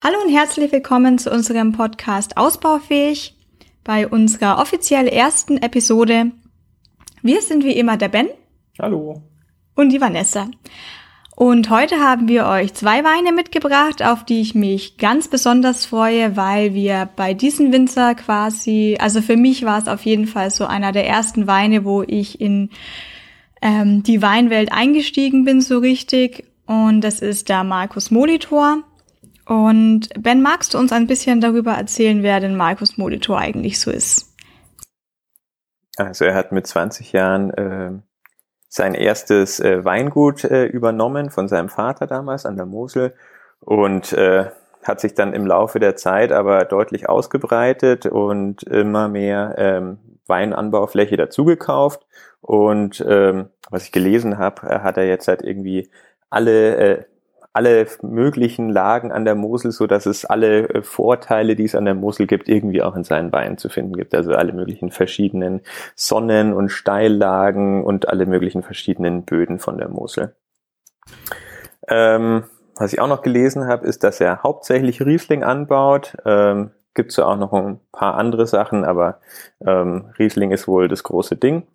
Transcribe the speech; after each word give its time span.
Hallo 0.00 0.18
und 0.24 0.32
herzlich 0.32 0.70
willkommen 0.70 1.18
zu 1.18 1.28
unserem 1.28 1.72
Podcast 1.72 2.36
Ausbaufähig 2.36 3.36
bei 3.82 4.06
unserer 4.06 4.60
offiziell 4.60 5.08
ersten 5.08 5.58
Episode. 5.58 6.30
Wir 7.20 7.42
sind 7.42 7.64
wie 7.64 7.72
immer 7.72 7.96
der 7.96 8.08
Ben. 8.08 8.28
Hallo. 8.80 9.22
Und 9.74 9.90
die 9.90 10.00
Vanessa. 10.00 10.52
Und 11.34 11.68
heute 11.70 11.98
haben 11.98 12.28
wir 12.28 12.46
euch 12.46 12.74
zwei 12.74 13.02
Weine 13.02 13.32
mitgebracht, 13.32 14.04
auf 14.04 14.24
die 14.24 14.40
ich 14.40 14.54
mich 14.54 14.98
ganz 14.98 15.26
besonders 15.26 15.84
freue, 15.84 16.36
weil 16.36 16.74
wir 16.74 17.08
bei 17.16 17.34
diesem 17.34 17.72
Winzer 17.72 18.14
quasi, 18.14 18.96
also 19.00 19.20
für 19.20 19.36
mich 19.36 19.64
war 19.64 19.80
es 19.80 19.88
auf 19.88 20.02
jeden 20.02 20.28
Fall 20.28 20.52
so 20.52 20.64
einer 20.64 20.92
der 20.92 21.08
ersten 21.08 21.48
Weine, 21.48 21.84
wo 21.84 22.04
ich 22.04 22.40
in 22.40 22.70
ähm, 23.60 24.04
die 24.04 24.22
Weinwelt 24.22 24.70
eingestiegen 24.70 25.44
bin 25.44 25.60
so 25.60 25.78
richtig. 25.78 26.44
Und 26.66 27.00
das 27.00 27.18
ist 27.18 27.48
der 27.48 27.64
Markus 27.64 28.12
Molitor. 28.12 28.84
Und 29.48 30.10
Ben, 30.18 30.42
magst 30.42 30.74
du 30.74 30.78
uns 30.78 30.92
ein 30.92 31.06
bisschen 31.06 31.40
darüber 31.40 31.72
erzählen, 31.72 32.22
wer 32.22 32.38
denn 32.38 32.54
Markus 32.54 32.98
Molitor 32.98 33.38
eigentlich 33.38 33.80
so 33.80 33.90
ist? 33.90 34.36
Also 35.96 36.26
er 36.26 36.34
hat 36.34 36.52
mit 36.52 36.66
20 36.66 37.12
Jahren 37.12 37.50
äh, 37.54 37.92
sein 38.68 38.92
erstes 38.92 39.58
äh, 39.58 39.82
Weingut 39.86 40.44
äh, 40.44 40.66
übernommen 40.66 41.30
von 41.30 41.48
seinem 41.48 41.70
Vater 41.70 42.06
damals 42.06 42.44
an 42.44 42.56
der 42.56 42.66
Mosel 42.66 43.14
und 43.60 44.12
äh, 44.12 44.50
hat 44.84 45.00
sich 45.00 45.14
dann 45.14 45.32
im 45.32 45.46
Laufe 45.46 45.80
der 45.80 45.96
Zeit 45.96 46.30
aber 46.30 46.66
deutlich 46.66 47.08
ausgebreitet 47.08 48.04
und 48.04 48.62
immer 48.64 49.08
mehr 49.08 49.54
ähm, 49.56 49.98
Weinanbaufläche 50.26 51.16
dazugekauft. 51.16 52.06
Und 52.42 53.02
ähm, 53.08 53.48
was 53.70 53.84
ich 53.84 53.92
gelesen 53.92 54.36
habe, 54.36 54.82
hat 54.82 54.98
er 54.98 55.06
jetzt 55.06 55.26
halt 55.26 55.42
irgendwie 55.42 55.90
alle 56.28 56.76
äh, 56.76 57.04
alle 57.52 57.86
möglichen 58.02 58.68
Lagen 58.68 59.10
an 59.10 59.24
der 59.24 59.34
Mosel, 59.34 59.72
so 59.72 59.86
dass 59.86 60.06
es 60.06 60.24
alle 60.24 60.68
äh, 60.68 60.82
Vorteile, 60.82 61.56
die 61.56 61.64
es 61.64 61.74
an 61.74 61.84
der 61.84 61.94
Mosel 61.94 62.26
gibt, 62.26 62.48
irgendwie 62.48 62.82
auch 62.82 62.94
in 62.94 63.04
seinen 63.04 63.32
Weinen 63.32 63.58
zu 63.58 63.68
finden 63.68 63.94
gibt. 63.94 64.14
Also 64.14 64.32
alle 64.32 64.52
möglichen 64.52 64.90
verschiedenen 64.90 65.62
Sonnen- 65.96 66.52
und 66.52 66.68
Steillagen 66.68 67.84
und 67.84 68.08
alle 68.08 68.26
möglichen 68.26 68.62
verschiedenen 68.62 69.24
Böden 69.24 69.58
von 69.58 69.78
der 69.78 69.88
Mosel. 69.88 70.34
Ähm, 71.88 72.44
was 72.76 72.92
ich 72.92 73.00
auch 73.00 73.08
noch 73.08 73.22
gelesen 73.22 73.66
habe, 73.66 73.86
ist, 73.86 74.04
dass 74.04 74.20
er 74.20 74.42
hauptsächlich 74.42 75.00
Riesling 75.00 75.42
anbaut. 75.42 76.16
Ähm, 76.24 76.70
gibt 76.94 77.12
es 77.12 77.18
auch 77.18 77.36
noch 77.36 77.52
ein 77.52 77.80
paar 77.92 78.16
andere 78.16 78.46
Sachen, 78.46 78.84
aber 78.84 79.20
ähm, 79.64 80.12
Riesling 80.18 80.50
ist 80.50 80.68
wohl 80.68 80.88
das 80.88 81.02
große 81.02 81.36
Ding. 81.36 81.66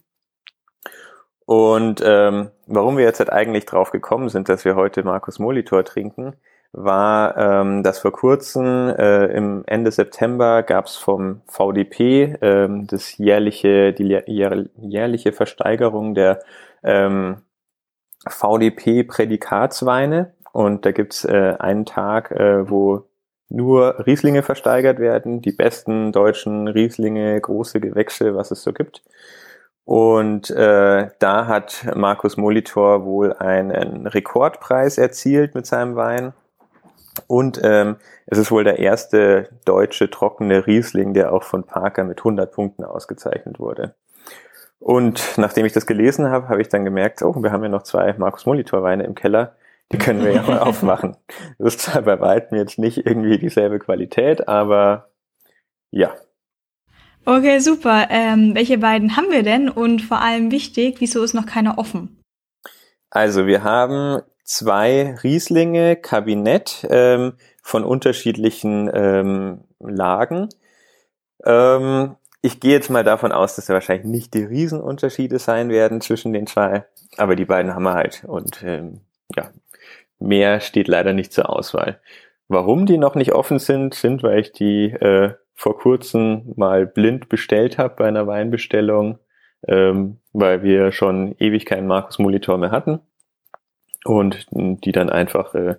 Und 1.45 2.01
ähm, 2.05 2.51
warum 2.75 2.97
wir 2.97 3.05
jetzt 3.05 3.19
halt 3.19 3.31
eigentlich 3.31 3.65
drauf 3.65 3.91
gekommen 3.91 4.29
sind, 4.29 4.49
dass 4.49 4.65
wir 4.65 4.75
heute 4.75 5.03
Markus 5.03 5.39
Molitor 5.39 5.83
trinken, 5.83 6.35
war, 6.73 7.37
ähm, 7.37 7.83
dass 7.83 7.99
vor 7.99 8.11
kurzem 8.11 8.89
äh, 8.89 9.27
im 9.27 9.63
Ende 9.67 9.91
September 9.91 10.63
gab 10.63 10.87
es 10.87 10.95
vom 10.95 11.41
VDP 11.47 12.35
ähm, 12.41 12.87
das 12.87 13.17
jährliche, 13.17 13.93
die 13.93 14.19
jährliche 14.25 15.33
Versteigerung 15.33 16.15
der 16.15 16.39
ähm, 16.83 17.37
VDP-Prädikatsweine. 18.27 20.33
Und 20.51 20.85
da 20.85 20.91
gibt's 20.91 21.25
äh, 21.25 21.55
einen 21.59 21.85
Tag, 21.85 22.31
äh, 22.31 22.69
wo 22.69 23.05
nur 23.49 24.05
Rieslinge 24.07 24.41
versteigert 24.41 24.97
werden, 24.97 25.41
die 25.41 25.51
besten 25.51 26.11
deutschen 26.11 26.67
Rieslinge, 26.67 27.39
große 27.39 27.79
Gewächse, 27.79 28.35
was 28.35 28.49
es 28.49 28.63
so 28.63 28.73
gibt. 28.73 29.03
Und 29.85 30.49
äh, 30.49 31.09
da 31.19 31.47
hat 31.47 31.85
Markus 31.95 32.37
Molitor 32.37 33.05
wohl 33.05 33.33
einen 33.33 34.07
Rekordpreis 34.07 34.97
erzielt 34.97 35.55
mit 35.55 35.65
seinem 35.65 35.95
Wein. 35.95 36.33
Und 37.27 37.59
ähm, 37.63 37.97
es 38.25 38.37
ist 38.37 38.51
wohl 38.51 38.63
der 38.63 38.79
erste 38.79 39.49
deutsche 39.65 40.09
trockene 40.09 40.65
Riesling, 40.65 41.13
der 41.13 41.33
auch 41.33 41.43
von 41.43 41.63
Parker 41.63 42.05
mit 42.05 42.19
100 42.19 42.51
Punkten 42.51 42.83
ausgezeichnet 42.83 43.59
wurde. 43.59 43.95
Und 44.79 45.37
nachdem 45.37 45.65
ich 45.65 45.73
das 45.73 45.85
gelesen 45.85 46.29
habe, 46.29 46.49
habe 46.49 46.61
ich 46.61 46.69
dann 46.69 46.85
gemerkt, 46.85 47.21
oh, 47.21 47.35
wir 47.41 47.51
haben 47.51 47.63
ja 47.63 47.69
noch 47.69 47.83
zwei 47.83 48.13
Markus 48.17 48.45
Molitor 48.45 48.83
Weine 48.83 49.03
im 49.03 49.15
Keller. 49.15 49.55
Die 49.91 49.97
können 49.97 50.23
wir 50.23 50.31
ja 50.31 50.41
mal 50.41 50.59
aufmachen. 50.59 51.15
Das 51.57 51.75
ist 51.75 51.81
zwar 51.81 52.01
bei 52.01 52.19
weitem 52.19 52.57
jetzt 52.57 52.79
nicht 52.79 53.05
irgendwie 53.05 53.37
dieselbe 53.37 53.79
Qualität, 53.79 54.47
aber 54.47 55.09
ja, 55.91 56.13
Okay, 57.25 57.59
super. 57.59 58.07
Ähm, 58.09 58.53
welche 58.53 58.77
beiden 58.77 59.15
haben 59.15 59.31
wir 59.31 59.43
denn? 59.43 59.69
Und 59.69 60.01
vor 60.01 60.21
allem 60.21 60.51
wichtig, 60.51 60.97
wieso 60.99 61.23
ist 61.23 61.33
noch 61.33 61.45
keiner 61.45 61.77
offen? 61.77 62.21
Also 63.09 63.47
wir 63.47 63.63
haben 63.63 64.21
zwei 64.43 65.15
Rieslinge 65.23 65.95
Kabinett 65.95 66.85
ähm, 66.89 67.33
von 67.61 67.85
unterschiedlichen 67.85 68.91
ähm, 68.93 69.61
Lagen. 69.79 70.49
Ähm, 71.45 72.15
ich 72.41 72.59
gehe 72.59 72.73
jetzt 72.73 72.89
mal 72.89 73.05
davon 73.05 73.31
aus, 73.31 73.55
dass 73.55 73.67
da 73.67 73.73
wahrscheinlich 73.73 74.05
nicht 74.05 74.33
die 74.33 74.43
Riesenunterschiede 74.43 75.39
sein 75.39 75.69
werden 75.69 76.01
zwischen 76.01 76.33
den 76.33 76.45
zwei, 76.45 76.85
aber 77.15 77.37
die 77.37 77.45
beiden 77.45 77.73
haben 77.73 77.83
wir 77.83 77.93
halt. 77.93 78.25
Und 78.27 78.61
ähm, 78.63 78.99
ja, 79.33 79.49
mehr 80.19 80.59
steht 80.59 80.89
leider 80.89 81.13
nicht 81.13 81.31
zur 81.31 81.49
Auswahl. 81.49 82.01
Warum 82.49 82.85
die 82.85 82.97
noch 82.97 83.15
nicht 83.15 83.31
offen 83.31 83.59
sind, 83.59 83.93
sind, 83.93 84.23
weil 84.23 84.39
ich 84.39 84.51
die 84.51 84.91
äh, 84.91 85.35
vor 85.53 85.77
kurzem 85.77 86.53
mal 86.55 86.85
blind 86.85 87.29
bestellt 87.29 87.77
habe 87.77 87.95
bei 87.97 88.07
einer 88.07 88.27
Weinbestellung, 88.27 89.19
ähm, 89.67 90.19
weil 90.31 90.63
wir 90.63 90.91
schon 90.91 91.35
ewig 91.39 91.65
keinen 91.65 91.87
Markus 91.87 92.19
Molitor 92.19 92.57
mehr 92.57 92.71
hatten 92.71 92.99
und 94.03 94.45
die 94.51 94.91
dann 94.91 95.09
einfach 95.09 95.53
äh, 95.53 95.75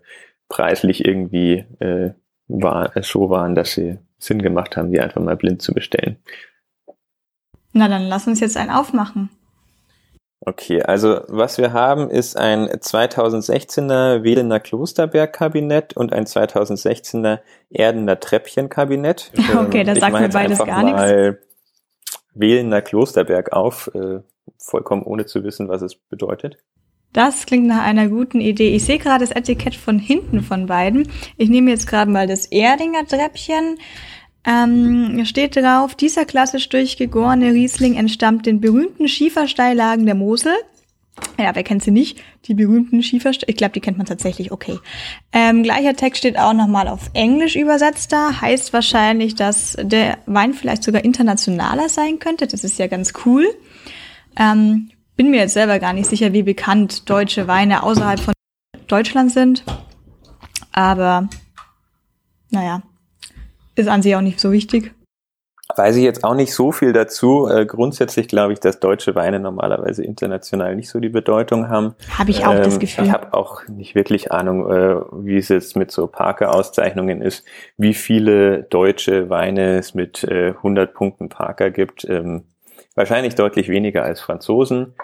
preislich 0.48 1.04
irgendwie 1.04 1.64
äh, 1.80 2.12
war, 2.48 2.92
so 3.02 3.30
waren, 3.30 3.54
dass 3.54 3.72
sie 3.72 3.98
Sinn 4.18 4.42
gemacht 4.42 4.76
haben, 4.76 4.90
die 4.90 5.00
einfach 5.00 5.20
mal 5.20 5.36
blind 5.36 5.62
zu 5.62 5.74
bestellen. 5.74 6.16
Na, 7.72 7.88
dann 7.88 8.02
lass 8.02 8.26
uns 8.26 8.40
jetzt 8.40 8.56
einen 8.56 8.70
aufmachen. 8.70 9.30
Okay, 10.46 10.82
also 10.82 11.20
was 11.28 11.56
wir 11.56 11.72
haben, 11.72 12.10
ist 12.10 12.36
ein 12.36 12.68
2016er 12.68 14.24
Welener 14.24 14.60
Klosterberg-Kabinett 14.60 15.96
und 15.96 16.12
ein 16.12 16.26
2016er 16.26 17.40
Erdener 17.70 18.20
Treppchen-Kabinett. 18.20 19.32
Okay, 19.56 19.80
ähm, 19.80 19.86
das 19.86 20.00
sagt 20.00 20.20
mir 20.20 20.28
beides 20.28 20.58
gar 20.58 20.82
nichts. 20.82 21.40
Welener 22.34 22.82
Klosterberg 22.82 23.52
auf, 23.52 23.90
äh, 23.94 24.20
vollkommen 24.58 25.04
ohne 25.04 25.24
zu 25.24 25.44
wissen, 25.44 25.68
was 25.68 25.82
es 25.82 25.94
bedeutet. 25.94 26.58
Das 27.14 27.46
klingt 27.46 27.68
nach 27.68 27.84
einer 27.84 28.08
guten 28.08 28.40
Idee. 28.40 28.74
Ich 28.74 28.84
sehe 28.84 28.98
gerade 28.98 29.24
das 29.24 29.30
Etikett 29.30 29.76
von 29.76 30.00
hinten 30.00 30.42
von 30.42 30.66
beiden. 30.66 31.08
Ich 31.36 31.48
nehme 31.48 31.70
jetzt 31.70 31.86
gerade 31.86 32.10
mal 32.10 32.26
das 32.26 32.46
Erdinger 32.46 33.06
Treppchen. 33.06 33.78
Ähm, 34.46 35.24
steht 35.24 35.56
drauf, 35.56 35.94
dieser 35.94 36.24
klassisch 36.24 36.68
durchgegorene 36.68 37.52
Riesling 37.52 37.94
entstammt 37.96 38.46
den 38.46 38.60
berühmten 38.60 39.08
Schiefersteillagen 39.08 40.04
der 40.04 40.14
Mosel. 40.14 40.52
Ja, 41.38 41.54
wer 41.54 41.62
kennt 41.62 41.82
sie 41.82 41.92
nicht? 41.92 42.20
Die 42.46 42.54
berühmten 42.54 43.02
Schiefersteine. 43.02 43.50
Ich 43.50 43.56
glaube, 43.56 43.72
die 43.72 43.80
kennt 43.80 43.98
man 43.98 44.06
tatsächlich. 44.06 44.50
Okay. 44.50 44.78
Ähm, 45.32 45.62
gleicher 45.62 45.94
Text 45.94 46.18
steht 46.18 46.38
auch 46.38 46.52
nochmal 46.52 46.88
auf 46.88 47.10
Englisch 47.14 47.56
übersetzt 47.56 48.12
da. 48.12 48.40
Heißt 48.40 48.72
wahrscheinlich, 48.72 49.34
dass 49.34 49.76
der 49.80 50.18
Wein 50.26 50.54
vielleicht 50.54 50.82
sogar 50.82 51.04
internationaler 51.04 51.88
sein 51.88 52.18
könnte. 52.18 52.46
Das 52.46 52.64
ist 52.64 52.78
ja 52.78 52.88
ganz 52.88 53.12
cool. 53.24 53.46
Ähm, 54.36 54.90
bin 55.16 55.30
mir 55.30 55.40
jetzt 55.40 55.54
selber 55.54 55.78
gar 55.78 55.92
nicht 55.92 56.08
sicher, 56.08 56.32
wie 56.32 56.42
bekannt 56.42 57.08
deutsche 57.08 57.46
Weine 57.46 57.84
außerhalb 57.84 58.18
von 58.18 58.34
Deutschland 58.88 59.30
sind. 59.30 59.64
Aber 60.72 61.28
naja, 62.50 62.82
ist 63.74 63.88
an 63.88 64.02
sich 64.02 64.14
auch 64.16 64.20
nicht 64.20 64.40
so 64.40 64.52
wichtig. 64.52 64.94
Weiß 65.76 65.96
ich 65.96 66.04
jetzt 66.04 66.24
auch 66.24 66.34
nicht 66.34 66.52
so 66.52 66.72
viel 66.72 66.92
dazu. 66.92 67.48
Äh, 67.48 67.64
grundsätzlich 67.64 68.28
glaube 68.28 68.52
ich, 68.52 68.60
dass 68.60 68.80
deutsche 68.80 69.14
Weine 69.14 69.40
normalerweise 69.40 70.04
international 70.04 70.76
nicht 70.76 70.90
so 70.90 71.00
die 71.00 71.08
Bedeutung 71.08 71.70
haben. 71.70 71.94
Habe 72.18 72.30
ich 72.30 72.44
auch 72.44 72.54
ähm, 72.54 72.62
das 72.62 72.78
Gefühl. 72.78 73.06
Ich 73.06 73.10
habe 73.10 73.32
auch 73.32 73.66
nicht 73.68 73.94
wirklich 73.94 74.30
Ahnung, 74.30 74.70
äh, 74.70 74.96
wie 75.24 75.38
es 75.38 75.48
jetzt 75.48 75.74
mit 75.74 75.90
so 75.90 76.06
Parker-Auszeichnungen 76.06 77.22
ist, 77.22 77.46
wie 77.78 77.94
viele 77.94 78.64
deutsche 78.64 79.30
Weine 79.30 79.78
es 79.78 79.94
mit 79.94 80.22
äh, 80.24 80.48
100 80.48 80.92
Punkten 80.92 81.30
Parker 81.30 81.70
gibt. 81.70 82.04
Ähm, 82.04 82.44
wahrscheinlich 82.94 83.34
deutlich 83.34 83.70
weniger 83.70 84.04
als 84.04 84.20
Franzosen. 84.20 84.94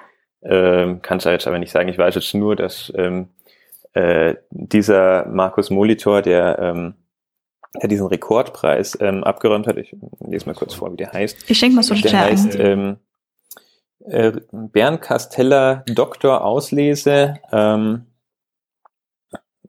Ähm, 0.43 1.00
Kann 1.00 1.19
es 1.19 1.25
jetzt 1.25 1.46
aber 1.46 1.58
nicht 1.58 1.73
sagen. 1.73 1.88
Ich 1.88 1.99
weiß 1.99 2.14
jetzt 2.16 2.34
nur, 2.34 2.55
dass 2.55 2.93
ähm, 2.96 3.28
äh, 3.94 4.34
dieser 4.50 5.26
Markus 5.26 5.70
Molitor, 5.70 6.20
der 6.20 6.58
ähm, 6.58 6.94
der 7.75 7.88
diesen 7.88 8.06
Rekordpreis 8.06 8.99
ähm, 9.00 9.25
abgeräumt 9.25 9.67
hat. 9.67 9.76
Ich 9.76 9.94
lese 10.20 10.46
mal 10.46 10.55
kurz 10.55 10.75
vor, 10.75 10.93
wie 10.93 10.96
der 10.96 11.12
heißt. 11.12 11.50
Ich 11.50 11.58
schenke 11.58 11.76
mal 11.76 11.82
so 11.82 11.94
Der 11.94 12.19
heißt 12.19 12.56
ähm, 12.56 12.96
äh, 14.05 14.32
Bernd 14.50 15.02
Casteller 15.02 15.84
Doktor 15.87 16.44
Auslese. 16.44 17.38
Ähm, 17.52 18.06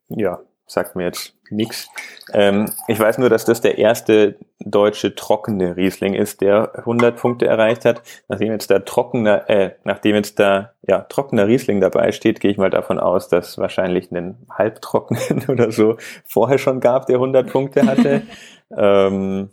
ja, 0.09 0.39
sagt 0.65 0.95
mir 0.95 1.03
jetzt 1.03 1.35
nix. 1.51 1.89
Ähm, 2.33 2.71
ich 2.87 2.99
weiß 2.99 3.17
nur, 3.17 3.29
dass 3.29 3.45
das 3.45 3.61
der 3.61 3.77
erste 3.77 4.37
deutsche 4.59 5.15
trockene 5.15 5.75
Riesling 5.75 6.13
ist, 6.13 6.41
der 6.41 6.71
100 6.77 7.17
Punkte 7.17 7.47
erreicht 7.47 7.85
hat. 7.85 8.01
Nachdem 8.27 8.51
jetzt 8.51 8.71
da 8.71 8.79
trockener, 8.79 9.49
äh, 9.49 9.71
nachdem 9.83 10.15
jetzt 10.15 10.39
da 10.39 10.73
ja 10.87 11.01
trockener 11.01 11.47
Riesling 11.47 11.81
dabei 11.81 12.11
steht, 12.11 12.39
gehe 12.39 12.51
ich 12.51 12.57
mal 12.57 12.69
davon 12.69 12.99
aus, 12.99 13.27
dass 13.27 13.57
wahrscheinlich 13.57 14.11
einen 14.11 14.45
halbtrockenen 14.49 15.45
oder 15.47 15.71
so 15.71 15.97
vorher 16.25 16.57
schon 16.57 16.79
gab, 16.79 17.05
der 17.07 17.15
100 17.15 17.49
Punkte 17.51 17.85
hatte. 17.85 18.23
ähm, 18.77 19.49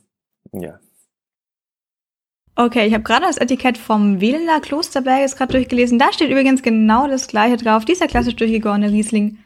ja. 0.53 0.79
Okay, 2.61 2.87
ich 2.87 2.95
habe 2.95 3.05
gerade 3.05 3.25
das 3.25 3.39
Etikett 3.39 3.79
vom 3.79 4.21
Wählener 4.21 4.61
Klosterberg 4.61 5.31
gerade 5.37 5.53
durchgelesen. 5.53 5.97
Da 5.97 6.13
steht 6.13 6.31
übrigens 6.31 6.61
genau 6.61 7.07
das 7.07 7.29
gleiche 7.29 7.57
drauf. 7.57 7.85
Dieser 7.85 8.09
klassisch 8.09 8.35
durchgegorene 8.35 8.91
Riesling 8.91 9.39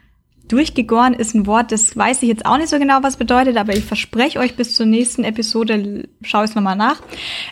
Durchgegoren 0.47 1.13
ist 1.13 1.33
ein 1.33 1.47
Wort, 1.47 1.71
das 1.71 1.95
weiß 1.95 2.21
ich 2.21 2.29
jetzt 2.29 2.45
auch 2.45 2.57
nicht 2.57 2.69
so 2.69 2.77
genau, 2.77 2.99
was 3.01 3.17
bedeutet, 3.17 3.55
aber 3.57 3.73
ich 3.73 3.85
verspreche 3.85 4.39
euch 4.39 4.55
bis 4.55 4.75
zur 4.75 4.85
nächsten 4.85 5.23
Episode, 5.23 6.07
schaue 6.21 6.43
ich 6.43 6.49
es 6.49 6.55
nochmal 6.55 6.75
nach, 6.75 7.01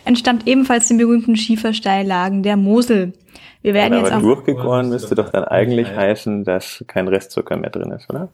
entstammt 0.04 0.46
ebenfalls 0.46 0.88
den 0.88 0.98
berühmten 0.98 1.36
Schiefersteillagen 1.36 2.42
der 2.42 2.56
Mosel. 2.56 3.14
Wir 3.62 3.74
werden 3.74 3.94
aber 3.94 4.08
jetzt 4.08 4.16
auch 4.16 4.20
durchgegoren 4.20 4.88
müsste 4.88 5.14
doch 5.14 5.30
dann 5.30 5.44
eigentlich 5.44 5.88
heißen, 5.88 6.44
dass 6.44 6.84
kein 6.86 7.08
Restzucker 7.08 7.56
mehr 7.56 7.70
drin 7.70 7.92
ist, 7.92 8.10
oder? 8.10 8.28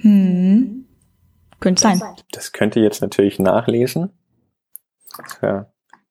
Hm. 0.00 0.86
Könnte 1.60 1.82
sein. 1.82 2.00
Das 2.32 2.52
könnt 2.52 2.74
ihr 2.74 2.82
jetzt 2.82 3.02
natürlich 3.02 3.38
nachlesen. 3.38 4.10
Ja. 5.42 5.66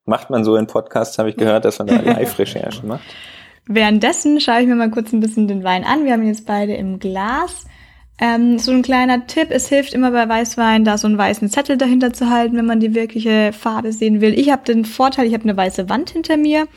Macht 0.05 0.29
man 0.29 0.43
so 0.43 0.55
in 0.55 0.67
Podcasts, 0.67 1.17
habe 1.17 1.29
ich 1.29 1.35
gehört, 1.35 1.65
dass 1.65 1.79
man 1.79 1.87
da 1.87 1.95
Live-Recherchen 2.01 2.87
macht. 2.87 3.03
Währenddessen 3.67 4.39
schaue 4.39 4.61
ich 4.61 4.67
mir 4.67 4.75
mal 4.75 4.91
kurz 4.91 5.13
ein 5.13 5.19
bisschen 5.19 5.47
den 5.47 5.63
Wein 5.63 5.83
an. 5.83 6.03
Wir 6.03 6.13
haben 6.13 6.23
ihn 6.23 6.29
jetzt 6.29 6.45
beide 6.45 6.73
im 6.73 6.99
Glas. 6.99 7.65
Ähm, 8.19 8.59
so 8.59 8.71
ein 8.71 8.83
kleiner 8.83 9.25
Tipp, 9.25 9.47
es 9.49 9.67
hilft 9.67 9.93
immer 9.93 10.11
bei 10.11 10.29
Weißwein, 10.29 10.85
da 10.85 10.99
so 10.99 11.07
einen 11.07 11.17
weißen 11.17 11.49
Zettel 11.49 11.77
dahinter 11.77 12.13
zu 12.13 12.29
halten, 12.29 12.55
wenn 12.55 12.67
man 12.67 12.79
die 12.79 12.93
wirkliche 12.93 13.51
Farbe 13.51 13.91
sehen 13.91 14.21
will. 14.21 14.37
Ich 14.37 14.51
habe 14.51 14.63
den 14.63 14.85
Vorteil, 14.85 15.25
ich 15.25 15.33
habe 15.33 15.43
eine 15.43 15.57
weiße 15.57 15.89
Wand 15.89 16.11
hinter 16.11 16.37
mir, 16.37 16.67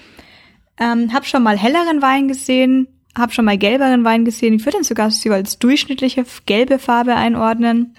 ähm, 0.80 1.12
habe 1.12 1.26
schon 1.26 1.42
mal 1.42 1.58
helleren 1.58 2.00
Wein 2.00 2.28
gesehen, 2.28 2.88
habe 3.16 3.32
schon 3.32 3.44
mal 3.44 3.58
gelberen 3.58 4.04
Wein 4.04 4.24
gesehen. 4.24 4.54
Ich 4.54 4.64
würde 4.64 4.78
den 4.78 4.84
sogar 4.84 5.10
als 5.36 5.58
durchschnittliche 5.58 6.24
gelbe 6.46 6.78
Farbe 6.78 7.14
einordnen. 7.14 7.94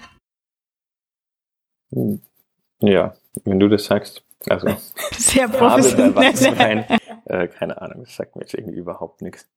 Ja, 2.80 3.14
wenn 3.44 3.60
du 3.60 3.68
das 3.68 3.84
sagst. 3.84 4.24
Also 4.48 4.68
sehr 5.12 5.48
professionell. 5.48 6.84
Äh, 7.26 7.48
keine 7.48 7.80
Ahnung, 7.80 8.04
das 8.04 8.16
sagt 8.16 8.36
mir 8.36 8.42
jetzt 8.42 8.54
irgendwie 8.54 8.78
überhaupt 8.78 9.22
nichts. 9.22 9.48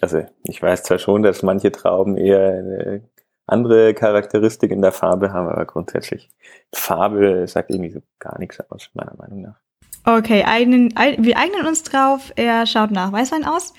Also 0.00 0.24
ich 0.44 0.62
weiß 0.62 0.84
zwar 0.84 0.98
schon, 0.98 1.22
dass 1.22 1.42
manche 1.42 1.70
Trauben 1.70 2.16
eher 2.16 2.58
eine 2.58 3.02
andere 3.46 3.92
Charakteristik 3.94 4.70
in 4.70 4.82
der 4.82 4.92
Farbe 4.92 5.32
haben, 5.32 5.48
aber 5.48 5.66
grundsätzlich 5.66 6.30
Farbe 6.72 7.46
sagt 7.46 7.70
irgendwie 7.70 7.90
so 7.90 8.00
gar 8.18 8.38
nichts 8.38 8.60
aus, 8.70 8.90
meiner 8.94 9.14
Meinung 9.16 9.42
nach. 9.42 9.56
Okay, 10.04 10.44
eignen, 10.44 10.92
wir 10.96 11.38
eignen 11.38 11.66
uns 11.66 11.82
drauf. 11.84 12.32
Er 12.34 12.66
schaut 12.66 12.90
nach 12.90 13.12
Weißwein 13.12 13.44
aus. 13.44 13.72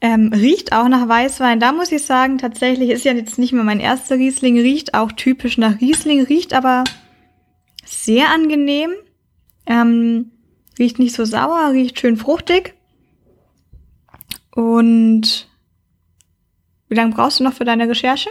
Ähm, 0.00 0.32
riecht 0.32 0.72
auch 0.72 0.88
nach 0.88 1.06
Weißwein. 1.08 1.60
Da 1.60 1.72
muss 1.72 1.92
ich 1.92 2.04
sagen, 2.04 2.38
tatsächlich 2.38 2.90
ist 2.90 3.04
ja 3.04 3.12
jetzt 3.12 3.38
nicht 3.38 3.52
mehr 3.52 3.62
mein 3.62 3.78
erster 3.78 4.16
Riesling, 4.16 4.58
riecht 4.58 4.94
auch 4.94 5.12
typisch 5.12 5.58
nach 5.58 5.80
Riesling, 5.80 6.24
riecht 6.24 6.54
aber 6.54 6.84
sehr 7.84 8.30
angenehm. 8.30 8.90
Ähm, 9.66 10.31
riecht 10.78 10.98
nicht 10.98 11.14
so 11.14 11.24
sauer, 11.24 11.70
riecht 11.72 11.98
schön 11.98 12.16
fruchtig. 12.16 12.74
Und 14.54 15.48
wie 16.88 16.94
lange 16.94 17.14
brauchst 17.14 17.40
du 17.40 17.44
noch 17.44 17.54
für 17.54 17.64
deine 17.64 17.88
Recherche? 17.88 18.30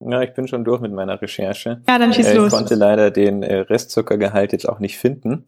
Ja, 0.00 0.20
ich 0.22 0.34
bin 0.34 0.48
schon 0.48 0.64
durch 0.64 0.80
mit 0.80 0.92
meiner 0.92 1.20
Recherche. 1.22 1.80
Ja, 1.88 1.98
dann 1.98 2.12
schieß 2.12 2.26
äh, 2.26 2.34
los. 2.34 2.52
Ich 2.52 2.58
konnte 2.58 2.74
leider 2.74 3.10
den 3.10 3.42
äh, 3.42 3.58
Restzuckergehalt 3.60 4.52
jetzt 4.52 4.68
auch 4.68 4.80
nicht 4.80 4.98
finden. 4.98 5.46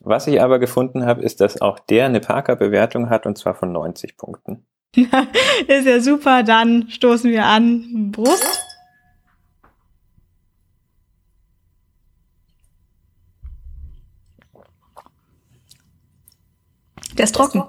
Was 0.00 0.26
ich 0.28 0.40
aber 0.40 0.58
gefunden 0.58 1.04
habe, 1.04 1.22
ist, 1.22 1.40
dass 1.40 1.60
auch 1.60 1.78
der 1.78 2.06
eine 2.06 2.20
Parker-Bewertung 2.20 3.10
hat 3.10 3.26
und 3.26 3.36
zwar 3.36 3.54
von 3.54 3.72
90 3.72 4.16
Punkten. 4.16 4.66
ist 4.96 5.86
ja 5.86 6.00
super, 6.00 6.42
dann 6.42 6.88
stoßen 6.88 7.30
wir 7.30 7.44
an. 7.44 8.10
Brust. 8.12 8.67
Der 17.18 17.24
ist 17.24 17.34
trocken. 17.34 17.64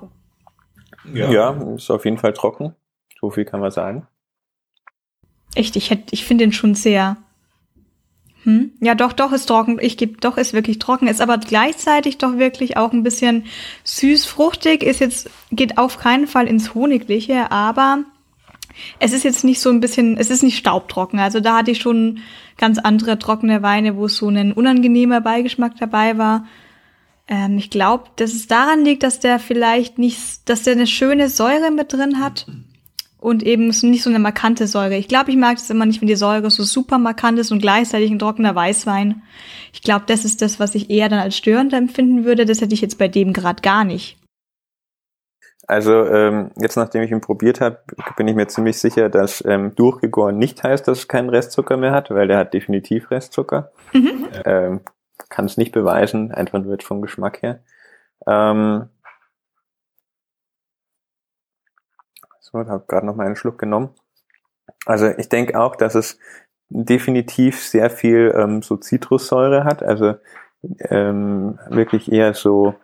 Ja. 1.14 1.32
ja, 1.32 1.74
ist 1.76 1.90
auf 1.90 2.06
jeden 2.06 2.18
Fall 2.18 2.34
trocken. 2.34 2.76
So 3.20 3.30
viel 3.32 3.46
kann 3.46 3.60
man 3.60 3.72
sagen. 3.72 4.08
Echt, 5.56 5.76
ich 5.76 5.90
hätte, 5.90 6.14
ich 6.14 6.24
finde 6.24 6.46
den 6.46 6.54
schon 6.54 6.76
sehr. 6.76 7.18
Hm? 8.44 8.72
Ja, 8.80 8.96
doch, 8.96 9.12
doch 9.12 9.34
ist 9.34 9.48
trocken. 9.48 9.80
Ich 9.82 9.98
gebe, 9.98 10.18
doch 10.20 10.38
ist 10.38 10.54
wirklich 10.54 10.80
trocken. 10.80 11.08
Ist 11.08 11.22
aber 11.22 11.38
gleichzeitig 11.38 12.18
doch 12.18 12.38
wirklich 12.38 12.78
auch 12.78 12.94
ein 12.94 13.04
bisschen 13.04 13.46
süß, 13.84 14.26
fruchtig. 14.26 14.84
Ist 14.84 15.00
jetzt 15.00 15.30
geht 15.52 15.78
auf 15.78 15.98
keinen 15.98 16.28
Fall 16.28 16.48
ins 16.48 16.74
Honigliche, 16.76 17.52
aber 17.52 18.04
es 19.00 19.12
ist 19.12 19.24
jetzt 19.24 19.44
nicht 19.44 19.60
so 19.60 19.70
ein 19.70 19.82
bisschen, 19.82 20.18
es 20.18 20.30
ist 20.30 20.44
nicht 20.44 20.58
staubtrocken. 20.58 21.20
Also 21.20 21.40
da 21.40 21.58
hatte 21.58 21.72
ich 21.72 21.80
schon 21.80 22.20
ganz 22.58 22.78
andere 22.78 23.20
trockene 23.20 23.62
Weine, 23.62 23.98
wo 23.98 24.08
so 24.08 24.30
ein 24.30 24.54
unangenehmer 24.54 25.22
Beigeschmack 25.22 25.74
dabei 25.78 26.18
war. 26.18 26.46
Ähm, 27.30 27.58
ich 27.58 27.70
glaube, 27.70 28.06
dass 28.16 28.34
es 28.34 28.48
daran 28.48 28.84
liegt, 28.84 29.04
dass 29.04 29.20
der 29.20 29.40
vielleicht 29.40 30.00
nicht, 30.00 30.50
dass 30.50 30.64
der 30.64 30.74
eine 30.74 30.88
schöne 30.88 31.30
Säure 31.30 31.72
mit 31.72 31.94
drin 31.94 32.20
hat 32.20 32.48
und 33.20 33.44
eben 33.44 33.68
nicht 33.68 34.04
so 34.04 34.10
eine 34.10 34.20
markante 34.20 34.66
Säure. 34.66 34.96
Ich 34.96 35.08
glaube, 35.08 35.30
ich 35.30 35.38
mag 35.38 35.58
das 35.58 35.70
immer 35.70 35.86
nicht, 35.86 36.02
wenn 36.02 36.08
die 36.08 36.16
Säure 36.16 36.50
so 36.50 36.64
super 36.64 36.98
markant 36.98 37.38
ist 37.38 37.52
und 37.52 37.62
gleichzeitig 37.62 38.10
ein 38.10 38.20
trockener 38.20 38.56
Weißwein. 38.56 39.22
Ich 39.74 39.84
glaube, 39.84 40.06
das 40.08 40.26
ist 40.26 40.42
das, 40.42 40.60
was 40.60 40.74
ich 40.74 40.90
eher 40.90 41.08
dann 41.10 41.20
als 41.20 41.38
störend 41.38 41.74
empfinden 41.74 42.26
würde. 42.26 42.46
Das 42.46 42.62
hätte 42.62 42.74
ich 42.74 42.82
jetzt 42.82 42.98
bei 42.98 43.08
dem 43.08 43.34
gerade 43.34 43.62
gar 43.62 43.84
nicht. 43.84 44.18
Also 45.68 46.04
ähm, 46.08 46.50
jetzt, 46.60 46.78
nachdem 46.78 47.04
ich 47.04 47.12
ihn 47.12 47.22
probiert 47.22 47.62
habe, 47.62 47.78
bin 48.18 48.28
ich 48.28 48.34
mir 48.36 48.48
ziemlich 48.48 48.80
sicher, 48.80 49.08
dass 49.08 49.44
ähm, 49.46 49.76
durchgegoren 49.76 50.40
nicht 50.40 50.64
heißt, 50.64 50.88
dass 50.88 51.00
es 51.00 51.08
keinen 51.08 51.30
Restzucker 51.30 51.78
mehr 51.78 51.92
hat, 51.92 52.10
weil 52.10 52.28
der 52.28 52.40
hat 52.40 52.56
definitiv 52.56 53.12
Restzucker. 53.12 53.72
Mhm. 53.94 54.28
Ähm, 54.46 54.80
kann 55.30 55.46
es 55.46 55.58
nicht 55.58 55.72
beweisen, 55.72 56.32
einfach 56.32 56.60
nur 56.60 56.78
vom 56.82 57.02
Geschmack 57.02 57.42
her. 57.42 57.64
Ähm, 58.28 58.90
so, 62.40 62.60
habe 62.60 62.86
gerade 62.88 63.06
noch 63.06 63.16
mal 63.16 63.26
einen 63.26 63.36
Schluck 63.36 63.58
genommen. 63.58 63.94
Also 64.86 65.08
ich 65.18 65.30
denke 65.30 65.60
auch, 65.60 65.76
dass 65.76 65.96
es 65.96 66.20
definitiv 66.70 67.64
sehr 67.64 67.90
viel 67.90 68.34
ähm, 68.36 68.62
so 68.62 68.78
Zitrussäure 68.78 69.64
hat, 69.64 69.84
also 69.84 70.16
ähm, 70.90 71.60
wirklich 71.70 72.12
eher 72.12 72.34
so 72.34 72.76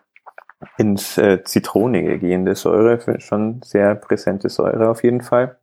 ins 0.77 1.18
äh, 1.18 1.44
Zitronige 1.44 2.18
gehende 2.19 2.56
Säure, 2.56 3.19
schon 3.19 3.62
sehr 3.63 3.95
präsente 3.95 4.50
Säure 4.50 4.89
auf 4.89 5.03
jeden 5.03 5.21
Fall. 5.21 5.59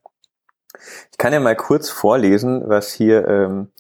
Ich 1.10 1.18
kann 1.18 1.32
ja 1.32 1.40
mal 1.40 1.56
kurz 1.56 1.90
vorlesen, 1.90 2.68
was 2.68 2.92
hier 2.92 3.26
ähm, 3.28 3.72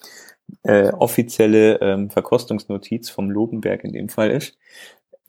äh, 0.62 0.90
offizielle 0.90 1.80
ähm, 1.80 2.10
Verkostungsnotiz 2.10 3.10
vom 3.10 3.30
Lobenberg 3.30 3.84
in 3.84 3.92
dem 3.92 4.08
Fall 4.08 4.30
ist. 4.30 4.56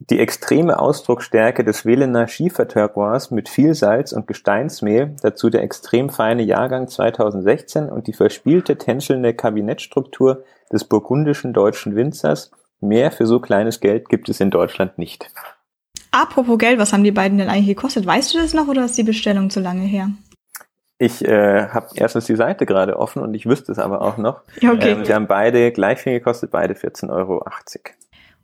Die 0.10 0.20
extreme 0.20 0.80
Ausdrucksstärke 0.80 1.64
des 1.64 1.86
Welener 1.86 2.28
Schieferterroirs 2.28 3.32
mit 3.32 3.48
viel 3.48 3.74
Salz 3.74 4.12
und 4.12 4.28
Gesteinsmehl, 4.28 5.16
dazu 5.22 5.50
der 5.50 5.64
extrem 5.64 6.10
feine 6.10 6.44
Jahrgang 6.44 6.88
2016 6.88 7.90
und 7.90 8.08
die 8.08 8.14
verspielte 8.14 8.78
tänzelnde 8.78 9.34
Kabinettstruktur 9.34 10.44
des 10.72 10.84
burgundischen 10.84 11.54
deutschen 11.54 11.96
Winzers, 11.96 12.52
mehr 12.82 13.12
für 13.12 13.26
so 13.28 13.40
kleines 13.40 13.80
Geld 13.80 14.10
gibt 14.10 14.28
es 14.28 14.42
in 14.42 14.52
Deutschland 14.52 14.98
nicht. 14.98 15.30
Apropos 16.12 16.58
Geld, 16.58 16.80
was 16.80 16.92
haben 16.92 17.04
die 17.04 17.12
beiden 17.12 17.38
denn 17.38 17.50
eigentlich 17.50 17.76
gekostet? 17.76 18.06
Weißt 18.06 18.34
du 18.34 18.40
das 18.40 18.54
noch 18.54 18.68
oder 18.68 18.86
ist 18.86 18.98
die 18.98 19.04
Bestellung 19.04 19.50
zu 19.50 19.62
lange 19.62 19.84
her? 19.84 20.10
Ich 21.04 21.26
äh, 21.26 21.68
habe 21.68 21.88
erstens 21.96 22.28
die 22.28 22.36
Seite 22.38 22.66
gerade 22.66 22.98
offen 22.98 23.22
und 23.22 23.34
ich 23.34 23.46
wüsste 23.46 23.74
es 23.74 23.78
aber 23.78 24.02
auch 24.02 24.18
noch. 24.18 24.40
Okay. 24.58 24.92
Ähm, 24.92 25.04
sie 25.04 25.14
haben 25.14 25.28
beide 25.28 25.74
gleich 25.74 26.00
viel 26.00 26.14
gekostet, 26.14 26.52
beide 26.52 26.76
14,80 26.76 27.10
Euro. 27.10 27.46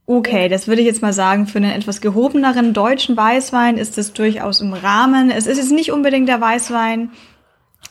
Okay, 0.06 0.50
das 0.50 0.68
würde 0.68 0.82
ich 0.82 0.88
jetzt 0.88 1.02
mal 1.02 1.14
sagen, 1.14 1.48
für 1.48 1.60
einen 1.60 1.72
etwas 1.72 2.02
gehobeneren 2.02 2.74
deutschen 2.74 3.16
Weißwein 3.16 3.78
ist 3.78 3.98
es 3.98 4.12
durchaus 4.12 4.60
im 4.60 4.74
Rahmen. 4.74 5.32
Es 5.32 5.48
ist 5.48 5.58
jetzt 5.58 5.72
nicht 5.72 5.94
unbedingt 5.94 6.28
der 6.28 6.42
Weißwein, 6.42 7.12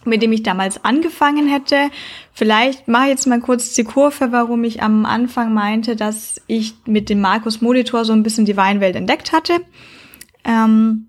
mit 0.04 0.20
dem 0.20 0.32
ich 0.32 0.42
damals 0.42 0.84
angefangen 0.84 1.48
hätte. 1.48 1.90
Vielleicht 2.34 2.88
mache 2.88 3.04
ich 3.04 3.10
jetzt 3.10 3.26
mal 3.26 3.40
kurz 3.40 3.72
die 3.72 3.84
Kurve, 3.84 4.32
warum 4.32 4.64
ich 4.64 4.82
am 4.82 5.06
Anfang 5.06 5.54
meinte, 5.54 5.96
dass 5.96 6.42
ich 6.46 6.74
mit 6.84 7.08
dem 7.08 7.22
Markus 7.22 7.62
Molitor 7.62 8.04
so 8.04 8.12
ein 8.12 8.22
bisschen 8.22 8.44
die 8.44 8.58
Weinwelt 8.58 8.96
entdeckt 8.96 9.32
hatte. 9.32 9.60
Ähm, 10.44 11.07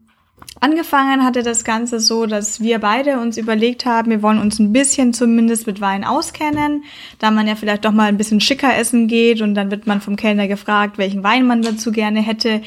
Angefangen 0.62 1.24
hatte 1.24 1.42
das 1.42 1.64
Ganze 1.64 2.00
so, 2.00 2.26
dass 2.26 2.60
wir 2.60 2.80
beide 2.80 3.20
uns 3.20 3.38
überlegt 3.38 3.86
haben, 3.86 4.12
wir 4.12 4.22
wollen 4.22 4.40
uns 4.40 4.60
ein 4.60 4.74
bisschen 4.74 5.14
zumindest 5.14 5.68
mit 5.68 5.80
Wein 5.80 6.04
auskennen, 6.04 6.84
da 7.18 7.32
man 7.32 7.48
ja 7.48 7.56
vielleicht 7.56 7.86
doch 7.86 7.92
mal 7.92 8.08
ein 8.08 8.18
bisschen 8.18 8.42
schicker 8.42 8.76
essen 8.76 9.08
geht 9.08 9.42
und 9.42 9.56
dann 9.56 9.72
wird 9.72 9.88
man 9.88 10.02
vom 10.02 10.16
Kellner 10.18 10.48
gefragt, 10.48 10.98
welchen 10.98 11.24
Wein 11.24 11.48
man 11.48 11.62
dazu 11.62 11.92
gerne 11.92 12.20
hätte. 12.20 12.62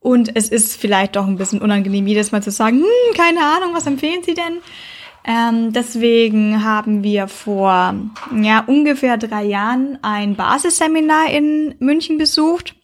Und 0.00 0.36
es 0.36 0.48
ist 0.48 0.78
vielleicht 0.78 1.16
doch 1.16 1.26
ein 1.26 1.36
bisschen 1.36 1.60
unangenehm, 1.60 2.06
jedes 2.06 2.32
Mal 2.32 2.42
zu 2.42 2.50
sagen, 2.50 2.78
hm, 2.78 3.16
keine 3.16 3.40
Ahnung, 3.40 3.70
was 3.72 3.86
empfehlen 3.86 4.22
Sie 4.22 4.34
denn? 4.34 4.58
Ähm, 5.24 5.72
deswegen 5.72 6.64
haben 6.64 7.02
wir 7.02 7.28
vor 7.28 7.94
ja, 8.40 8.64
ungefähr 8.66 9.16
drei 9.16 9.44
Jahren 9.44 9.98
ein 10.02 10.36
Basisseminar 10.36 11.30
in 11.30 11.74
München 11.80 12.18
besucht. 12.18 12.74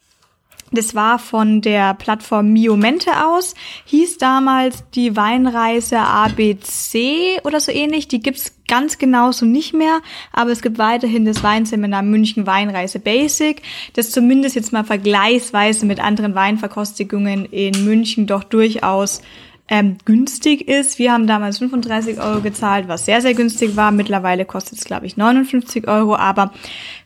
Das 0.74 0.94
war 0.94 1.18
von 1.18 1.60
der 1.60 1.94
Plattform 1.94 2.52
Miomente 2.52 3.10
aus, 3.26 3.54
hieß 3.86 4.18
damals 4.18 4.84
die 4.94 5.16
Weinreise 5.16 5.98
ABC 5.98 7.40
oder 7.44 7.60
so 7.60 7.72
ähnlich. 7.72 8.08
Die 8.08 8.20
gibt's 8.20 8.54
ganz 8.66 8.98
genauso 8.98 9.46
nicht 9.46 9.74
mehr, 9.74 10.00
aber 10.32 10.50
es 10.50 10.62
gibt 10.62 10.78
weiterhin 10.78 11.24
das 11.24 11.42
Weinseminar 11.42 12.02
München 12.02 12.46
Weinreise 12.46 12.98
Basic, 12.98 13.62
das 13.94 14.10
zumindest 14.10 14.56
jetzt 14.56 14.72
mal 14.72 14.84
vergleichsweise 14.84 15.86
mit 15.86 16.00
anderen 16.00 16.34
Weinverkostigungen 16.34 17.44
in 17.46 17.84
München 17.84 18.26
doch 18.26 18.44
durchaus 18.44 19.22
ähm, 19.68 19.96
günstig 20.04 20.68
ist. 20.68 20.98
Wir 20.98 21.12
haben 21.12 21.26
damals 21.26 21.58
35 21.58 22.20
Euro 22.20 22.40
gezahlt, 22.40 22.88
was 22.88 23.06
sehr, 23.06 23.20
sehr 23.20 23.34
günstig 23.34 23.76
war. 23.76 23.92
Mittlerweile 23.92 24.44
kostet 24.44 24.78
es, 24.78 24.84
glaube 24.84 25.06
ich, 25.06 25.16
59 25.16 25.88
Euro, 25.88 26.16
aber 26.16 26.52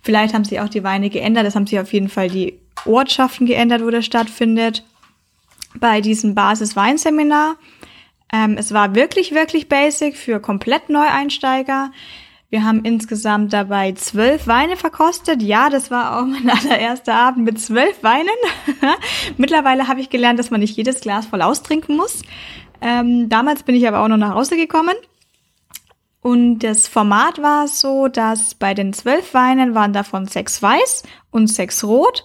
vielleicht 0.03 0.35
haben 0.35 0.45
sich 0.45 0.61
auch 0.61 0.69
die 0.69 0.83
Weine 0.83 1.09
geändert. 1.11 1.47
Es 1.47 1.55
haben 1.55 1.67
sich 1.67 1.79
auf 1.79 1.93
jeden 1.93 2.09
Fall 2.09 2.29
die 2.29 2.55
Ortschaften 2.87 3.47
geändert, 3.47 3.83
wo 3.83 3.91
das 3.91 4.05
stattfindet. 4.05 4.85
Bei 5.75 6.01
diesem 6.01 6.35
Basis-Weinseminar. 6.35 7.57
Ähm, 8.33 8.57
es 8.59 8.73
war 8.73 8.95
wirklich, 8.95 9.33
wirklich 9.33 9.69
basic 9.69 10.17
für 10.17 10.41
komplett 10.41 10.89
Neueinsteiger. 10.89 11.91
Wir 12.51 12.65
haben 12.65 12.83
insgesamt 12.85 13.53
dabei 13.53 13.93
zwölf 13.93 14.47
Weine 14.47 14.77
verkostet. 14.77 15.43
Ja, 15.43 15.69
das 15.69 15.91
war 15.91 16.19
auch 16.19 16.27
mein 16.27 16.49
allererster 16.51 17.15
Abend 17.15 17.45
mit 17.45 17.61
zwölf 17.61 18.03
Weinen. 18.03 18.29
Mittlerweile 19.37 19.89
habe 19.89 20.01
ich 20.01 20.09
gelernt, 20.09 20.39
dass 20.39 20.51
man 20.51 20.61
nicht 20.61 20.77
jedes 20.77 21.01
Glas 21.01 21.27
voll 21.27 21.43
austrinken 21.43 21.97
muss. 21.97 22.23
Ähm, 22.81 23.29
damals 23.29 23.63
bin 23.65 23.75
ich 23.75 23.87
aber 23.87 24.01
auch 24.01 24.09
noch 24.09 24.17
nach 24.17 24.35
Hause 24.35 24.57
gekommen. 24.57 24.95
Und 26.21 26.61
das 26.61 26.89
Format 26.89 27.41
war 27.41 27.69
so, 27.69 28.09
dass 28.09 28.55
bei 28.55 28.75
den 28.75 28.93
zwölf 28.93 29.35
Weinen 29.35 29.75
waren 29.75 29.93
davon 29.93 30.27
sechs 30.27 30.63
weiß 30.63 31.03
und 31.31 31.49
sechs 31.49 31.85
rot. 31.85 32.25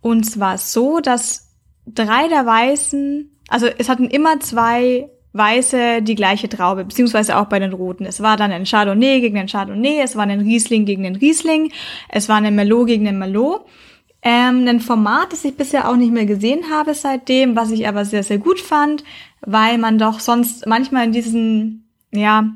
Und 0.00 0.24
zwar 0.24 0.58
so, 0.58 1.00
dass 1.00 1.50
drei 1.86 2.28
der 2.28 2.46
Weißen, 2.46 3.30
also 3.48 3.66
es 3.66 3.88
hatten 3.88 4.06
immer 4.06 4.40
zwei 4.40 5.10
Weiße 5.32 6.02
die 6.02 6.16
gleiche 6.16 6.48
Traube, 6.48 6.84
beziehungsweise 6.84 7.36
auch 7.36 7.46
bei 7.46 7.58
den 7.58 7.72
Roten. 7.72 8.04
Es 8.04 8.20
war 8.20 8.36
dann 8.36 8.50
ein 8.50 8.64
Chardonnay 8.64 9.20
gegen 9.20 9.38
ein 9.38 9.46
Chardonnay, 9.46 10.00
es 10.02 10.16
war 10.16 10.26
ein 10.26 10.40
Riesling 10.40 10.86
gegen 10.86 11.04
den 11.04 11.16
Riesling, 11.16 11.70
es 12.08 12.28
war 12.28 12.36
ein 12.36 12.54
Merlot 12.54 12.88
gegen 12.88 13.04
den 13.04 13.18
Merlot. 13.18 13.64
Ähm, 14.22 14.66
ein 14.68 14.80
Format, 14.80 15.32
das 15.32 15.44
ich 15.44 15.56
bisher 15.56 15.88
auch 15.88 15.96
nicht 15.96 16.12
mehr 16.12 16.26
gesehen 16.26 16.64
habe 16.70 16.94
seitdem, 16.94 17.56
was 17.56 17.70
ich 17.70 17.88
aber 17.88 18.04
sehr, 18.04 18.22
sehr 18.22 18.36
gut 18.36 18.60
fand, 18.60 19.02
weil 19.40 19.78
man 19.78 19.98
doch 19.98 20.20
sonst 20.20 20.66
manchmal 20.66 21.06
in 21.06 21.12
diesen, 21.12 21.88
ja, 22.12 22.52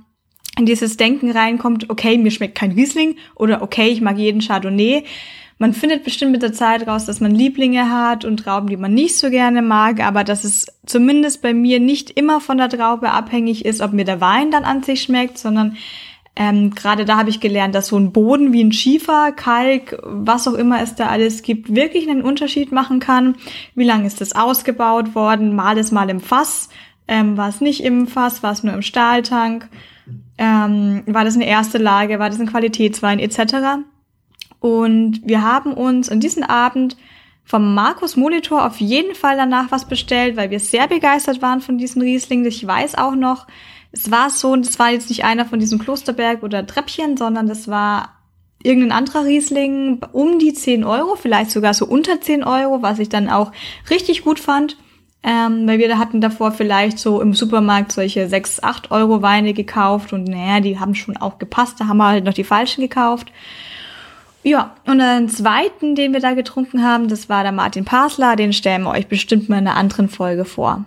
in 0.59 0.67
dieses 0.67 0.97
Denken 0.97 1.31
reinkommt, 1.31 1.89
okay, 1.89 2.19
mir 2.19 2.31
schmeckt 2.31 2.57
kein 2.57 2.73
Riesling 2.73 3.17
oder 3.35 3.63
okay, 3.63 3.89
ich 3.89 4.03
mag 4.03 4.19
jeden 4.19 4.41
Chardonnay 4.41 5.05
man 5.59 5.73
findet 5.73 6.05
bestimmt 6.05 6.33
mit 6.33 6.43
der 6.43 6.53
Zeit 6.53 6.87
raus, 6.87 7.07
dass 7.07 7.21
man 7.21 7.35
Lieblinge 7.35 7.91
hat 7.91 8.25
und 8.25 8.39
Trauben, 8.39 8.69
die 8.69 8.77
man 8.77 8.93
nicht 8.93 9.17
so 9.17 9.31
gerne 9.31 9.63
mag, 9.63 10.05
aber 10.05 10.25
dass 10.25 10.45
es 10.45 10.67
zumindest 10.85 11.43
bei 11.43 11.55
mir 11.55 11.81
nicht 11.81 12.11
immer 12.11 12.41
von 12.41 12.59
der 12.59 12.69
Traube 12.69 13.11
abhängig 13.11 13.65
ist, 13.65 13.81
ob 13.81 13.93
mir 13.93 14.05
der 14.05 14.21
Wein 14.21 14.51
dann 14.51 14.65
an 14.65 14.83
sich 14.83 15.03
schmeckt, 15.03 15.39
sondern 15.39 15.77
ähm, 16.37 16.75
gerade 16.75 17.05
da 17.05 17.17
habe 17.17 17.31
ich 17.31 17.39
gelernt, 17.39 17.77
dass 17.77 17.89
so 17.89 17.97
ein 17.97 18.11
Boden 18.11 18.53
wie 18.53 18.65
ein 18.65 18.73
Schiefer, 18.73 19.31
Kalk, 19.31 20.01
was 20.03 20.49
auch 20.49 20.55
immer 20.55 20.83
es 20.83 20.97
da 20.97 21.07
alles 21.07 21.43
gibt, 21.43 21.75
wirklich 21.75 22.09
einen 22.09 22.23
Unterschied 22.23 22.73
machen 22.73 22.99
kann. 22.99 23.37
Wie 23.77 23.85
lange 23.85 24.07
ist 24.07 24.21
das 24.21 24.35
ausgebaut 24.35 25.15
worden? 25.15 25.55
Mal 25.55 25.79
es 25.79 25.93
mal 25.93 26.11
im 26.11 26.21
Fass, 26.21 26.71
ähm, 27.07 27.37
war 27.37 27.49
es 27.49 27.61
nicht 27.61 27.85
im 27.85 28.09
Fass, 28.09 28.43
war 28.43 28.51
es 28.51 28.65
nur 28.65 28.75
im 28.75 28.83
Stahltank, 28.83 29.69
ähm, 30.37 31.05
war 31.07 31.25
das 31.25 31.37
eine 31.37 31.47
erste 31.47 31.79
Lage, 31.79 32.19
war 32.19 32.31
das 32.31 32.41
ein 32.41 32.51
Qualitätswein 32.51 33.21
etc. 33.21 33.85
Und 34.65 35.21
wir 35.27 35.43
haben 35.43 35.75
uns 35.75 36.09
an 36.09 36.21
diesem 36.21 36.43
Abend 36.43 36.97
vom 37.45 37.75
Markus 37.75 38.17
Molitor 38.17 38.65
auf 38.65 38.81
jeden 38.81 39.15
Fall 39.15 39.37
danach 39.37 39.71
was 39.71 39.87
bestellt, 39.87 40.39
weil 40.39 40.49
wir 40.49 40.59
sehr 40.59 40.89
begeistert 40.89 41.43
waren 41.43 41.61
von 41.61 41.77
diesem 41.77 42.01
Riesling. 42.01 42.47
Ich 42.47 42.67
weiß 42.67 42.95
auch 42.95 43.15
noch, 43.15 43.47
es 43.93 44.11
war 44.11 44.31
so, 44.31 44.57
das 44.57 44.79
war 44.79 44.91
jetzt 44.91 45.11
nicht 45.11 45.23
einer 45.23 45.45
von 45.45 45.61
diesem 45.61 45.79
Klosterberg 45.79 46.43
oder 46.43 46.67
Treppchen, 46.67 47.19
sondern 47.19 47.47
das 47.47 47.69
war 47.69 48.15
irgendein 48.63 48.93
anderer 48.93 49.27
Riesling 49.27 50.01
um 50.13 50.39
die 50.39 50.55
10 50.55 50.85
Euro, 50.85 51.17
vielleicht 51.17 51.51
sogar 51.51 51.75
so 51.75 51.85
unter 51.85 52.23
10 52.23 52.43
Euro, 52.43 52.81
was 52.81 53.01
ich 53.01 53.11
dann 53.11 53.29
auch 53.29 53.53
richtig 53.91 54.25
gut 54.25 54.41
fand. 54.41 54.79
Ähm, 55.23 55.69
weil 55.69 55.79
wir 55.79 55.89
da 55.89 55.99
hatten 55.99 56.23
davor 56.23 56.53
vielleicht 56.53 56.99
so 56.99 57.21
im 57.21 57.35
Supermarkt 57.35 57.93
solche 57.93 58.27
6, 58.29 58.63
8 58.63 58.91
Euro 58.93 59.21
Weine 59.21 59.53
gekauft 59.53 60.15
und 60.15 60.25
naja, 60.25 60.61
die 60.61 60.81
haben 60.81 60.95
schon 60.95 61.19
auch 61.19 61.39
gepasst, 61.39 61.81
da 61.81 61.87
haben 61.87 61.99
wir 61.99 62.09
halt 62.09 62.25
noch 62.25 62.33
die 62.33 62.45
falschen 62.45 62.81
gekauft. 62.81 63.31
Ja, 64.45 64.77
und 64.87 64.99
den 64.99 65.31
zweiten, 65.31 65.95
den 65.95 66.13
wir 66.13 66.21
da 66.21 66.35
getrunken 66.35 66.85
haben, 66.85 67.09
das 67.09 67.31
war 67.31 67.43
der 67.43 67.53
Martin 67.53 67.87
Pasler. 67.87 68.37
Den 68.37 68.53
stellen 68.53 68.83
wir 68.83 68.91
euch 68.91 69.09
bestimmt 69.09 69.49
mal 69.49 69.59
in 69.59 69.67
einer 69.67 69.77
anderen 69.77 70.11
Folge 70.11 70.45
vor. 70.45 70.85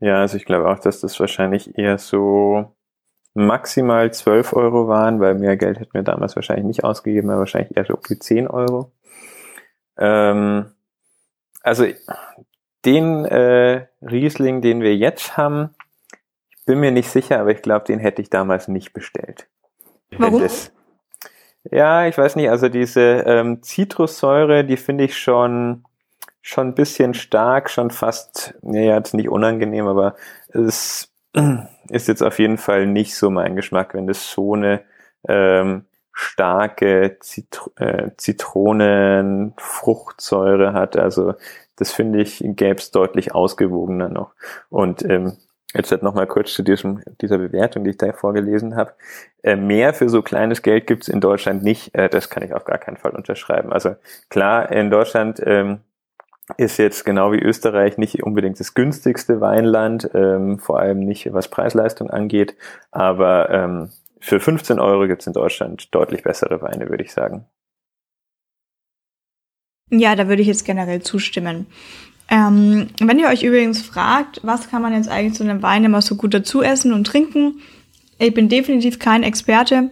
Ja, 0.00 0.16
also 0.16 0.38
ich 0.38 0.46
glaube 0.46 0.68
auch, 0.70 0.78
dass 0.78 1.00
das 1.00 1.20
wahrscheinlich 1.20 1.78
eher 1.78 1.98
so 1.98 2.74
maximal 3.34 4.12
12 4.12 4.54
Euro 4.54 4.88
waren, 4.88 5.20
weil 5.20 5.34
mehr 5.34 5.58
Geld 5.58 5.78
hätten 5.78 5.92
wir 5.92 6.02
damals 6.02 6.36
wahrscheinlich 6.36 6.64
nicht 6.64 6.84
ausgegeben, 6.84 7.28
aber 7.28 7.40
wahrscheinlich 7.40 7.76
eher 7.76 7.84
so 7.84 7.94
um 7.94 8.00
die 8.08 8.18
10 8.18 8.48
Euro. 8.48 8.90
Ähm, 9.98 10.72
also 11.60 11.84
den 12.86 13.26
äh, 13.26 13.86
Riesling, 14.00 14.62
den 14.62 14.80
wir 14.80 14.96
jetzt 14.96 15.36
haben, 15.36 15.74
ich 16.48 16.64
bin 16.64 16.80
mir 16.80 16.92
nicht 16.92 17.10
sicher, 17.10 17.40
aber 17.40 17.50
ich 17.50 17.60
glaube, 17.60 17.84
den 17.84 17.98
hätte 17.98 18.22
ich 18.22 18.30
damals 18.30 18.68
nicht 18.68 18.94
bestellt. 18.94 19.48
Warum? 20.10 20.40
Das, 20.40 20.72
ja, 21.70 22.06
ich 22.06 22.18
weiß 22.18 22.36
nicht, 22.36 22.50
also 22.50 22.68
diese 22.68 23.00
ähm, 23.00 23.62
Zitrussäure, 23.62 24.64
die 24.64 24.76
finde 24.76 25.04
ich 25.04 25.16
schon 25.16 25.84
schon 26.42 26.68
ein 26.68 26.74
bisschen 26.74 27.14
stark, 27.14 27.70
schon 27.70 27.90
fast, 27.90 28.54
naja, 28.62 28.96
jetzt 28.96 29.14
nicht 29.14 29.28
unangenehm, 29.28 29.86
aber 29.86 30.16
es 30.48 31.08
ist 31.88 32.08
jetzt 32.08 32.22
auf 32.22 32.38
jeden 32.38 32.58
Fall 32.58 32.86
nicht 32.86 33.16
so 33.16 33.30
mein 33.30 33.56
Geschmack, 33.56 33.94
wenn 33.94 34.06
das 34.08 34.30
so 34.30 34.54
eine 34.54 34.82
ähm, 35.28 35.86
starke 36.12 37.16
Zitro 37.20 37.70
äh, 37.76 38.10
Zitronenfruchtsäure 38.16 40.72
hat. 40.74 40.96
Also 40.96 41.34
das 41.76 41.92
finde 41.92 42.20
ich, 42.20 42.42
gäbe 42.44 42.80
es 42.80 42.90
deutlich 42.90 43.34
ausgewogener 43.34 44.08
noch. 44.08 44.32
Und 44.68 45.04
ähm, 45.04 45.36
Jetzt 45.74 45.90
halt 45.90 46.02
nochmal 46.02 46.26
kurz 46.26 46.52
zu 46.52 46.62
diesem, 46.62 47.02
dieser 47.20 47.38
Bewertung, 47.38 47.84
die 47.84 47.90
ich 47.90 47.96
da 47.96 48.12
vorgelesen 48.12 48.76
habe. 48.76 48.92
Äh, 49.42 49.56
mehr 49.56 49.94
für 49.94 50.08
so 50.08 50.22
kleines 50.22 50.62
Geld 50.62 50.86
gibt's 50.86 51.08
in 51.08 51.20
Deutschland 51.20 51.62
nicht. 51.62 51.94
Äh, 51.94 52.08
das 52.08 52.28
kann 52.28 52.42
ich 52.42 52.52
auf 52.52 52.64
gar 52.64 52.78
keinen 52.78 52.98
Fall 52.98 53.12
unterschreiben. 53.12 53.72
Also 53.72 53.96
klar, 54.28 54.70
in 54.70 54.90
Deutschland 54.90 55.40
ähm, 55.44 55.80
ist 56.58 56.78
jetzt 56.78 57.04
genau 57.04 57.32
wie 57.32 57.40
Österreich 57.40 57.96
nicht 57.96 58.22
unbedingt 58.22 58.60
das 58.60 58.74
günstigste 58.74 59.40
Weinland, 59.40 60.10
ähm, 60.14 60.58
vor 60.58 60.78
allem 60.78 61.00
nicht 61.00 61.32
was 61.32 61.48
Preisleistung 61.48 62.10
angeht. 62.10 62.54
Aber 62.90 63.48
ähm, 63.50 63.90
für 64.20 64.40
15 64.40 64.78
Euro 64.78 65.06
gibt's 65.06 65.26
in 65.26 65.32
Deutschland 65.32 65.94
deutlich 65.94 66.22
bessere 66.22 66.60
Weine, 66.60 66.90
würde 66.90 67.04
ich 67.04 67.12
sagen. 67.12 67.46
Ja, 69.90 70.16
da 70.16 70.28
würde 70.28 70.42
ich 70.42 70.48
jetzt 70.48 70.64
generell 70.64 71.02
zustimmen. 71.02 71.66
Ähm, 72.32 72.86
wenn 72.98 73.18
ihr 73.18 73.28
euch 73.28 73.42
übrigens 73.42 73.82
fragt, 73.82 74.40
was 74.42 74.70
kann 74.70 74.80
man 74.80 74.94
jetzt 74.94 75.10
eigentlich 75.10 75.34
zu 75.34 75.44
einem 75.44 75.62
Wein 75.62 75.84
immer 75.84 76.00
so 76.00 76.14
gut 76.14 76.32
dazu 76.32 76.62
essen 76.62 76.94
und 76.94 77.06
trinken, 77.06 77.60
ich 78.18 78.32
bin 78.32 78.48
definitiv 78.48 78.98
kein 78.98 79.22
Experte. 79.22 79.90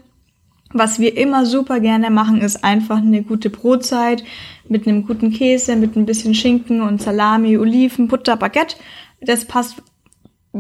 Was 0.73 0.99
wir 0.99 1.19
immer 1.19 1.45
super 1.45 1.81
gerne 1.81 2.09
machen, 2.09 2.41
ist 2.41 2.65
einfach 2.65 2.97
eine 2.97 3.23
gute 3.23 3.51
Brotzeit 3.51 4.25
mit 4.71 4.87
einem 4.87 5.07
guten 5.07 5.33
Käse, 5.33 5.77
mit 5.77 5.97
ein 5.97 6.07
bisschen 6.07 6.35
Schinken 6.35 6.81
und 6.81 7.03
Salami, 7.03 7.59
Oliven, 7.59 8.09
Butter, 8.09 8.39
Baguette. 8.39 8.77
Das 9.21 9.45
passt 9.45 9.83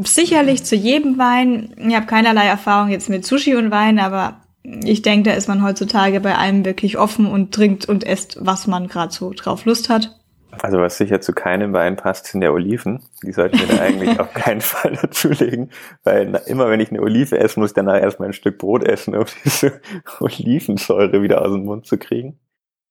sicherlich 0.05 0.65
zu 0.65 0.77
jedem 0.77 1.17
Wein. 1.17 1.75
Ich 1.79 1.95
habe 1.95 2.05
keinerlei 2.05 2.45
Erfahrung 2.45 2.91
jetzt 2.91 3.09
mit 3.09 3.25
Sushi 3.25 3.55
und 3.55 3.71
Wein, 3.71 3.99
aber 4.01 4.43
ich 4.63 5.01
denke, 5.01 5.31
da 5.31 5.35
ist 5.35 5.49
man 5.49 5.63
heutzutage 5.63 6.21
bei 6.21 6.37
allem 6.37 6.67
wirklich 6.67 6.99
offen 6.99 7.25
und 7.25 7.55
trinkt 7.55 7.89
und 7.89 8.05
esst, 8.05 8.37
was 8.39 8.67
man 8.67 8.87
gerade 8.87 9.15
so 9.15 9.33
drauf 9.33 9.65
Lust 9.65 9.89
hat. 9.89 10.20
Also 10.63 10.79
was 10.79 10.99
sicher 10.99 11.21
zu 11.21 11.33
keinem 11.33 11.73
Wein 11.73 11.97
passt, 11.97 12.27
sind 12.27 12.43
ja 12.43 12.51
Oliven. 12.51 13.03
Die 13.23 13.33
sollten 13.33 13.59
wir 13.59 13.67
da 13.67 13.83
eigentlich 13.83 14.19
auf 14.21 14.33
keinen 14.35 14.61
Fall 14.61 14.97
dazulegen, 15.01 15.71
weil 16.05 16.41
immer 16.47 16.69
wenn 16.69 16.81
ich 16.81 16.91
eine 16.91 17.01
Olive 17.01 17.39
esse, 17.39 17.59
muss 17.59 17.71
ich 17.71 17.75
danach 17.75 18.01
erstmal 18.01 18.29
ein 18.29 18.35
Stück 18.35 18.59
Brot 18.59 18.85
essen, 18.85 19.15
um 19.17 19.25
diese 19.45 19.81
Olivensäure 20.21 21.23
wieder 21.23 21.43
aus 21.43 21.53
dem 21.53 21.65
Mund 21.65 21.87
zu 21.87 21.99
kriegen. 21.99 22.39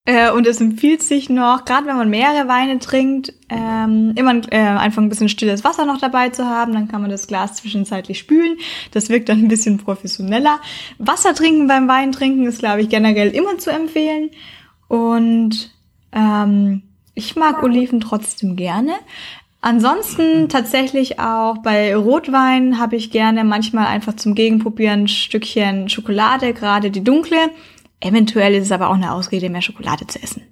Äh, 0.06 0.32
und 0.32 0.48
es 0.48 0.60
empfiehlt 0.60 1.04
sich 1.04 1.30
noch, 1.30 1.66
gerade 1.66 1.86
wenn 1.86 1.98
man 1.98 2.10
mehrere 2.10 2.48
Weine 2.48 2.80
trinkt, 2.80 3.34
ähm, 3.50 4.13
immer 4.16 4.42
äh, 4.51 4.58
einfach 4.58 5.04
ein 5.04 5.10
bisschen 5.10 5.30
stilles 5.30 5.63
Wasser 5.63 5.86
noch 5.86 6.00
dabei 6.00 6.30
zu 6.30 6.46
haben. 6.46 6.74
Dann 6.74 6.88
kann 6.88 7.01
man 7.01 7.12
das 7.12 7.28
Glas 7.28 7.56
zwischenzeitlich 7.56 8.18
spülen. 8.18 8.58
Das 8.92 9.10
wirkt 9.10 9.30
dann 9.30 9.39
ein 9.39 9.50
bisschen 9.50 9.78
professioneller. 9.78 10.60
Wasser 10.98 11.36
trinken 11.36 11.68
beim 11.68 11.88
Wein 11.88 12.12
trinken 12.12 12.48
ist, 12.48 12.60
glaube 12.60 12.82
ich, 12.82 12.89
generell 12.89 13.30
immer 13.30 13.60
zu 13.60 13.70
empfehlen. 13.70 14.32
Und 14.88 15.72
ähm, 16.12 16.88
ich 17.20 17.36
mag 17.36 17.62
Oliven 17.62 18.00
trotzdem 18.00 18.56
gerne. 18.56 18.94
Ansonsten 19.62 20.48
tatsächlich 20.48 21.20
auch 21.20 21.58
bei 21.58 21.94
Rotwein 21.94 22.80
habe 22.80 22.96
ich 22.96 23.12
gerne 23.12 23.44
manchmal 23.44 23.88
einfach 23.88 24.16
zum 24.16 24.34
Gegenprobieren 24.34 25.02
ein 25.02 25.08
Stückchen 25.10 25.90
Schokolade, 25.90 26.54
gerade 26.54 26.92
die 26.92 27.04
dunkle. 27.04 27.38
Eventuell 28.00 28.56
ist 28.56 28.68
es 28.68 28.72
aber 28.72 28.90
auch 28.90 28.96
eine 28.96 29.14
Ausrede, 29.14 29.50
mehr 29.50 29.62
Schokolade 29.62 30.08
zu 30.08 30.24
essen. 30.24 30.44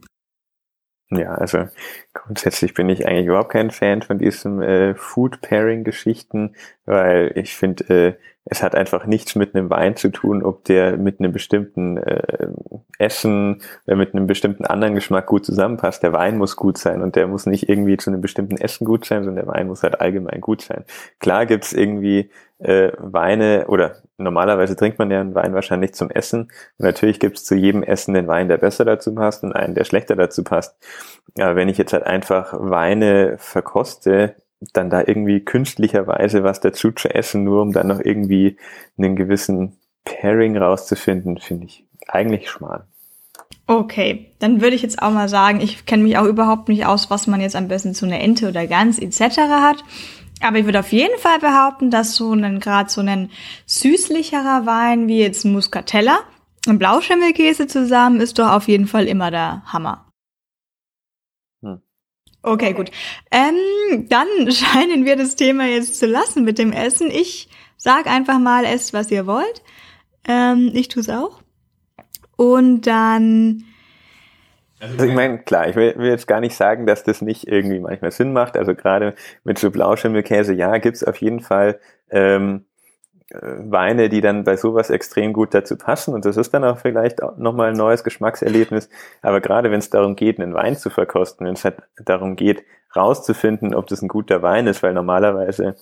Ja, 1.09 1.35
also 1.35 1.69
grundsätzlich 2.13 2.73
bin 2.73 2.89
ich 2.89 3.07
eigentlich 3.07 3.27
überhaupt 3.27 3.53
kein 3.53 3.71
Fan 3.71 4.01
von 4.01 4.17
diesen 4.17 4.61
äh, 4.61 4.93
Food-Pairing-Geschichten, 4.93 6.53
weil 6.85 7.31
ich 7.35 7.55
finde, 7.55 7.83
äh, 7.85 8.13
es 8.49 8.63
hat 8.63 8.75
einfach 8.75 9.05
nichts 9.05 9.35
mit 9.35 9.55
einem 9.55 9.69
Wein 9.69 9.95
zu 9.95 10.09
tun, 10.09 10.43
ob 10.43 10.63
der 10.65 10.97
mit 10.97 11.19
einem 11.19 11.31
bestimmten 11.31 11.97
äh, 11.97 12.47
Essen 12.97 13.61
oder 13.85 13.95
mit 13.95 14.13
einem 14.13 14.27
bestimmten 14.27 14.65
anderen 14.65 14.95
Geschmack 14.95 15.25
gut 15.25 15.45
zusammenpasst. 15.45 16.01
Der 16.03 16.13
Wein 16.13 16.37
muss 16.37 16.55
gut 16.55 16.77
sein 16.77 17.01
und 17.01 17.15
der 17.15 17.27
muss 17.27 17.45
nicht 17.45 17.69
irgendwie 17.69 17.97
zu 17.97 18.09
einem 18.09 18.21
bestimmten 18.21 18.57
Essen 18.57 18.85
gut 18.85 19.05
sein, 19.05 19.23
sondern 19.23 19.45
der 19.45 19.53
Wein 19.53 19.67
muss 19.67 19.83
halt 19.83 19.99
allgemein 19.99 20.41
gut 20.41 20.61
sein. 20.61 20.85
Klar 21.19 21.45
gibt's 21.45 21.73
irgendwie 21.73 22.31
äh, 22.59 22.91
Weine 22.97 23.65
oder 23.67 23.97
normalerweise 24.17 24.75
trinkt 24.75 24.97
man 24.97 25.11
ja 25.11 25.19
einen 25.19 25.35
Wein 25.35 25.53
wahrscheinlich 25.53 25.93
zum 25.93 26.09
Essen. 26.09 26.43
Und 26.77 26.85
natürlich 26.85 27.19
gibt's 27.19 27.43
zu 27.43 27.55
jedem 27.55 27.83
Essen 27.83 28.13
den 28.13 28.27
Wein, 28.27 28.47
der 28.47 28.57
besser 28.57 28.85
dazu 28.85 29.13
passt 29.13 29.43
und 29.43 29.53
einen, 29.53 29.75
der 29.75 29.83
schlechter 29.83 30.15
dazu 30.15 30.43
passt. 30.43 30.75
Aber 31.37 31.55
wenn 31.55 31.69
ich 31.69 31.77
jetzt 31.77 31.93
halt 31.93 32.05
einfach 32.05 32.53
Weine 32.57 33.35
verkoste, 33.37 34.35
dann 34.59 34.89
da 34.89 35.03
irgendwie 35.05 35.41
künstlicherweise 35.41 36.43
was 36.43 36.59
dazu 36.59 36.91
zu 36.91 37.13
essen, 37.13 37.43
nur 37.43 37.61
um 37.61 37.71
dann 37.71 37.87
noch 37.87 37.99
irgendwie 37.99 38.57
einen 38.97 39.15
gewissen 39.15 39.77
Pairing 40.03 40.57
rauszufinden, 40.57 41.37
finde 41.37 41.67
ich 41.67 41.85
eigentlich 42.07 42.49
schmal. 42.49 42.85
Okay, 43.67 44.31
dann 44.39 44.61
würde 44.61 44.75
ich 44.75 44.81
jetzt 44.81 45.01
auch 45.01 45.11
mal 45.11 45.27
sagen, 45.27 45.59
ich 45.59 45.85
kenne 45.85 46.03
mich 46.03 46.17
auch 46.17 46.25
überhaupt 46.25 46.69
nicht 46.69 46.85
aus, 46.85 47.09
was 47.09 47.27
man 47.27 47.41
jetzt 47.41 47.55
am 47.55 47.67
besten 47.67 47.93
zu 47.93 48.05
einer 48.05 48.21
Ente 48.21 48.47
oder 48.47 48.65
Gans 48.65 48.97
etc. 48.97 49.37
hat. 49.39 49.83
Aber 50.41 50.57
ich 50.57 50.65
würde 50.65 50.79
auf 50.79 50.91
jeden 50.91 51.17
Fall 51.19 51.39
behaupten, 51.39 51.91
dass 51.91 52.15
so 52.15 52.31
ein 52.31 52.59
gerade 52.59 52.89
so 52.89 53.01
ein 53.01 53.29
süßlicherer 53.65 54.65
Wein 54.65 55.07
wie 55.07 55.19
jetzt 55.19 55.43
Muscatella 55.43 56.19
und 56.67 56.79
Blauschimmelkäse 56.79 57.67
zusammen 57.67 58.21
ist 58.21 58.39
doch 58.39 58.51
auf 58.51 58.67
jeden 58.67 58.87
Fall 58.87 59.07
immer 59.07 59.31
der 59.31 59.63
Hammer. 59.65 60.06
Okay, 62.43 62.73
gut. 62.73 62.91
Ähm, 63.31 64.07
dann 64.09 64.27
scheinen 64.51 65.05
wir 65.05 65.15
das 65.15 65.35
Thema 65.35 65.65
jetzt 65.65 65.99
zu 65.99 66.05
lassen 66.05 66.43
mit 66.43 66.57
dem 66.59 66.71
Essen. 66.71 67.09
Ich 67.11 67.49
sag 67.77 68.07
einfach 68.07 68.39
mal, 68.39 68.65
esst, 68.65 68.93
was 68.93 69.11
ihr 69.11 69.27
wollt. 69.27 69.63
Ähm, 70.27 70.71
ich 70.73 70.87
tue 70.87 71.01
es 71.01 71.09
auch. 71.09 71.41
Und 72.35 72.81
dann. 72.81 73.63
Also 74.79 75.05
ich 75.05 75.13
meine, 75.13 75.39
klar, 75.39 75.67
ich 75.67 75.75
will, 75.75 75.95
will, 75.97 76.09
jetzt 76.11 76.27
gar 76.27 76.39
nicht 76.39 76.55
sagen, 76.55 76.85
dass 76.85 77.03
das 77.03 77.23
nicht 77.23 77.47
irgendwie 77.47 77.79
manchmal 77.79 78.11
Sinn 78.11 78.31
macht. 78.31 78.55
Also 78.55 78.75
gerade 78.75 79.15
mit 79.43 79.57
so 79.57 79.71
Blauschimmelkäse, 79.71 80.53
ja, 80.53 80.77
gibt's 80.77 81.03
auf 81.03 81.17
jeden 81.17 81.39
Fall 81.39 81.79
ähm, 82.11 82.65
äh, 82.75 82.76
Weine, 83.29 84.07
die 84.07 84.21
dann 84.21 84.45
bei 84.45 84.55
sowas 84.55 84.89
extrem 84.89 85.33
gut 85.33 85.53
dazu 85.53 85.77
passen. 85.77 86.13
Und 86.13 86.23
das 86.23 86.37
ist 86.37 86.53
dann 86.53 86.63
auch 86.63 86.77
vielleicht 86.77 87.21
auch 87.21 87.37
nochmal 87.37 87.69
ein 87.69 87.75
neues 87.75 88.03
Geschmackserlebnis. 88.03 88.89
Aber 89.21 89.41
gerade 89.41 89.69
wenn 89.69 89.79
es 89.79 89.89
darum 89.89 90.15
geht, 90.15 90.39
einen 90.39 90.53
Wein 90.53 90.77
zu 90.77 90.89
verkosten, 90.89 91.45
wenn 91.45 91.53
es 91.53 91.65
halt 91.65 91.77
darum 91.97 92.37
geht, 92.37 92.63
rauszufinden, 92.95 93.75
ob 93.75 93.87
das 93.87 94.01
ein 94.01 94.07
guter 94.07 94.41
Wein 94.41 94.67
ist, 94.67 94.81
weil 94.81 94.93
normalerweise, 94.93 95.75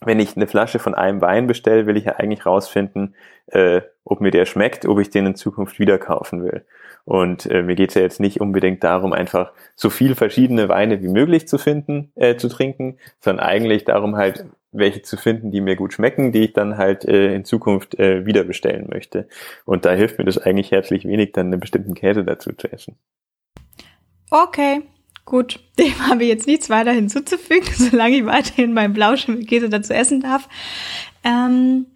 wenn 0.00 0.20
ich 0.20 0.36
eine 0.36 0.46
Flasche 0.46 0.78
von 0.78 0.94
einem 0.94 1.22
Wein 1.22 1.46
bestelle, 1.46 1.86
will 1.86 1.96
ich 1.96 2.04
ja 2.04 2.16
eigentlich 2.16 2.44
rausfinden, 2.44 3.14
äh, 3.46 3.80
ob 4.04 4.20
mir 4.20 4.30
der 4.30 4.44
schmeckt, 4.44 4.84
ob 4.84 4.98
ich 4.98 5.08
den 5.08 5.26
in 5.26 5.34
Zukunft 5.36 5.78
wieder 5.78 5.96
kaufen 5.96 6.44
will. 6.44 6.66
Und 7.06 7.46
äh, 7.46 7.62
mir 7.62 7.76
geht 7.76 7.90
es 7.90 7.94
ja 7.94 8.02
jetzt 8.02 8.20
nicht 8.20 8.42
unbedingt 8.42 8.84
darum, 8.84 9.14
einfach 9.14 9.52
so 9.74 9.88
viel 9.88 10.14
verschiedene 10.14 10.68
Weine 10.68 11.02
wie 11.02 11.08
möglich 11.08 11.48
zu 11.48 11.56
finden, 11.56 12.12
äh, 12.14 12.36
zu 12.36 12.48
trinken, 12.48 12.98
sondern 13.20 13.46
eigentlich 13.46 13.84
darum 13.84 14.16
halt 14.16 14.44
welche 14.74 15.02
zu 15.02 15.16
finden, 15.16 15.50
die 15.50 15.60
mir 15.60 15.76
gut 15.76 15.92
schmecken, 15.92 16.32
die 16.32 16.44
ich 16.44 16.52
dann 16.52 16.76
halt 16.76 17.04
äh, 17.04 17.34
in 17.34 17.44
Zukunft 17.44 17.98
äh, 17.98 18.26
wieder 18.26 18.44
bestellen 18.44 18.88
möchte. 18.90 19.28
Und 19.64 19.84
da 19.84 19.92
hilft 19.92 20.18
mir 20.18 20.24
das 20.24 20.38
eigentlich 20.38 20.70
herzlich 20.72 21.04
wenig, 21.06 21.32
dann 21.32 21.46
einen 21.46 21.60
bestimmten 21.60 21.94
Käse 21.94 22.24
dazu 22.24 22.52
zu 22.52 22.70
essen. 22.70 22.96
Okay, 24.30 24.82
gut. 25.24 25.60
Dem 25.78 26.08
habe 26.08 26.24
ich 26.24 26.28
jetzt 26.28 26.46
nichts 26.46 26.70
weiter 26.70 26.92
hinzuzufügen, 26.92 27.68
solange 27.72 28.16
ich 28.16 28.26
weiterhin 28.26 28.74
meinen 28.74 28.94
Blauschimmelkäse 28.94 29.68
dazu 29.68 29.92
essen 29.94 30.20
darf. 30.20 30.48
Ähm, 31.22 31.86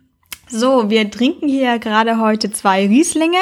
so, 0.49 0.89
wir 0.89 1.11
trinken 1.11 1.49
hier 1.49 1.79
gerade 1.79 2.21
heute 2.21 2.51
zwei 2.51 2.87
Rieslinge. 2.87 3.39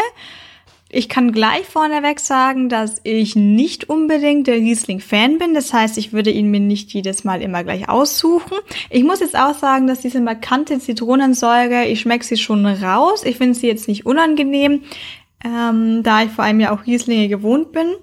Ich 0.88 1.08
kann 1.08 1.32
gleich 1.32 1.66
vorneweg 1.66 2.20
sagen, 2.20 2.68
dass 2.68 3.00
ich 3.02 3.34
nicht 3.34 3.88
unbedingt 3.88 4.46
der 4.46 4.54
Riesling-Fan 4.54 5.38
bin. 5.38 5.52
Das 5.52 5.72
heißt, 5.72 5.98
ich 5.98 6.12
würde 6.12 6.30
ihn 6.30 6.50
mir 6.50 6.60
nicht 6.60 6.92
jedes 6.92 7.24
Mal 7.24 7.42
immer 7.42 7.64
gleich 7.64 7.88
aussuchen. 7.88 8.56
Ich 8.88 9.02
muss 9.02 9.18
jetzt 9.18 9.36
auch 9.36 9.54
sagen, 9.54 9.88
dass 9.88 10.00
diese 10.00 10.20
markante 10.20 10.78
Zitronensäure, 10.78 11.86
ich 11.86 12.00
schmecke 12.00 12.24
sie 12.24 12.36
schon 12.36 12.64
raus. 12.64 13.24
Ich 13.24 13.36
finde 13.36 13.54
sie 13.54 13.66
jetzt 13.66 13.88
nicht 13.88 14.06
unangenehm, 14.06 14.84
ähm, 15.44 16.04
da 16.04 16.22
ich 16.22 16.30
vor 16.30 16.44
allem 16.44 16.60
ja 16.60 16.72
auch 16.72 16.86
Rieslinge 16.86 17.28
gewohnt 17.28 17.72
bin. 17.72 17.96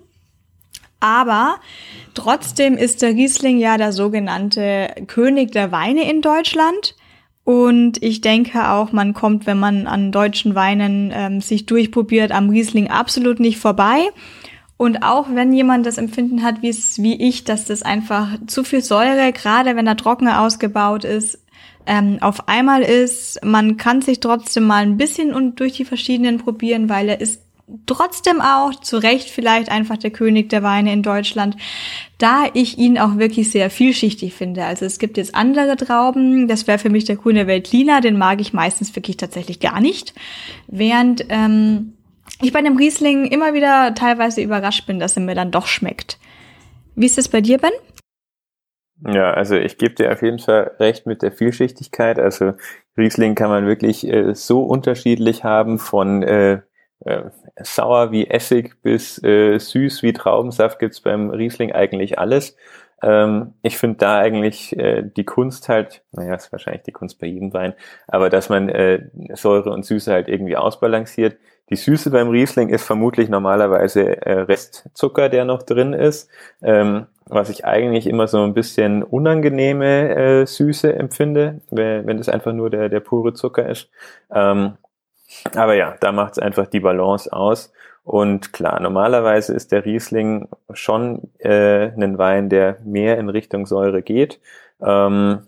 Aber 1.00 1.56
trotzdem 2.16 2.76
ist 2.78 3.02
der 3.02 3.12
Riesling 3.12 3.60
ja 3.60 3.78
der 3.78 3.94
sogenannte 3.94 4.94
König 5.08 5.54
der 5.54 5.72
Weine 5.72 6.10
in 6.10 6.22
Deutschland. 6.22 6.96
Und 7.44 8.02
ich 8.02 8.22
denke 8.22 8.70
auch, 8.70 8.92
man 8.94 9.14
kommt, 9.14 9.46
wenn 9.46 9.60
man 9.60 9.86
an 9.86 10.12
deutschen 10.12 10.56
Weinen 10.56 11.12
ähm, 11.14 11.42
sich 11.42 11.66
durchprobiert, 11.66 12.32
am 12.32 12.50
Riesling 12.50 12.90
absolut 12.90 13.40
nicht 13.40 13.58
vorbei. 13.58 14.08
Und 14.78 15.04
auch 15.04 15.28
wenn 15.34 15.54
jemand 15.54 15.86
das 15.86 15.98
Empfinden 15.98 16.44
hat, 16.44 16.62
wie 16.62 16.70
es, 16.70 17.02
wie 17.02 17.22
ich, 17.22 17.44
dass 17.44 17.66
das 17.66 17.84
einfach 17.84 18.38
zu 18.48 18.64
viel 18.64 18.82
Säure, 18.82 19.32
gerade 19.34 19.76
wenn 19.76 19.88
er 19.88 19.98
trockener 19.98 20.42
ausgebaut 20.42 21.04
ist, 21.04 21.40
ähm, 21.86 22.18
auf 22.22 22.48
einmal 22.48 22.82
ist, 22.82 23.44
man 23.44 23.76
kann 23.78 24.02
sich 24.02 24.20
trotzdem 24.22 24.64
mal 24.64 24.84
ein 24.84 24.98
bisschen 24.98 25.34
und 25.34 25.60
durch 25.60 25.74
die 25.74 25.86
verschiedenen 25.86 26.38
probieren, 26.38 26.88
weil 26.88 27.10
er 27.10 27.20
ist 27.20 27.43
trotzdem 27.86 28.42
auch 28.42 28.76
zu 28.76 28.98
Recht 28.98 29.30
vielleicht 29.30 29.70
einfach 29.70 29.98
der 29.98 30.12
König 30.12 30.50
der 30.50 30.64
Weine 30.64 30.92
in 30.92 31.02
Deutschland, 31.02 31.56
da 32.18 32.46
ich 32.54 32.78
ihn 32.78 33.00
auch 33.00 33.18
wirklich 33.18 33.52
sehr 33.52 33.70
vielschichtig 33.70 34.34
finde. 34.34 34.66
Also 34.66 34.86
es 34.86 35.00
gibt 35.00 35.18
jetzt 35.18 35.36
andere 35.36 35.76
Trauben, 35.78 36.48
das 36.48 36.68
wäre 36.68 36.80
für 36.80 36.90
mich 36.90 37.06
der 37.06 37.16
grüne 37.16 37.48
Veltliner, 37.48 38.02
den 38.02 38.18
mag 38.18 38.42
ich 38.42 38.54
meistens 38.54 38.96
wirklich 38.96 39.18
tatsächlich 39.18 39.60
gar 39.60 39.80
nicht, 39.80 40.14
während 40.68 41.26
ähm, 41.30 41.94
ich 42.42 42.52
bei 42.52 42.60
einem 42.60 42.78
Riesling 42.78 43.26
immer 43.26 43.54
wieder 43.54 43.94
teilweise 43.96 44.42
überrascht 44.42 44.86
bin, 44.86 45.00
dass 45.00 45.16
er 45.16 45.24
mir 45.24 45.36
dann 45.36 45.52
doch 45.52 45.68
schmeckt. 45.68 46.20
Wie 46.96 47.06
ist 47.06 47.18
es 47.18 47.30
bei 47.30 47.42
dir, 47.42 47.58
Ben? 47.58 47.72
Ja, 49.06 49.32
also 49.32 49.56
ich 49.56 49.78
gebe 49.78 49.96
dir 49.96 50.12
auf 50.12 50.22
jeden 50.22 50.40
Fall 50.40 50.72
recht 50.80 51.06
mit 51.06 51.22
der 51.22 51.32
Vielschichtigkeit. 51.32 52.20
Also 52.20 52.54
Riesling 52.98 53.36
kann 53.36 53.50
man 53.50 53.66
wirklich 53.66 54.08
äh, 54.08 54.34
so 54.34 54.64
unterschiedlich 54.64 55.44
haben 55.44 55.78
von 55.78 56.24
äh, 56.24 56.62
äh, 57.06 57.24
sauer 57.62 58.12
wie 58.12 58.28
Essig 58.28 58.82
bis 58.82 59.22
äh, 59.24 59.58
süß 59.58 60.04
wie 60.04 60.14
Traubensaft 60.14 60.80
gibt's 60.80 61.02
beim 61.02 61.30
Riesling 61.30 61.72
eigentlich 61.72 62.20
alles. 62.20 62.56
Ähm, 63.04 63.54
ich 63.62 63.78
finde 63.78 63.98
da 63.98 64.20
eigentlich 64.20 64.78
äh, 64.78 65.04
die 65.04 65.26
Kunst 65.26 65.68
halt, 65.68 66.02
naja, 66.14 66.36
ist 66.36 66.52
wahrscheinlich 66.52 66.84
die 66.84 66.94
Kunst 66.94 67.20
bei 67.20 67.28
jedem 67.28 67.54
Wein, 67.54 67.74
aber 68.08 68.30
dass 68.30 68.50
man 68.50 68.70
äh, 68.70 69.10
Säure 69.34 69.72
und 69.72 69.86
Süße 69.86 70.12
halt 70.12 70.30
irgendwie 70.30 70.56
ausbalanciert. 70.56 71.38
Die 71.70 71.76
Süße 71.76 72.12
beim 72.12 72.30
Riesling 72.30 72.70
ist 72.70 72.86
vermutlich 72.86 73.30
normalerweise 73.30 74.22
äh, 74.22 74.42
Restzucker, 74.42 75.30
der 75.30 75.46
noch 75.46 75.64
drin 75.64 75.94
ist, 75.94 76.30
ähm, 76.62 77.08
was 77.26 77.50
ich 77.50 77.66
eigentlich 77.66 78.08
immer 78.08 78.28
so 78.28 78.44
ein 78.44 78.54
bisschen 78.54 79.04
unangenehme 79.04 80.16
äh, 80.16 80.46
Süße 80.46 80.94
empfinde, 80.94 81.62
wenn, 81.72 82.06
wenn 82.06 82.18
das 82.18 82.30
einfach 82.30 82.54
nur 82.54 82.70
der, 82.70 82.90
der 82.90 83.00
pure 83.00 83.34
Zucker 83.34 83.68
ist. 83.68 83.90
Ähm, 84.34 84.74
aber 85.56 85.76
ja, 85.76 85.96
da 86.00 86.12
macht 86.12 86.34
es 86.34 86.40
einfach 86.40 86.68
die 86.68 86.80
Balance 86.80 87.32
aus. 87.32 87.72
Und 88.04 88.52
klar, 88.52 88.80
normalerweise 88.82 89.54
ist 89.54 89.72
der 89.72 89.86
Riesling 89.86 90.50
schon 90.74 91.30
äh, 91.40 91.92
ein 91.92 92.18
Wein, 92.18 92.50
der 92.50 92.78
mehr 92.84 93.18
in 93.18 93.30
Richtung 93.30 93.66
Säure 93.66 94.02
geht. 94.02 94.42
Ähm, 94.82 95.48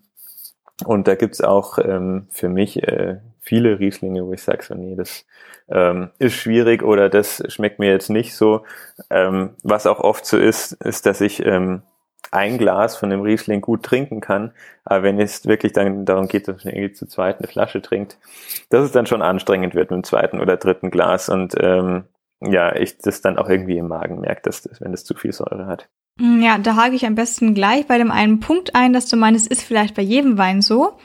und 0.86 1.08
da 1.08 1.16
gibt's 1.16 1.42
auch 1.42 1.78
ähm, 1.80 2.28
für 2.32 2.50
mich 2.50 2.82
äh, 2.84 3.18
viele 3.42 3.80
Rieslinge, 3.80 4.26
wo 4.26 4.34
ich 4.34 4.44
sage, 4.44 4.64
so, 4.64 4.74
nee, 4.74 4.96
das 4.96 5.26
ähm, 5.70 6.10
ist 6.20 6.34
schwierig 6.34 6.84
oder 6.84 7.10
das 7.10 7.44
schmeckt 7.48 7.80
mir 7.80 7.92
jetzt 7.92 8.10
nicht 8.10 8.36
so. 8.36 8.64
Ähm, 9.10 9.52
was 9.64 9.88
auch 9.88 10.00
oft 10.00 10.26
so 10.26 10.38
ist, 10.38 10.74
ist, 10.74 11.06
dass 11.06 11.22
ich 11.22 11.46
ähm, 11.46 11.82
ein 12.32 12.58
Glas 12.58 12.98
von 12.98 13.10
dem 13.10 13.22
Riesling 13.22 13.62
gut 13.62 13.84
trinken 13.84 14.22
kann. 14.22 14.52
Aber 14.84 15.04
wenn 15.04 15.20
es 15.20 15.46
wirklich 15.46 15.74
dann 15.74 16.06
darum 16.06 16.28
geht, 16.28 16.48
dass 16.48 16.64
man 16.64 16.74
irgendwie 16.74 16.94
zu 16.94 17.08
zweit 17.08 17.40
eine 17.40 17.48
Flasche 17.48 17.82
trinkt, 17.82 18.18
dass 18.70 18.84
es 18.84 18.92
dann 18.92 19.06
schon 19.06 19.22
anstrengend 19.22 19.76
wird 19.76 19.92
mit 19.92 19.98
dem 19.98 20.04
zweiten 20.04 20.40
oder 20.40 20.58
dritten 20.58 20.92
Glas 20.92 21.30
und 21.30 21.56
ähm, 21.60 22.06
ja, 22.42 22.76
ich 22.76 22.98
das 22.98 23.22
dann 23.22 23.38
auch 23.38 23.50
irgendwie 23.50 23.78
im 23.78 23.88
Magen 23.88 24.20
merke, 24.20 24.42
dass 24.44 24.62
das, 24.62 24.82
wenn 24.82 24.94
es 24.94 25.06
zu 25.06 25.16
viel 25.16 25.32
Säure 25.32 25.68
hat. 25.68 25.88
Mm, 26.20 26.42
ja, 26.42 26.58
da 26.58 26.76
hake 26.76 26.96
ich 26.96 27.06
am 27.06 27.16
besten 27.16 27.54
gleich 27.54 27.88
bei 27.88 27.98
dem 27.98 28.12
einen 28.12 28.40
Punkt 28.40 28.76
ein, 28.76 28.94
dass 28.94 29.08
du 29.08 29.16
meinst, 29.18 29.48
ist 29.48 29.64
vielleicht 29.64 29.96
bei 29.96 30.02
jedem 30.02 30.38
Wein 30.38 30.62
so. 30.62 30.98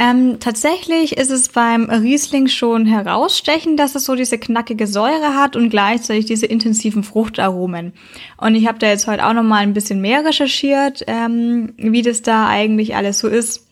Ähm, 0.00 0.38
tatsächlich 0.38 1.16
ist 1.18 1.32
es 1.32 1.48
beim 1.48 1.90
Riesling 1.90 2.46
schon 2.46 2.86
herausstechend, 2.86 3.80
dass 3.80 3.96
es 3.96 4.04
so 4.04 4.14
diese 4.14 4.38
knackige 4.38 4.86
Säure 4.86 5.34
hat 5.34 5.56
und 5.56 5.70
gleichzeitig 5.70 6.24
diese 6.24 6.46
intensiven 6.46 7.02
Fruchtaromen. 7.02 7.92
Und 8.36 8.54
ich 8.54 8.68
habe 8.68 8.78
da 8.78 8.86
jetzt 8.86 9.08
heute 9.08 9.26
auch 9.26 9.32
noch 9.32 9.42
mal 9.42 9.58
ein 9.58 9.74
bisschen 9.74 10.00
mehr 10.00 10.24
recherchiert, 10.24 11.02
ähm, 11.08 11.74
wie 11.76 12.02
das 12.02 12.22
da 12.22 12.46
eigentlich 12.46 12.94
alles 12.94 13.18
so 13.18 13.26
ist. 13.26 13.66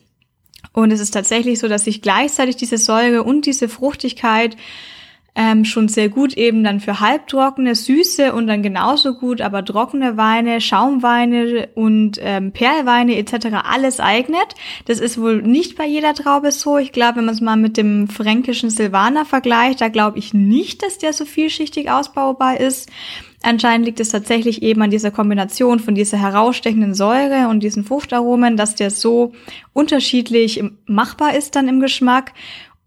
Und 0.73 0.91
es 0.91 0.99
ist 0.99 1.11
tatsächlich 1.11 1.59
so, 1.59 1.69
dass 1.69 1.85
sich 1.85 2.01
gleichzeitig 2.01 2.57
diese 2.57 2.77
Säure 2.77 3.23
und 3.23 3.45
diese 3.45 3.69
Fruchtigkeit 3.69 4.57
ähm, 5.37 5.65
schon 5.65 5.87
sehr 5.87 6.09
gut 6.09 6.33
eben 6.33 6.63
dann 6.63 6.79
für 6.79 6.99
halbtrockene, 6.99 7.75
süße 7.75 8.33
und 8.33 8.47
dann 8.47 8.63
genauso 8.63 9.13
gut, 9.13 9.39
aber 9.39 9.63
trockene 9.63 10.17
Weine, 10.17 10.59
Schaumweine 10.59 11.69
und 11.75 12.17
ähm, 12.19 12.51
Perlweine 12.51 13.15
etc. 13.17 13.49
alles 13.63 13.99
eignet. 13.99 14.55
Das 14.85 14.99
ist 14.99 15.21
wohl 15.21 15.43
nicht 15.43 15.77
bei 15.77 15.85
jeder 15.85 16.15
Traube 16.15 16.51
so. 16.51 16.79
Ich 16.79 16.91
glaube, 16.91 17.17
wenn 17.17 17.25
man 17.25 17.35
es 17.35 17.41
mal 17.41 17.55
mit 17.55 17.77
dem 17.77 18.07
fränkischen 18.07 18.71
Silvaner 18.71 19.25
vergleicht, 19.25 19.79
da 19.79 19.89
glaube 19.89 20.17
ich 20.17 20.33
nicht, 20.33 20.81
dass 20.81 20.97
der 20.97 21.13
so 21.13 21.23
vielschichtig 21.23 21.91
ausbaubar 21.91 22.59
ist. 22.59 22.89
Anscheinend 23.43 23.85
liegt 23.85 23.99
es 23.99 24.09
tatsächlich 24.09 24.63
eben 24.63 24.81
an 24.81 24.89
dieser 24.89 25.11
Kombination 25.11 25.79
von 25.79 25.93
dieser 25.93 26.17
herausstechenden 26.17 26.95
Säure 26.95 27.47
und 27.49 27.61
diesen 27.61 27.83
Fruchtaromen, 27.83 28.57
dass 28.57 28.73
der 28.73 28.89
so 28.89 29.33
unterschiedlich 29.73 30.63
machbar 30.87 31.35
ist 31.35 31.55
dann 31.55 31.67
im 31.67 31.79
Geschmack 31.79 32.33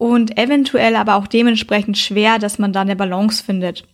und 0.00 0.38
eventuell 0.38 0.96
aber 0.96 1.16
auch 1.16 1.26
dementsprechend 1.26 1.98
schwer, 1.98 2.38
dass 2.38 2.58
man 2.58 2.72
da 2.72 2.80
eine 2.80 2.96
Balance 2.96 3.44
findet. 3.44 3.86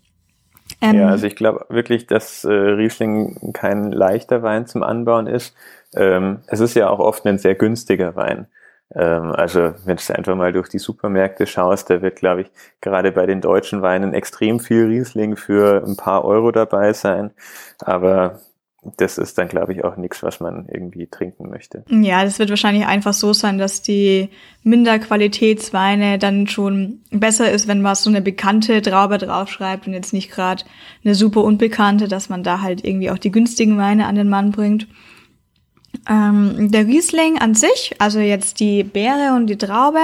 Ähm, 0.81 1.01
ja, 1.01 1.09
also 1.09 1.27
ich 1.27 1.35
glaube 1.35 1.67
wirklich, 1.69 2.07
dass 2.07 2.45
äh, 2.45 2.53
Riesling 2.53 3.53
kein 3.53 3.91
leichter 3.91 4.41
Wein 4.45 4.67
zum 4.67 4.85
Anbauen 4.85 5.27
ist. 5.27 5.57
Ähm, 5.97 6.43
es 6.47 6.61
ist 6.61 6.75
ja 6.77 6.89
auch 6.91 7.01
oft 7.01 7.27
ein 7.27 7.39
sehr 7.39 7.57
günstiger 7.57 8.15
Wein. 8.15 8.47
Ähm, 8.95 9.33
also 9.33 9.75
wenn 9.85 9.97
du 9.97 10.15
einfach 10.17 10.37
mal 10.37 10.53
durch 10.53 10.69
die 10.69 10.79
Supermärkte 10.79 11.45
schaust, 11.45 11.91
da 11.91 12.01
wird, 12.03 12.21
glaube 12.21 12.43
ich, 12.43 12.51
gerade 12.81 13.11
bei 13.11 13.27
den 13.27 13.41
deutschen 13.41 13.83
Weinen 13.83 14.15
extrem 14.15 14.61
viel 14.61 14.87
Riesling 14.87 15.35
für 15.35 15.83
ein 15.85 15.97
paar 15.97 16.25
Euro 16.25 16.53
dabei 16.53 16.93
sein. 16.93 17.33
Aber 17.81 18.39
das 18.97 19.19
ist 19.19 19.39
dann, 19.39 19.49
glaube 19.49 19.73
ich, 19.73 19.85
auch 19.85 19.97
nichts, 19.97 20.23
was 20.23 20.41
man 20.41 20.67
irgendwie 20.69 21.07
trinken 21.07 21.49
möchte. 21.49 21.85
Ja, 21.89 22.25
das 22.25 22.39
wird 22.39 22.51
wahrscheinlich 22.51 22.87
einfach 22.87 23.13
so 23.13 23.33
sein, 23.33 23.59
dass 23.59 23.83
die 23.83 24.29
Minderqualitätsweine 24.63 26.19
dann 26.19 26.47
schon 26.47 27.01
besser 27.11 27.51
ist, 27.51 27.69
wenn 27.69 27.83
man 27.83 27.95
so 27.95 28.11
eine 28.11 28.23
bekannte 28.23 28.83
Traube 28.83 29.19
draufschreibt 29.19 29.87
und 29.87 29.95
jetzt 29.95 30.13
nicht 30.13 30.31
gerade 30.31 30.65
eine 31.05 31.15
super 31.15 31.43
unbekannte, 31.45 32.09
dass 32.09 32.29
man 32.29 32.43
da 32.43 32.61
halt 32.61 32.85
irgendwie 32.85 33.11
auch 33.11 33.19
die 33.19 33.33
günstigen 33.33 33.79
Weine 33.79 34.07
an 34.07 34.15
den 34.15 34.29
Mann 34.29 34.51
bringt. 34.51 34.87
Ähm, 36.09 36.71
der 36.71 36.87
Riesling 36.87 37.39
an 37.39 37.55
sich, 37.55 37.95
also 37.99 38.21
jetzt 38.21 38.61
die 38.61 38.85
Beere 38.85 39.35
und 39.35 39.47
die 39.47 39.57
Traube, 39.57 40.01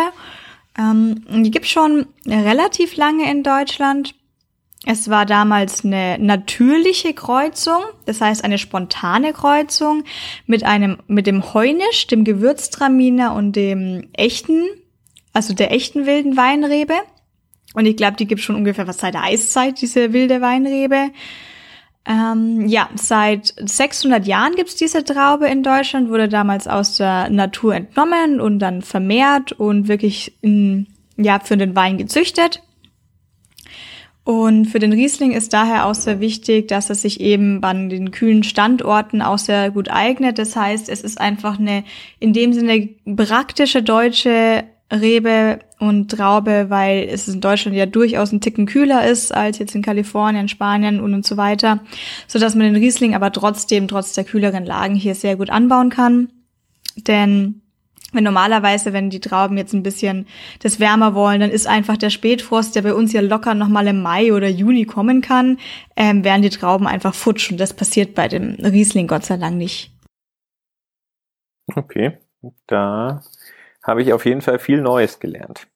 ähm, 0.79 1.25
die 1.29 1.51
gibt's 1.51 1.71
schon 1.71 2.07
relativ 2.27 2.97
lange 2.97 3.31
in 3.31 3.43
Deutschland. 3.43 4.15
Es 4.85 5.09
war 5.09 5.27
damals 5.27 5.85
eine 5.85 6.19
natürliche 6.19 7.15
Kreuzung, 7.15 7.83
das 8.05 8.21
heißt 8.21 8.43
eine 8.43 8.59
spontane 8.59 9.33
Kreuzung 9.33 10.03
mit 10.47 10.65
einem, 10.65 10.99
mit 11.07 11.29
dem 11.29 11.55
Heunisch, 11.55 12.09
dem 12.09 12.25
Gewürztraminer 12.25 13.33
und 13.35 13.55
dem 13.55 14.09
echten, 14.13 14.65
also 15.33 15.55
der 15.55 15.73
echten 15.73 16.05
wilden 16.05 16.37
Weinrebe. 16.37 16.95
Und 17.75 17.87
ich 17.87 17.97
glaube, 17.97 18.17
die 18.17 18.27
gibt 18.27 18.41
schon 18.41 18.57
ungefähr 18.57 18.89
was 18.89 18.99
seit 18.99 19.15
der 19.15 19.23
Eiszeit, 19.23 19.81
diese 19.81 20.13
wilde 20.13 20.41
Weinrebe. 20.41 21.11
Ähm, 22.05 22.67
ja, 22.67 22.89
seit 22.97 23.55
600 23.57 24.27
Jahren 24.27 24.57
gibt's 24.57 24.75
diese 24.75 25.05
Traube 25.05 25.47
in 25.47 25.63
Deutschland, 25.63 26.11
wurde 26.11 26.29
damals 26.29 26.67
aus 26.67 26.97
der 26.97 27.31
Natur 27.31 27.77
entnommen 27.77 28.41
und 28.41 28.59
dann 28.59 28.83
vermehrt 28.83 29.53
und 29.53 29.87
wirklich 29.87 30.37
in, 30.41 30.89
ja, 31.17 31.39
für 31.39 31.57
den 31.57 31.77
Wein 31.77 31.99
gezüchtet. 31.99 32.63
Und 34.25 34.67
für 34.67 34.79
den 34.79 34.93
Riesling 34.93 35.33
ist 35.33 35.53
daher 35.53 35.87
auch 35.87 35.95
sehr 35.95 36.21
wichtig, 36.21 36.69
dass 36.69 36.89
er 36.89 36.95
sich 36.95 37.21
eben 37.21 37.63
an 37.65 37.89
den 37.89 38.13
kühlen 38.13 38.45
Standorten 38.45 39.21
auch 39.21 39.39
sehr 39.39 39.71
gut 39.73 39.91
eignet. 39.91 40.39
Das 40.39 40.55
heißt, 40.55 40.89
es 40.89 41.01
ist 41.01 41.21
einfach 41.21 41.59
eine 41.59 41.83
in 42.21 42.33
dem 42.33 42.53
Sinne 42.53 42.89
praktische 43.17 43.83
deutsche 43.83 44.65
Rebe 44.93 45.59
und 45.79 46.11
Traube, 46.11 46.67
weil 46.69 47.09
es 47.11 47.27
in 47.27 47.41
Deutschland 47.41 47.77
ja 47.77 47.87
durchaus 47.87 48.31
ein 48.31 48.41
Ticken 48.41 48.67
kühler 48.67 49.07
ist 49.09 49.35
als 49.35 49.59
jetzt 49.59 49.75
in 49.75 49.83
Kalifornien, 49.83 50.49
Spanien 50.49 51.01
und, 51.01 51.15
und 51.15 51.27
so 51.27 51.37
weiter, 51.37 51.81
so 52.29 52.39
dass 52.39 52.55
man 52.55 52.73
den 52.73 52.83
Riesling 52.83 53.15
aber 53.15 53.33
trotzdem 53.33 53.89
trotz 53.89 54.13
der 54.13 54.25
kühleren 54.25 54.67
Lagen 54.67 54.95
hier 54.95 55.15
sehr 55.15 55.37
gut 55.37 55.51
anbauen 55.51 55.91
kann. 55.91 56.29
Denn 56.97 57.62
wenn 58.13 58.25
normalerweise, 58.25 58.93
wenn 58.93 59.11
die 59.11 59.21
Trauben 59.21 59.57
jetzt 59.57 59.73
ein 59.73 59.83
bisschen 59.83 60.27
das 60.61 60.81
wärmer 60.81 61.15
wollen, 61.15 61.41
dann 61.41 61.51
ist 61.51 61.67
einfach 61.67 61.97
der 61.97 62.11
Spätfrost, 62.11 62.77
der 62.77 62.83
bei 62.83 62.95
uns 62.95 63.13
ja 63.13 63.21
locker 63.21 63.55
nochmal 63.55 63.87
im 63.89 64.03
Mai 64.03 64.33
oder 64.33 64.49
Juni 64.49 64.85
kommen 64.85 65.21
kann, 65.21 65.59
ähm, 65.97 66.25
werden 66.25 66.43
die 66.43 66.51
Trauben 66.51 66.87
einfach 66.87 67.15
futsch. 67.15 67.51
Und 67.51 67.59
das 67.59 67.75
passiert 67.75 68.15
bei 68.15 68.29
dem 68.29 68.55
Riesling 68.61 69.07
Gott 69.07 69.25
sei 69.25 69.37
Dank 69.37 69.57
nicht. 69.57 69.91
Okay, 71.75 72.19
da 72.67 73.23
habe 73.83 74.03
ich 74.03 74.13
auf 74.13 74.27
jeden 74.27 74.43
Fall 74.43 74.59
viel 74.59 74.81
Neues 74.81 75.19
gelernt. 75.19 75.67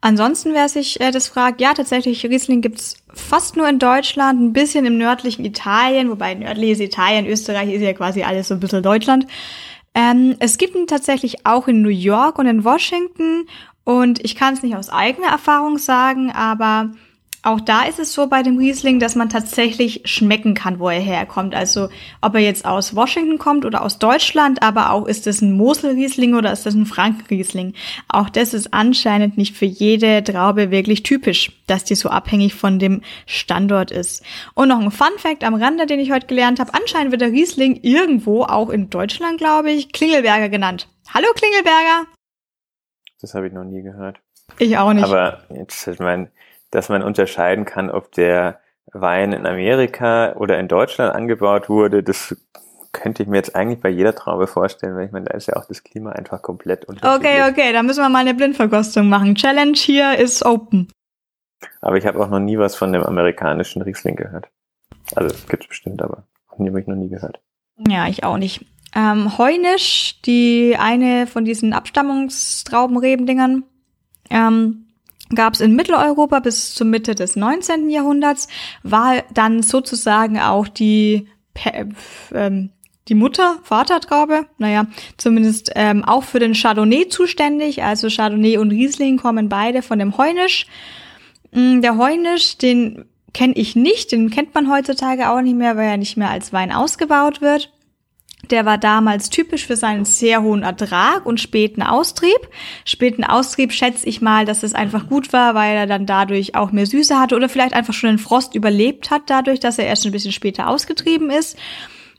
Ansonsten, 0.00 0.52
wer 0.52 0.68
sich 0.68 1.00
äh, 1.00 1.10
das 1.10 1.28
fragt, 1.28 1.60
ja, 1.60 1.72
tatsächlich, 1.72 2.24
Riesling 2.26 2.60
gibt's 2.60 3.02
fast 3.12 3.56
nur 3.56 3.68
in 3.68 3.78
Deutschland, 3.78 4.40
ein 4.40 4.52
bisschen 4.52 4.84
im 4.84 4.98
nördlichen 4.98 5.44
Italien, 5.44 6.10
wobei 6.10 6.34
nördliches 6.34 6.80
Italien, 6.80 7.26
Österreich 7.26 7.72
ist 7.72 7.80
ja 7.80 7.94
quasi 7.94 8.22
alles 8.22 8.48
so 8.48 8.54
ein 8.54 8.60
bisschen 8.60 8.82
Deutschland. 8.82 9.26
Ähm, 9.94 10.36
es 10.40 10.58
gibt 10.58 10.74
ihn 10.74 10.86
tatsächlich 10.86 11.46
auch 11.46 11.68
in 11.68 11.82
New 11.82 11.88
York 11.88 12.38
und 12.38 12.46
in 12.46 12.64
Washington. 12.64 13.46
Und 13.84 14.24
ich 14.24 14.34
kann 14.34 14.54
es 14.54 14.62
nicht 14.62 14.76
aus 14.76 14.90
eigener 14.90 15.28
Erfahrung 15.28 15.78
sagen, 15.78 16.32
aber 16.32 16.90
auch 17.44 17.60
da 17.60 17.84
ist 17.84 17.98
es 17.98 18.14
so 18.14 18.26
bei 18.26 18.42
dem 18.42 18.56
Riesling, 18.56 18.98
dass 18.98 19.16
man 19.16 19.28
tatsächlich 19.28 20.00
schmecken 20.06 20.54
kann, 20.54 20.78
wo 20.78 20.88
er 20.88 21.00
herkommt. 21.00 21.54
Also 21.54 21.90
ob 22.22 22.34
er 22.34 22.40
jetzt 22.40 22.64
aus 22.64 22.96
Washington 22.96 23.36
kommt 23.36 23.66
oder 23.66 23.82
aus 23.82 23.98
Deutschland, 23.98 24.62
aber 24.62 24.90
auch 24.90 25.06
ist 25.06 25.26
es 25.26 25.42
ein 25.42 25.52
Mosel-Riesling 25.52 26.34
oder 26.34 26.52
ist 26.52 26.64
das 26.64 26.74
ein 26.74 26.86
Franken-Riesling. 26.86 27.74
Auch 28.08 28.30
das 28.30 28.54
ist 28.54 28.72
anscheinend 28.72 29.36
nicht 29.36 29.54
für 29.54 29.66
jede 29.66 30.24
Traube 30.24 30.70
wirklich 30.70 31.02
typisch, 31.02 31.52
dass 31.66 31.84
die 31.84 31.96
so 31.96 32.08
abhängig 32.08 32.54
von 32.54 32.78
dem 32.78 33.02
Standort 33.26 33.90
ist. 33.90 34.24
Und 34.54 34.68
noch 34.68 34.80
ein 34.80 34.90
Fun-Fact 34.90 35.44
am 35.44 35.54
Rande, 35.54 35.84
den 35.84 36.00
ich 36.00 36.12
heute 36.12 36.26
gelernt 36.26 36.60
habe. 36.60 36.72
Anscheinend 36.72 37.10
wird 37.10 37.20
der 37.20 37.32
Riesling 37.32 37.78
irgendwo, 37.82 38.44
auch 38.44 38.70
in 38.70 38.88
Deutschland, 38.88 39.36
glaube 39.36 39.70
ich, 39.70 39.92
Klingelberger 39.92 40.48
genannt. 40.48 40.88
Hallo 41.12 41.26
Klingelberger! 41.34 42.06
Das 43.20 43.34
habe 43.34 43.48
ich 43.48 43.52
noch 43.52 43.64
nie 43.64 43.82
gehört. 43.82 44.18
Ich 44.58 44.78
auch 44.78 44.92
nicht. 44.94 45.04
Aber 45.04 45.42
jetzt, 45.50 45.86
ich 45.86 45.98
meine, 45.98 46.30
dass 46.74 46.88
man 46.88 47.02
unterscheiden 47.02 47.64
kann, 47.64 47.90
ob 47.90 48.12
der 48.12 48.60
Wein 48.92 49.32
in 49.32 49.46
Amerika 49.46 50.34
oder 50.34 50.58
in 50.58 50.68
Deutschland 50.68 51.14
angebaut 51.14 51.68
wurde, 51.68 52.02
das 52.02 52.36
könnte 52.92 53.22
ich 53.22 53.28
mir 53.28 53.36
jetzt 53.36 53.56
eigentlich 53.56 53.80
bei 53.80 53.88
jeder 53.88 54.14
Traube 54.14 54.46
vorstellen, 54.46 54.94
weil 54.96 55.06
ich 55.06 55.12
meine, 55.12 55.26
da 55.26 55.36
ist 55.36 55.48
ja 55.48 55.56
auch 55.56 55.66
das 55.66 55.82
Klima 55.82 56.12
einfach 56.12 56.42
komplett 56.42 56.84
unterschiedlich. 56.84 57.30
Okay, 57.30 57.50
okay, 57.50 57.72
da 57.72 57.82
müssen 57.82 58.02
wir 58.02 58.08
mal 58.08 58.20
eine 58.20 58.34
Blindverkostung 58.34 59.08
machen. 59.08 59.34
Challenge 59.34 59.76
hier 59.76 60.16
ist 60.18 60.44
open. 60.44 60.88
Aber 61.80 61.96
ich 61.96 62.06
habe 62.06 62.20
auch 62.20 62.28
noch 62.28 62.40
nie 62.40 62.58
was 62.58 62.76
von 62.76 62.92
dem 62.92 63.02
amerikanischen 63.02 63.82
Riesling 63.82 64.16
gehört. 64.16 64.48
Also 65.14 65.34
gibt's 65.48 65.66
bestimmt, 65.66 66.02
aber 66.02 66.24
die 66.58 66.68
habe 66.68 66.80
ich 66.80 66.86
noch 66.86 66.96
nie 66.96 67.08
gehört. 67.08 67.40
Ja, 67.88 68.06
ich 68.06 68.22
auch 68.22 68.38
nicht. 68.38 68.64
Ähm, 68.94 69.36
Heunisch, 69.38 70.20
die 70.22 70.76
eine 70.78 71.26
von 71.26 71.44
diesen 71.44 71.72
Abstammungstraubenrebendingern, 71.72 73.64
ähm, 74.30 74.86
gab 75.34 75.54
es 75.54 75.60
in 75.60 75.74
Mitteleuropa 75.74 76.40
bis 76.40 76.74
zur 76.74 76.86
Mitte 76.86 77.14
des 77.14 77.36
19. 77.36 77.88
Jahrhunderts, 77.90 78.48
war 78.82 79.22
dann 79.32 79.62
sozusagen 79.62 80.38
auch 80.38 80.68
die, 80.68 81.28
ähm, 82.32 82.70
die 83.08 83.14
Mutter, 83.14 83.58
Vatertraube, 83.62 84.46
naja, 84.58 84.86
zumindest 85.16 85.72
ähm, 85.74 86.04
auch 86.04 86.24
für 86.24 86.38
den 86.38 86.54
Chardonnay 86.54 87.08
zuständig. 87.08 87.82
Also 87.82 88.08
Chardonnay 88.08 88.58
und 88.58 88.70
Riesling 88.70 89.18
kommen 89.18 89.48
beide 89.48 89.82
von 89.82 89.98
dem 89.98 90.16
Heunisch. 90.16 90.66
Mm, 91.52 91.80
der 91.80 91.98
Heunisch, 91.98 92.56
den 92.56 93.04
kenne 93.34 93.54
ich 93.56 93.76
nicht, 93.76 94.12
den 94.12 94.30
kennt 94.30 94.54
man 94.54 94.70
heutzutage 94.70 95.28
auch 95.28 95.40
nicht 95.42 95.56
mehr, 95.56 95.76
weil 95.76 95.88
er 95.88 95.96
nicht 95.96 96.16
mehr 96.16 96.30
als 96.30 96.52
Wein 96.52 96.72
ausgebaut 96.72 97.40
wird. 97.40 97.73
Der 98.50 98.64
war 98.66 98.78
damals 98.78 99.30
typisch 99.30 99.66
für 99.66 99.76
seinen 99.76 100.04
sehr 100.04 100.42
hohen 100.42 100.62
Ertrag 100.62 101.24
und 101.24 101.40
späten 101.40 101.82
Austrieb. 101.82 102.48
Späten 102.84 103.24
Austrieb 103.24 103.72
schätze 103.72 104.06
ich 104.08 104.20
mal, 104.20 104.44
dass 104.44 104.62
es 104.62 104.74
einfach 104.74 105.08
gut 105.08 105.32
war, 105.32 105.54
weil 105.54 105.76
er 105.76 105.86
dann 105.86 106.06
dadurch 106.06 106.54
auch 106.54 106.72
mehr 106.72 106.86
Süße 106.86 107.18
hatte 107.18 107.36
oder 107.36 107.48
vielleicht 107.48 107.74
einfach 107.74 107.94
schon 107.94 108.10
den 108.10 108.18
Frost 108.18 108.54
überlebt 108.54 109.10
hat, 109.10 109.22
dadurch, 109.26 109.60
dass 109.60 109.78
er 109.78 109.86
erst 109.86 110.04
ein 110.04 110.12
bisschen 110.12 110.32
später 110.32 110.68
ausgetrieben 110.68 111.30
ist. 111.30 111.56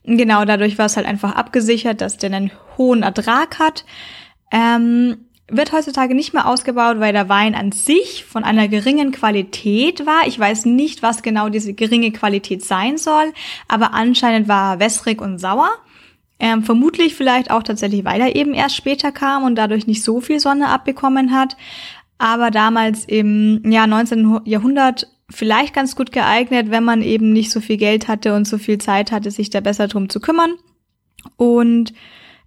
Genau, 0.03 0.45
dadurch 0.45 0.77
war 0.77 0.85
es 0.85 0.97
halt 0.97 1.07
einfach 1.07 1.35
abgesichert, 1.35 2.01
dass 2.01 2.17
der 2.17 2.31
einen 2.31 2.51
hohen 2.77 3.03
Ertrag 3.03 3.59
hat. 3.59 3.85
Ähm, 4.51 5.17
wird 5.47 5.71
heutzutage 5.71 6.15
nicht 6.15 6.33
mehr 6.33 6.47
ausgebaut, 6.47 6.99
weil 6.99 7.13
der 7.13 7.29
Wein 7.29 7.53
an 7.53 7.71
sich 7.71 8.25
von 8.25 8.43
einer 8.43 8.67
geringen 8.67 9.11
Qualität 9.11 10.05
war. 10.05 10.27
Ich 10.27 10.39
weiß 10.39 10.65
nicht, 10.65 11.03
was 11.03 11.21
genau 11.21 11.49
diese 11.49 11.73
geringe 11.73 12.11
Qualität 12.11 12.63
sein 12.63 12.97
soll, 12.97 13.31
aber 13.67 13.93
anscheinend 13.93 14.47
war 14.47 14.73
er 14.73 14.79
wässrig 14.79 15.21
und 15.21 15.37
sauer. 15.37 15.69
Ähm, 16.45 16.61
vermutlich 16.61 17.15
vielleicht 17.15 17.49
auch 17.49 17.63
tatsächlich, 17.63 18.05
weil 18.05 18.21
er 18.21 18.35
eben 18.35 18.53
erst 18.53 18.75
später 18.75 19.11
kam 19.11 19.45
und 19.45 19.55
dadurch 19.55 19.87
nicht 19.87 20.03
so 20.03 20.21
viel 20.21 20.39
Sonne 20.39 20.67
abbekommen 20.67 21.31
hat. 21.31 21.57
Aber 22.19 22.51
damals 22.51 23.03
im 23.05 23.67
Jahr 23.67 23.87
19. 23.87 24.41
Jahrhundert 24.45 25.07
vielleicht 25.27 25.73
ganz 25.73 25.95
gut 25.95 26.11
geeignet, 26.11 26.69
wenn 26.69 26.83
man 26.83 27.01
eben 27.01 27.33
nicht 27.33 27.49
so 27.49 27.61
viel 27.61 27.77
Geld 27.77 28.07
hatte 28.07 28.35
und 28.35 28.47
so 28.47 28.59
viel 28.59 28.77
Zeit 28.77 29.11
hatte, 29.11 29.31
sich 29.31 29.49
da 29.49 29.59
besser 29.59 29.87
drum 29.87 30.07
zu 30.07 30.19
kümmern. 30.19 30.53
Und 31.35 31.93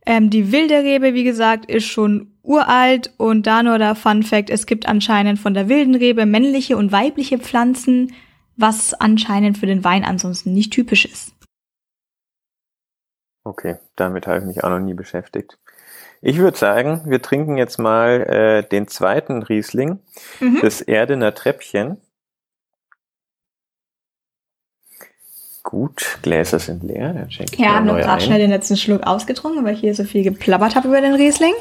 ähm, 0.06 0.30
die 0.30 0.52
wilde 0.52 0.84
Rebe, 0.84 1.14
wie 1.14 1.24
gesagt, 1.24 1.68
ist 1.68 1.86
schon 1.86 2.28
uralt 2.44 3.12
und 3.16 3.48
da 3.48 3.64
nur 3.64 3.78
der 3.78 3.96
Fun 3.96 4.22
Fact, 4.22 4.48
es 4.48 4.66
gibt 4.66 4.86
anscheinend 4.86 5.40
von 5.40 5.54
der 5.54 5.68
wilden 5.68 5.96
Rebe 5.96 6.24
männliche 6.24 6.76
und 6.76 6.92
weibliche 6.92 7.38
Pflanzen, 7.38 8.12
was 8.54 8.94
anscheinend 8.94 9.58
für 9.58 9.66
den 9.66 9.82
Wein 9.82 10.04
ansonsten 10.04 10.54
nicht 10.54 10.72
typisch 10.72 11.04
ist. 11.04 11.34
Okay, 13.48 13.76
damit 13.96 14.26
habe 14.26 14.40
ich 14.40 14.44
mich 14.44 14.62
auch 14.62 14.68
noch 14.68 14.78
nie 14.78 14.92
beschäftigt. 14.92 15.56
Ich 16.20 16.36
würde 16.36 16.58
sagen, 16.58 17.00
wir 17.06 17.22
trinken 17.22 17.56
jetzt 17.56 17.78
mal 17.78 18.20
äh, 18.24 18.62
den 18.68 18.88
zweiten 18.88 19.42
Riesling, 19.42 20.00
mhm. 20.38 20.58
das 20.60 20.82
Erdener 20.82 21.34
Treppchen. 21.34 21.96
Gut, 25.62 26.18
Gläser 26.20 26.58
sind 26.58 26.82
leer. 26.82 27.14
Dann 27.14 27.30
schenke 27.30 27.54
ich 27.54 27.58
ja, 27.58 27.76
haben 27.76 27.86
noch 27.86 27.96
gerade 27.96 28.22
schnell 28.22 28.38
den 28.38 28.50
letzten 28.50 28.76
Schluck 28.76 29.06
ausgetrunken, 29.06 29.64
weil 29.64 29.74
ich 29.74 29.80
hier 29.80 29.94
so 29.94 30.04
viel 30.04 30.24
geplappert 30.24 30.76
habe 30.76 30.88
über 30.88 31.00
den 31.00 31.14
Riesling. 31.14 31.54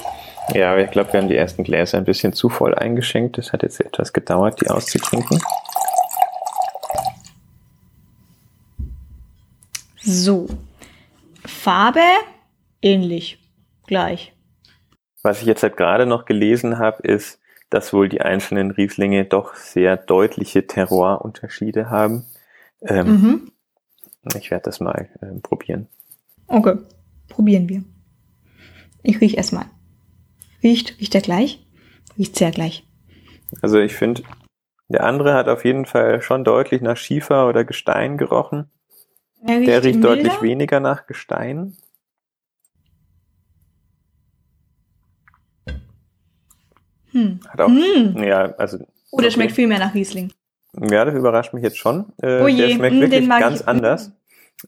Ja, 0.54 0.73
aber 0.73 0.82
ich 0.82 0.91
glaube, 0.91 1.13
wir 1.13 1.21
haben 1.21 1.30
die 1.30 1.38
ersten 1.38 1.63
Gläser 1.63 1.97
ein 1.97 2.06
bisschen 2.06 2.34
zu 2.34 2.50
voll 2.50 2.76
eingeschenkt. 2.76 3.38
Das 3.38 3.54
hat 3.54 3.63
jetzt 3.63 3.80
etwas 3.80 4.12
gedauert, 4.12 4.60
die 4.60 4.69
auszutrinken. 4.69 5.41
So. 10.02 10.50
Farbe 11.47 12.01
ähnlich. 12.81 13.39
Gleich. 13.88 14.33
Was 15.23 15.41
ich 15.41 15.47
jetzt 15.47 15.63
halt 15.63 15.77
gerade 15.77 16.05
noch 16.05 16.25
gelesen 16.25 16.77
habe, 16.77 17.01
ist, 17.03 17.39
dass 17.69 17.93
wohl 17.93 18.10
die 18.10 18.21
einzelnen 18.21 18.71
Rieslinge 18.71 19.25
doch 19.25 19.55
sehr 19.55 19.97
deutliche 19.97 20.67
Terroirunterschiede 20.67 21.89
haben. 21.89 22.25
Ähm, 22.81 23.07
mhm. 23.07 23.51
Ich 24.36 24.51
werde 24.51 24.63
das 24.63 24.79
mal 24.79 25.10
äh, 25.21 25.39
probieren. 25.41 25.88
Okay, 26.47 26.77
probieren 27.29 27.67
wir. 27.67 27.83
Ich 29.03 29.19
rieche 29.21 29.38
erstmal. 29.38 29.65
Riecht, 30.63 30.99
riecht 30.99 31.15
er 31.15 31.21
gleich? 31.21 31.65
Riecht 32.17 32.36
sehr 32.36 32.51
gleich. 32.51 32.86
Also 33.62 33.79
ich 33.79 33.95
finde, 33.95 34.23
der 34.89 35.03
andere 35.03 35.33
hat 35.33 35.47
auf 35.47 35.65
jeden 35.65 35.86
Fall 35.86 36.21
schon 36.21 36.43
deutlich 36.43 36.81
nach 36.81 36.97
Schiefer 36.97 37.47
oder 37.47 37.63
Gestein 37.63 38.17
gerochen. 38.17 38.69
Riecht 39.45 39.67
der 39.67 39.84
riecht 39.84 40.04
deutlich 40.04 40.41
weniger 40.41 40.80
nach 40.80 41.06
Gestein. 41.06 41.76
Hm. 47.12 47.39
Hat 47.47 47.62
auch, 47.62 47.67
hm. 47.67 48.23
ja, 48.23 48.54
also. 48.58 48.78
Oh, 49.12 49.17
der 49.17 49.28
okay. 49.28 49.32
schmeckt 49.32 49.54
viel 49.54 49.67
mehr 49.67 49.80
nach 49.80 49.93
Riesling. 49.93 50.32
Ja, 50.80 51.06
das 51.06 51.15
überrascht 51.15 51.54
mich 51.54 51.63
jetzt 51.63 51.78
schon. 51.78 52.13
Äh, 52.21 52.41
oh 52.41 52.47
je, 52.47 52.67
der 52.67 52.76
schmeckt 52.76 52.93
hm, 52.93 53.02
wirklich 53.02 53.30
ganz 53.30 53.62
anders. 53.62 54.12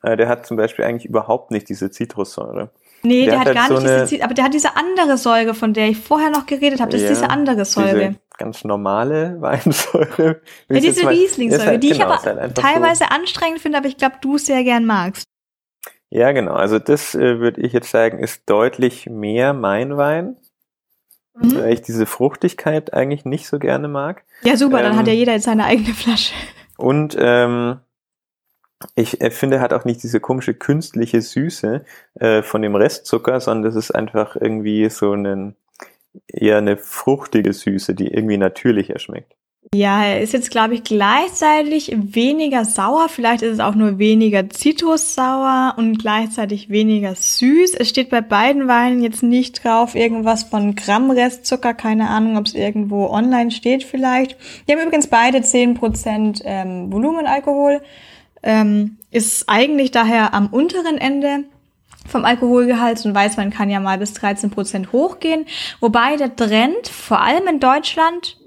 Äh, 0.01 0.17
der 0.17 0.27
hat 0.27 0.45
zum 0.45 0.57
Beispiel 0.57 0.85
eigentlich 0.85 1.05
überhaupt 1.05 1.51
nicht 1.51 1.69
diese 1.69 1.91
Zitrussäure. 1.91 2.71
Nee, 3.03 3.25
der, 3.25 3.31
der 3.31 3.39
hat, 3.39 3.47
hat, 3.47 3.55
gar 3.55 3.67
so 3.67 3.79
nicht 3.79 4.11
diese, 4.11 4.23
aber 4.23 4.33
der 4.33 4.45
hat 4.45 4.53
diese 4.53 4.75
andere 4.75 5.17
Säure, 5.17 5.53
von 5.53 5.73
der 5.73 5.89
ich 5.89 5.97
vorher 5.97 6.29
noch 6.29 6.45
geredet 6.45 6.79
habe. 6.79 6.91
Das 6.91 7.01
ja, 7.01 7.09
ist 7.09 7.17
diese 7.17 7.29
andere 7.29 7.65
Säure. 7.65 8.09
Diese 8.09 8.19
ganz 8.39 8.63
normale 8.63 9.37
Weinsäure. 9.41 10.41
Ja, 10.69 10.79
diese 10.79 11.07
Riesling-Säure, 11.07 11.65
halt, 11.65 11.83
die 11.83 11.89
genau, 11.89 12.15
ich 12.15 12.25
aber 12.25 12.41
halt 12.41 12.55
teilweise 12.55 13.05
so. 13.09 13.15
anstrengend 13.15 13.61
finde, 13.61 13.77
aber 13.77 13.87
ich 13.87 13.97
glaube, 13.97 14.15
du 14.21 14.39
sehr 14.39 14.63
gern 14.63 14.85
magst. 14.85 15.25
Ja, 16.09 16.31
genau. 16.31 16.53
Also 16.53 16.79
das 16.79 17.13
äh, 17.13 17.39
würde 17.39 17.61
ich 17.61 17.73
jetzt 17.73 17.91
sagen, 17.91 18.17
ist 18.17 18.49
deutlich 18.49 19.05
mehr 19.05 19.53
mein 19.53 19.95
Wein. 19.95 20.37
Mhm. 21.35 21.55
Weil 21.55 21.73
ich 21.73 21.81
diese 21.81 22.05
Fruchtigkeit 22.05 22.93
eigentlich 22.93 23.25
nicht 23.25 23.47
so 23.47 23.59
gerne 23.59 23.87
mag. 23.87 24.23
Ja, 24.43 24.57
super, 24.57 24.79
ähm, 24.79 24.85
dann 24.85 24.97
hat 24.97 25.07
ja 25.07 25.13
ähm, 25.13 25.19
jeder 25.19 25.33
jetzt 25.33 25.45
seine 25.45 25.65
eigene 25.65 25.93
Flasche. 25.93 26.33
Und 26.77 27.15
ähm, 27.19 27.79
ich 28.95 29.21
äh, 29.21 29.31
finde, 29.31 29.59
hat 29.59 29.73
auch 29.73 29.85
nicht 29.85 30.01
diese 30.03 30.19
komische 30.19 30.53
künstliche 30.53 31.21
Süße 31.21 31.85
äh, 32.15 32.41
von 32.41 32.61
dem 32.61 32.75
Restzucker, 32.75 33.39
sondern 33.39 33.63
das 33.63 33.75
ist 33.75 33.91
einfach 33.91 34.35
irgendwie 34.35 34.89
so 34.89 35.11
einen, 35.11 35.55
eher 36.27 36.57
eine 36.57 36.77
fruchtige 36.77 37.53
Süße, 37.53 37.95
die 37.95 38.07
irgendwie 38.07 38.37
natürlicher 38.37 38.99
schmeckt. 38.99 39.35
Ja, 39.75 40.03
er 40.03 40.21
ist 40.21 40.33
jetzt, 40.33 40.49
glaube 40.49 40.73
ich, 40.73 40.83
gleichzeitig 40.83 41.93
weniger 41.95 42.65
sauer. 42.65 43.07
Vielleicht 43.07 43.43
ist 43.43 43.53
es 43.53 43.59
auch 43.59 43.75
nur 43.75 43.99
weniger 43.99 44.49
zitrussauer 44.49 45.75
und 45.77 45.99
gleichzeitig 45.99 46.69
weniger 46.69 47.13
süß. 47.13 47.75
Es 47.75 47.89
steht 47.89 48.09
bei 48.09 48.21
beiden 48.21 48.67
Weinen 48.67 49.03
jetzt 49.03 49.21
nicht 49.21 49.63
drauf 49.63 49.93
irgendwas 49.93 50.43
von 50.43 50.75
Gramm 50.75 51.11
Restzucker. 51.11 51.75
Keine 51.75 52.09
Ahnung, 52.09 52.37
ob 52.37 52.47
es 52.47 52.55
irgendwo 52.55 53.07
online 53.07 53.51
steht 53.51 53.83
vielleicht. 53.83 54.37
Die 54.67 54.71
haben 54.71 54.81
übrigens 54.81 55.07
beide 55.07 55.39
10% 55.39 56.41
ähm, 56.45 56.91
Volumenalkohol. 56.91 57.81
Ähm, 58.41 58.97
ist 59.11 59.49
eigentlich 59.49 59.91
daher 59.91 60.33
am 60.33 60.47
unteren 60.47 60.97
Ende 60.97 61.43
vom 62.09 62.25
Alkoholgehalt 62.25 63.05
und 63.05 63.15
Weißwein 63.15 63.51
kann 63.51 63.69
ja 63.69 63.79
mal 63.79 63.97
bis 63.97 64.13
13% 64.13 64.91
hochgehen. 64.91 65.45
Wobei 65.79 66.17
der 66.17 66.35
Trend, 66.35 66.87
vor 66.87 67.21
allem 67.21 67.47
in 67.47 67.59
Deutschland, 67.59 68.37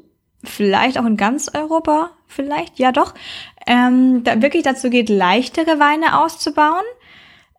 vielleicht 0.44 0.98
auch 0.98 1.06
in 1.06 1.16
ganz 1.16 1.50
Europa, 1.54 2.10
vielleicht, 2.26 2.78
ja 2.78 2.92
doch, 2.92 3.14
ähm, 3.66 4.24
da 4.24 4.42
wirklich 4.42 4.64
dazu 4.64 4.90
geht, 4.90 5.08
leichtere 5.08 5.78
Weine 5.78 6.20
auszubauen. 6.20 6.84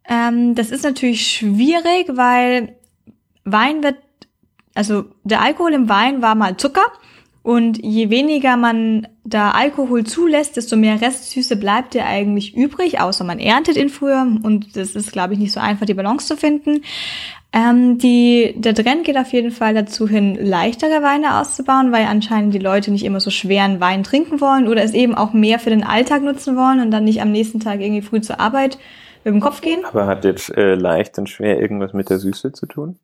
Ähm, 0.07 0.55
das 0.55 0.69
ist 0.69 0.83
natürlich 0.83 1.25
schwierig, 1.25 2.07
weil 2.09 2.75
Wein 3.45 3.83
wird, 3.83 3.97
also 4.75 5.05
der 5.23 5.41
Alkohol 5.41 5.73
im 5.73 5.89
Wein 5.89 6.21
war 6.21 6.35
mal 6.35 6.57
Zucker 6.57 6.85
und 7.43 7.83
je 7.83 8.09
weniger 8.09 8.55
man 8.55 9.07
da 9.25 9.51
Alkohol 9.51 10.05
zulässt, 10.05 10.55
desto 10.55 10.77
mehr 10.77 11.01
Restsüße 11.01 11.57
bleibt 11.57 11.93
ja 11.93 12.05
eigentlich 12.05 12.55
übrig, 12.55 13.01
außer 13.01 13.25
man 13.25 13.37
erntet 13.39 13.75
ihn 13.75 13.89
früher 13.89 14.25
und 14.43 14.77
das 14.77 14.95
ist, 14.95 15.11
glaube 15.11 15.33
ich, 15.33 15.39
nicht 15.39 15.51
so 15.51 15.59
einfach, 15.59 15.85
die 15.85 15.93
Balance 15.93 16.25
zu 16.25 16.37
finden. 16.37 16.83
Ähm, 17.51 17.97
die, 17.97 18.55
der 18.57 18.73
Trend 18.73 19.03
geht 19.03 19.17
auf 19.17 19.33
jeden 19.33 19.51
Fall 19.51 19.73
dazu 19.73 20.07
hin, 20.07 20.37
leichtere 20.41 21.03
Weine 21.03 21.39
auszubauen, 21.39 21.91
weil 21.91 22.05
anscheinend 22.05 22.53
die 22.53 22.59
Leute 22.59 22.91
nicht 22.91 23.05
immer 23.05 23.19
so 23.19 23.29
schweren 23.29 23.81
Wein 23.81 24.03
trinken 24.03 24.39
wollen 24.39 24.67
oder 24.67 24.81
es 24.81 24.93
eben 24.93 25.13
auch 25.13 25.33
mehr 25.33 25.59
für 25.59 25.69
den 25.69 25.83
Alltag 25.83 26.23
nutzen 26.23 26.55
wollen 26.55 26.79
und 26.79 26.91
dann 26.91 27.03
nicht 27.03 27.21
am 27.21 27.31
nächsten 27.31 27.59
Tag 27.59 27.81
irgendwie 27.81 28.01
früh 28.01 28.21
zur 28.21 28.39
Arbeit 28.39 28.79
mit 29.25 29.33
dem 29.33 29.41
Kopf 29.41 29.59
gehen. 29.59 29.83
Aber 29.85 30.07
hat 30.07 30.23
jetzt 30.23 30.49
äh, 30.57 30.75
leicht 30.75 31.19
und 31.19 31.29
schwer 31.29 31.59
irgendwas 31.59 31.93
mit 31.93 32.09
der 32.09 32.19
Süße 32.19 32.53
zu 32.53 32.65
tun? 32.65 32.97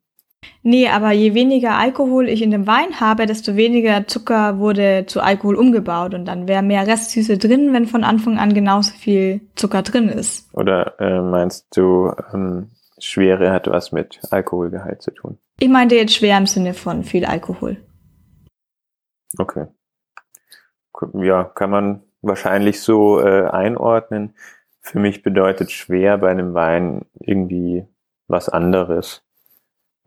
Nee, 0.62 0.88
aber 0.88 1.12
je 1.12 1.34
weniger 1.34 1.76
Alkohol 1.78 2.28
ich 2.28 2.42
in 2.42 2.50
dem 2.50 2.66
Wein 2.66 3.00
habe, 3.00 3.26
desto 3.26 3.56
weniger 3.56 4.06
Zucker 4.06 4.58
wurde 4.58 5.04
zu 5.06 5.20
Alkohol 5.20 5.56
umgebaut 5.56 6.14
und 6.14 6.26
dann 6.26 6.48
wäre 6.48 6.62
mehr 6.62 6.86
Restsüße 6.86 7.38
drin, 7.38 7.72
wenn 7.72 7.86
von 7.86 8.04
Anfang 8.04 8.38
an 8.38 8.52
genauso 8.52 8.92
viel 8.92 9.40
Zucker 9.54 9.82
drin 9.82 10.08
ist. 10.08 10.52
Oder 10.54 11.00
äh, 11.00 11.20
meinst 11.20 11.74
du, 11.76 12.12
ähm, 12.32 12.70
Schwere 12.98 13.50
hat 13.52 13.66
was 13.66 13.92
mit 13.92 14.20
Alkoholgehalt 14.30 15.02
zu 15.02 15.10
tun. 15.10 15.38
Ich 15.58 15.68
meinte 15.68 15.94
jetzt 15.94 16.14
schwer 16.14 16.36
im 16.36 16.46
Sinne 16.46 16.74
von 16.74 17.04
viel 17.04 17.24
Alkohol. 17.24 17.78
Okay. 19.38 19.66
Ja, 21.14 21.44
kann 21.44 21.70
man 21.70 22.02
wahrscheinlich 22.20 22.82
so 22.82 23.20
äh, 23.20 23.46
einordnen. 23.46 24.34
Für 24.80 24.98
mich 24.98 25.22
bedeutet 25.22 25.70
schwer 25.70 26.18
bei 26.18 26.30
einem 26.30 26.54
Wein 26.54 27.06
irgendwie 27.20 27.86
was 28.28 28.48
anderes. 28.48 29.22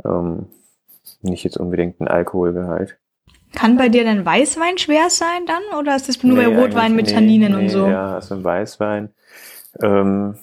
Ähm, 0.06 0.48
nicht 1.22 1.44
jetzt 1.44 1.58
unbedingt 1.58 2.00
ein 2.00 2.08
Alkoholgehalt. 2.08 2.98
Kann 3.54 3.78
bei 3.78 3.90
dir 3.90 4.04
denn 4.04 4.26
Weißwein 4.26 4.78
schwer 4.78 5.10
sein 5.10 5.46
dann? 5.46 5.80
Oder 5.80 5.96
ist 5.96 6.10
das 6.10 6.24
nur 6.24 6.38
nee, 6.38 6.46
bei 6.46 6.62
Rotwein 6.62 6.96
mit 6.96 7.12
Tanninen 7.12 7.54
nee, 7.54 7.64
und 7.64 7.70
so? 7.70 7.88
Ja, 7.88 8.16
also 8.16 8.36
ein 8.36 8.44
Weißwein. 8.44 9.10
Ähm, 9.82 10.36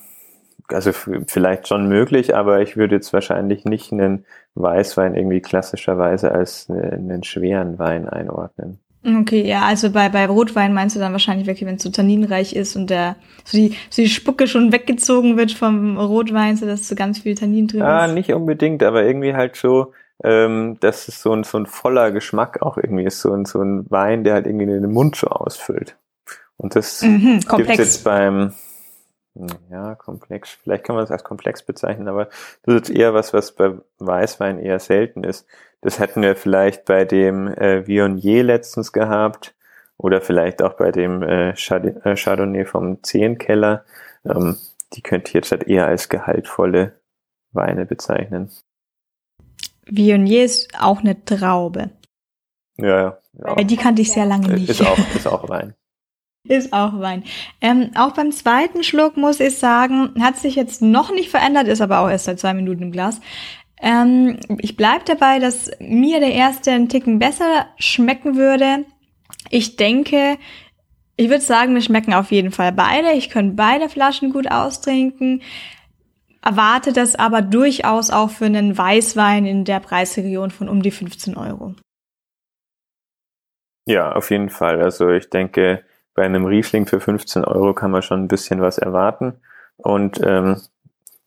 also 0.68 0.92
vielleicht 0.92 1.66
schon 1.66 1.88
möglich, 1.88 2.36
aber 2.36 2.60
ich 2.60 2.76
würde 2.76 2.94
jetzt 2.94 3.12
wahrscheinlich 3.12 3.64
nicht 3.64 3.92
einen 3.92 4.24
Weißwein 4.54 5.16
irgendwie 5.16 5.40
klassischerweise 5.40 6.32
als 6.32 6.70
einen 6.70 7.24
schweren 7.24 7.78
Wein 7.78 8.08
einordnen. 8.08 8.78
Okay, 9.02 9.46
ja, 9.46 9.62
also 9.62 9.90
bei, 9.90 10.10
bei 10.10 10.26
Rotwein 10.26 10.74
meinst 10.74 10.94
du 10.94 11.00
dann 11.00 11.12
wahrscheinlich 11.12 11.46
wirklich, 11.46 11.66
wenn 11.66 11.76
es 11.76 11.82
so 11.82 11.90
tanninreich 11.90 12.54
ist 12.54 12.76
und 12.76 12.90
der 12.90 13.16
so 13.44 13.56
die, 13.56 13.74
so 13.88 14.02
die 14.02 14.08
Spucke 14.10 14.46
schon 14.46 14.72
weggezogen 14.72 15.38
wird 15.38 15.52
vom 15.52 15.96
Rotwein, 15.96 16.56
so 16.56 16.66
dass 16.66 16.86
so 16.86 16.94
ganz 16.94 17.20
viel 17.20 17.34
Tannin 17.34 17.66
drin 17.66 17.80
ah, 17.80 18.04
ist. 18.04 18.10
Ah, 18.10 18.14
nicht 18.14 18.32
unbedingt, 18.32 18.82
aber 18.82 19.04
irgendwie 19.04 19.32
halt 19.32 19.56
so, 19.56 19.94
ähm, 20.22 20.76
dass 20.80 21.08
es 21.08 21.22
so 21.22 21.32
ein, 21.32 21.44
so 21.44 21.56
ein 21.56 21.64
voller 21.64 22.10
Geschmack 22.10 22.60
auch 22.60 22.76
irgendwie 22.76 23.04
ist, 23.04 23.20
so 23.20 23.32
ein, 23.32 23.46
so 23.46 23.62
ein 23.62 23.90
Wein, 23.90 24.22
der 24.22 24.34
halt 24.34 24.46
irgendwie 24.46 24.66
den 24.66 24.92
Mund 24.92 25.16
so 25.16 25.28
ausfüllt. 25.28 25.96
Und 26.58 26.76
das 26.76 27.00
mhm, 27.00 27.40
gibt's 27.56 27.78
jetzt 27.78 28.04
beim, 28.04 28.52
ja, 29.70 29.94
komplex. 29.94 30.50
Vielleicht 30.50 30.84
kann 30.84 30.96
man 30.96 31.04
das 31.04 31.10
als 31.10 31.24
komplex 31.24 31.62
bezeichnen, 31.62 32.08
aber 32.08 32.28
das 32.64 32.82
ist 32.82 32.90
eher 32.90 33.14
was, 33.14 33.32
was 33.32 33.52
bei 33.52 33.74
Weißwein 33.98 34.58
eher 34.58 34.80
selten 34.80 35.24
ist. 35.24 35.46
Das 35.80 35.98
hätten 35.98 36.22
wir 36.22 36.36
vielleicht 36.36 36.84
bei 36.84 37.04
dem 37.04 37.48
äh, 37.48 37.86
Viognier 37.86 38.42
letztens 38.42 38.92
gehabt 38.92 39.54
oder 39.96 40.20
vielleicht 40.20 40.62
auch 40.62 40.74
bei 40.74 40.90
dem 40.90 41.22
äh, 41.22 41.50
äh 41.50 42.16
Chardonnay 42.16 42.64
vom 42.64 43.02
Zehnkeller. 43.02 43.84
Ähm, 44.24 44.56
die 44.92 45.02
könnte 45.02 45.28
ich 45.28 45.34
jetzt 45.34 45.52
halt 45.52 45.64
eher 45.64 45.86
als 45.86 46.08
gehaltvolle 46.08 47.00
Weine 47.52 47.86
bezeichnen. 47.86 48.50
Viognier 49.86 50.44
ist 50.44 50.68
auch 50.78 51.00
eine 51.00 51.24
Traube. 51.24 51.90
Ja, 52.76 53.18
ja. 53.32 53.54
Die 53.56 53.76
kannte 53.76 54.02
ich 54.02 54.12
sehr 54.12 54.26
lange 54.26 54.48
nicht. 54.48 54.68
Ist 54.68 54.86
auch, 54.86 54.98
ist 55.14 55.26
auch 55.26 55.48
Wein. 55.48 55.74
Ist 56.48 56.72
auch 56.72 56.98
Wein. 56.98 57.24
Ähm, 57.60 57.90
auch 57.94 58.12
beim 58.12 58.32
zweiten 58.32 58.82
Schluck 58.82 59.16
muss 59.16 59.40
ich 59.40 59.58
sagen, 59.58 60.14
hat 60.20 60.38
sich 60.38 60.54
jetzt 60.56 60.80
noch 60.80 61.12
nicht 61.12 61.28
verändert, 61.28 61.68
ist 61.68 61.82
aber 61.82 62.00
auch 62.00 62.08
erst 62.08 62.24
seit 62.24 62.40
zwei 62.40 62.54
Minuten 62.54 62.82
im 62.84 62.92
Glas. 62.92 63.20
Ähm, 63.80 64.38
ich 64.58 64.76
bleib 64.76 65.04
dabei, 65.04 65.38
dass 65.38 65.70
mir 65.80 66.18
der 66.20 66.32
erste 66.32 66.70
einen 66.70 66.88
Ticken 66.88 67.18
besser 67.18 67.66
schmecken 67.78 68.36
würde. 68.36 68.84
Ich 69.50 69.76
denke, 69.76 70.38
ich 71.16 71.28
würde 71.28 71.42
sagen, 71.42 71.74
mir 71.74 71.82
schmecken 71.82 72.14
auf 72.14 72.30
jeden 72.30 72.50
Fall 72.52 72.72
beide. 72.72 73.12
Ich 73.12 73.28
könnte 73.28 73.54
beide 73.54 73.88
Flaschen 73.90 74.32
gut 74.32 74.50
austrinken. 74.50 75.42
Erwarte 76.42 76.94
das 76.94 77.16
aber 77.16 77.42
durchaus 77.42 78.10
auch 78.10 78.30
für 78.30 78.46
einen 78.46 78.76
Weißwein 78.76 79.44
in 79.44 79.66
der 79.66 79.80
Preisregion 79.80 80.50
von 80.50 80.70
um 80.70 80.82
die 80.82 80.90
15 80.90 81.36
Euro. 81.36 81.74
Ja, 83.86 84.12
auf 84.12 84.30
jeden 84.30 84.48
Fall. 84.48 84.80
Also 84.80 85.10
ich 85.10 85.28
denke, 85.28 85.84
bei 86.20 86.26
einem 86.26 86.44
Riesling 86.44 86.84
für 86.84 87.00
15 87.00 87.46
Euro 87.46 87.72
kann 87.72 87.90
man 87.90 88.02
schon 88.02 88.22
ein 88.22 88.28
bisschen 88.28 88.60
was 88.60 88.76
erwarten. 88.76 89.40
Und 89.78 90.20
ähm, 90.22 90.60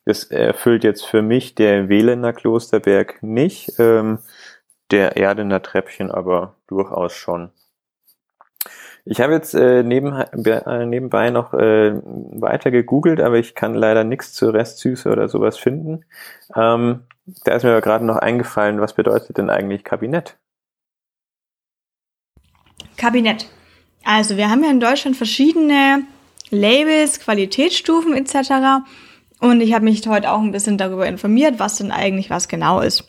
das 0.05 0.25
erfüllt 0.25 0.83
jetzt 0.83 1.03
für 1.03 1.23
mich 1.23 1.55
der 1.55 1.89
Wählener 1.89 2.31
Klosterberg 2.31 3.23
nicht, 3.23 3.79
ähm, 3.79 4.19
der 4.91 5.17
Erdener 5.17 5.63
Treppchen 5.63 6.11
aber 6.11 6.57
durchaus 6.67 7.13
schon. 7.13 7.49
Ich 9.03 9.19
habe 9.19 9.33
jetzt 9.33 9.55
äh, 9.55 9.81
neben, 9.81 10.13
äh, 10.13 10.85
nebenbei 10.85 11.31
noch 11.31 11.55
äh, 11.55 11.99
weiter 12.03 12.69
gegoogelt, 12.69 13.19
aber 13.19 13.39
ich 13.39 13.55
kann 13.55 13.73
leider 13.73 14.03
nichts 14.03 14.33
zur 14.33 14.53
Restsüße 14.53 15.11
oder 15.11 15.27
sowas 15.27 15.57
finden. 15.57 16.05
Ähm, 16.55 17.07
da 17.45 17.55
ist 17.55 17.63
mir 17.63 17.71
aber 17.71 17.81
gerade 17.81 18.05
noch 18.05 18.17
eingefallen, 18.17 18.79
was 18.79 18.93
bedeutet 18.93 19.39
denn 19.39 19.49
eigentlich 19.49 19.83
Kabinett? 19.83 20.37
Kabinett. 22.95 23.49
Also 24.03 24.37
wir 24.37 24.49
haben 24.49 24.63
ja 24.63 24.69
in 24.69 24.79
Deutschland 24.79 25.15
verschiedene 25.15 26.03
Labels, 26.49 27.19
Qualitätsstufen 27.19 28.13
etc. 28.13 28.85
Und 29.39 29.61
ich 29.61 29.73
habe 29.73 29.85
mich 29.85 30.05
heute 30.07 30.31
auch 30.31 30.41
ein 30.41 30.51
bisschen 30.51 30.77
darüber 30.77 31.07
informiert, 31.07 31.55
was 31.57 31.77
denn 31.77 31.91
eigentlich 31.91 32.29
was 32.29 32.47
genau 32.47 32.81
ist. 32.81 33.05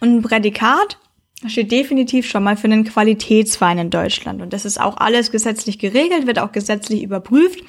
Und 0.00 0.16
ein 0.16 0.22
Prädikat 0.22 0.98
steht 1.46 1.70
definitiv 1.70 2.28
schon 2.28 2.42
mal 2.42 2.56
für 2.56 2.64
einen 2.64 2.84
Qualitätswein 2.84 3.78
in 3.78 3.90
Deutschland. 3.90 4.40
Und 4.40 4.52
das 4.52 4.64
ist 4.64 4.80
auch 4.80 4.96
alles 4.96 5.30
gesetzlich 5.30 5.78
geregelt, 5.78 6.26
wird 6.26 6.38
auch 6.38 6.52
gesetzlich 6.52 7.02
überprüft. 7.02 7.62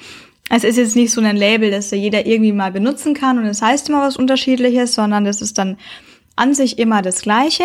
Es 0.50 0.64
ist 0.64 0.76
jetzt 0.76 0.96
nicht 0.96 1.12
so 1.12 1.20
ein 1.20 1.36
Label, 1.36 1.70
das 1.70 1.90
jeder 1.90 2.26
irgendwie 2.26 2.52
mal 2.52 2.72
benutzen 2.72 3.12
kann 3.12 3.38
und 3.38 3.44
es 3.44 3.60
das 3.60 3.68
heißt 3.68 3.88
immer 3.90 4.00
was 4.00 4.16
unterschiedliches, 4.16 4.94
sondern 4.94 5.26
das 5.26 5.42
ist 5.42 5.58
dann 5.58 5.76
an 6.36 6.54
sich 6.54 6.78
immer 6.78 7.02
das 7.02 7.20
Gleiche. 7.20 7.64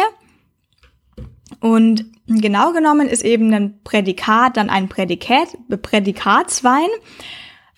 Und 1.59 2.05
genau 2.27 2.73
genommen 2.73 3.07
ist 3.07 3.23
eben 3.23 3.53
ein 3.53 3.79
Prädikat 3.83 4.57
dann 4.57 4.69
ein 4.69 4.89
Prädikat, 4.89 5.49
Prädikatswein. 5.81 6.87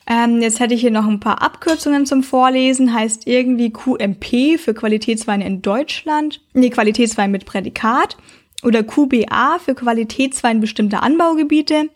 Ähm, 0.07 0.41
jetzt 0.41 0.59
hätte 0.59 0.75
ich 0.75 0.81
hier 0.81 0.91
noch 0.91 1.07
ein 1.07 1.19
paar 1.19 1.41
Abkürzungen 1.41 2.05
zum 2.05 2.21
Vorlesen. 2.21 2.93
Heißt 2.93 3.27
irgendwie 3.27 3.71
QMP 3.71 4.59
für 4.59 4.73
Qualitätsweine 4.73 5.45
in 5.45 5.61
Deutschland. 5.61 6.41
Nee, 6.53 6.69
Qualitätswein 6.69 7.31
mit 7.31 7.45
Prädikat. 7.45 8.17
Oder 8.63 8.83
QBA 8.83 9.59
für 9.59 9.75
Qualitätswein 9.75 10.59
bestimmter 10.59 11.03
Anbaugebiete. 11.03 11.89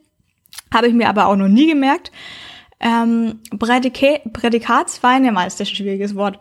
Habe 0.73 0.87
ich 0.87 0.93
mir 0.93 1.09
aber 1.09 1.27
auch 1.27 1.35
noch 1.35 1.47
nie 1.47 1.67
gemerkt. 1.67 2.11
Ähm, 2.79 3.39
Prädika 3.57 4.19
Prädikatsweine, 4.31 5.31
mal 5.31 5.45
ist 5.45 5.59
das 5.59 5.69
ein 5.69 5.75
schwieriges 5.75 6.15
Wort, 6.15 6.39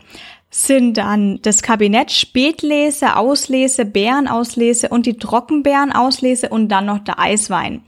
sind 0.50 0.96
dann 0.96 1.40
das 1.42 1.62
Kabinett 1.62 2.10
Spätlese, 2.10 3.16
Auslese, 3.16 3.84
Beerenauslese 3.84 4.88
und 4.88 5.06
die 5.06 5.18
Trockenbeerenauslese 5.18 6.48
und 6.48 6.68
dann 6.68 6.86
noch 6.86 7.00
der 7.00 7.18
Eiswein. 7.18 7.82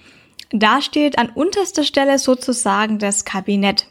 Da 0.52 0.82
steht 0.82 1.18
an 1.18 1.30
unterster 1.30 1.84
Stelle 1.84 2.18
sozusagen 2.18 2.98
das 2.98 3.24
Kabinett. 3.24 3.86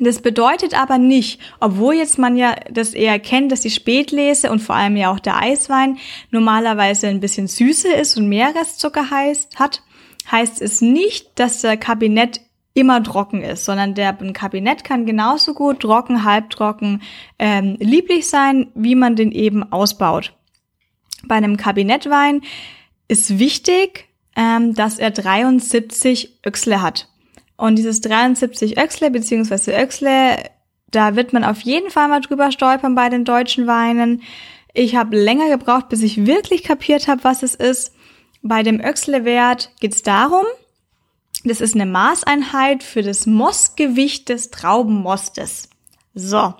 Das 0.00 0.22
bedeutet 0.22 0.78
aber 0.78 0.98
nicht, 0.98 1.40
obwohl 1.60 1.94
jetzt 1.94 2.18
man 2.18 2.36
ja 2.36 2.54
das 2.70 2.94
eher 2.94 3.18
kennt, 3.18 3.50
dass 3.50 3.62
die 3.62 3.70
Spätlese 3.70 4.50
und 4.50 4.60
vor 4.60 4.76
allem 4.76 4.96
ja 4.96 5.12
auch 5.12 5.18
der 5.18 5.38
Eiswein 5.38 5.98
normalerweise 6.30 7.08
ein 7.08 7.20
bisschen 7.20 7.48
süßer 7.48 7.96
ist 7.96 8.16
und 8.16 8.28
mehr 8.28 8.54
Restzucker 8.54 9.10
heißt, 9.10 9.58
hat, 9.58 9.82
heißt 10.30 10.62
es 10.62 10.80
nicht, 10.80 11.30
dass 11.34 11.62
der 11.62 11.76
Kabinett 11.76 12.40
immer 12.78 13.02
trocken 13.02 13.42
ist, 13.42 13.64
sondern 13.64 13.94
der 13.94 14.12
Kabinett 14.32 14.84
kann 14.84 15.04
genauso 15.04 15.52
gut 15.52 15.80
trocken, 15.80 16.24
halbtrocken, 16.24 17.02
ähm, 17.38 17.76
lieblich 17.80 18.28
sein, 18.28 18.68
wie 18.74 18.94
man 18.94 19.16
den 19.16 19.32
eben 19.32 19.72
ausbaut. 19.72 20.34
Bei 21.24 21.34
einem 21.34 21.56
Kabinettwein 21.56 22.42
ist 23.08 23.40
wichtig, 23.40 24.06
ähm, 24.36 24.74
dass 24.74 24.98
er 25.00 25.10
73 25.10 26.38
Öchsle 26.46 26.80
hat. 26.80 27.08
Und 27.56 27.76
dieses 27.76 28.00
73 28.02 28.78
Öchsle 28.78 29.10
beziehungsweise 29.10 29.72
Öchsle, 29.76 30.36
da 30.92 31.16
wird 31.16 31.32
man 31.32 31.42
auf 31.42 31.60
jeden 31.62 31.90
Fall 31.90 32.06
mal 32.06 32.20
drüber 32.20 32.52
stolpern 32.52 32.94
bei 32.94 33.08
den 33.08 33.24
deutschen 33.24 33.66
Weinen. 33.66 34.22
Ich 34.72 34.94
habe 34.94 35.18
länger 35.18 35.48
gebraucht, 35.48 35.88
bis 35.88 36.02
ich 36.02 36.24
wirklich 36.24 36.62
kapiert 36.62 37.08
habe, 37.08 37.24
was 37.24 37.42
es 37.42 37.56
ist. 37.56 37.92
Bei 38.42 38.62
dem 38.62 38.80
Öchsle-Wert 38.80 39.72
geht 39.80 39.94
es 39.94 40.02
darum, 40.02 40.44
das 41.44 41.60
ist 41.60 41.74
eine 41.74 41.86
Maßeinheit 41.86 42.82
für 42.82 43.02
das 43.02 43.26
Mostgewicht 43.26 44.28
des 44.28 44.50
Traubenmostes. 44.50 45.68
So, 46.14 46.54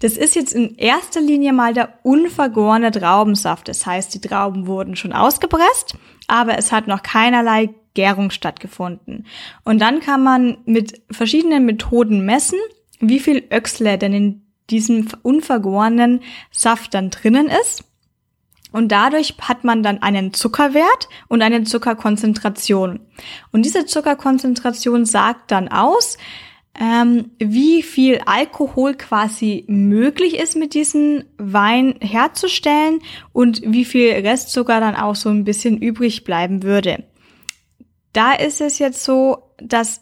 das 0.00 0.16
ist 0.16 0.34
jetzt 0.34 0.52
in 0.52 0.74
erster 0.76 1.20
Linie 1.20 1.52
mal 1.52 1.72
der 1.72 2.00
unvergorene 2.02 2.90
Traubensaft. 2.90 3.68
Das 3.68 3.86
heißt, 3.86 4.12
die 4.12 4.20
Trauben 4.20 4.66
wurden 4.66 4.96
schon 4.96 5.12
ausgepresst, 5.12 5.96
aber 6.26 6.58
es 6.58 6.72
hat 6.72 6.88
noch 6.88 7.02
keinerlei 7.02 7.70
Gärung 7.94 8.30
stattgefunden. 8.30 9.26
Und 9.64 9.78
dann 9.80 10.00
kann 10.00 10.22
man 10.22 10.58
mit 10.64 11.00
verschiedenen 11.10 11.64
Methoden 11.64 12.24
messen, 12.24 12.58
wie 12.98 13.20
viel 13.20 13.44
Öchsle 13.52 13.98
denn 13.98 14.12
in 14.12 14.42
diesem 14.70 15.06
unvergorenen 15.22 16.20
Saft 16.50 16.94
dann 16.94 17.10
drinnen 17.10 17.46
ist. 17.46 17.84
Und 18.74 18.88
dadurch 18.88 19.36
hat 19.40 19.62
man 19.62 19.84
dann 19.84 20.02
einen 20.02 20.34
Zuckerwert 20.34 21.08
und 21.28 21.42
eine 21.42 21.62
Zuckerkonzentration. 21.62 22.98
Und 23.52 23.64
diese 23.64 23.86
Zuckerkonzentration 23.86 25.06
sagt 25.06 25.52
dann 25.52 25.68
aus, 25.68 26.18
ähm, 26.74 27.30
wie 27.38 27.84
viel 27.84 28.20
Alkohol 28.26 28.94
quasi 28.94 29.64
möglich 29.68 30.36
ist 30.36 30.56
mit 30.56 30.74
diesem 30.74 31.22
Wein 31.38 31.94
herzustellen 32.00 32.98
und 33.32 33.62
wie 33.64 33.84
viel 33.84 34.10
Restzucker 34.10 34.80
dann 34.80 34.96
auch 34.96 35.14
so 35.14 35.28
ein 35.28 35.44
bisschen 35.44 35.78
übrig 35.78 36.24
bleiben 36.24 36.64
würde. 36.64 37.04
Da 38.12 38.32
ist 38.32 38.60
es 38.60 38.80
jetzt 38.80 39.04
so, 39.04 39.54
dass 39.58 40.00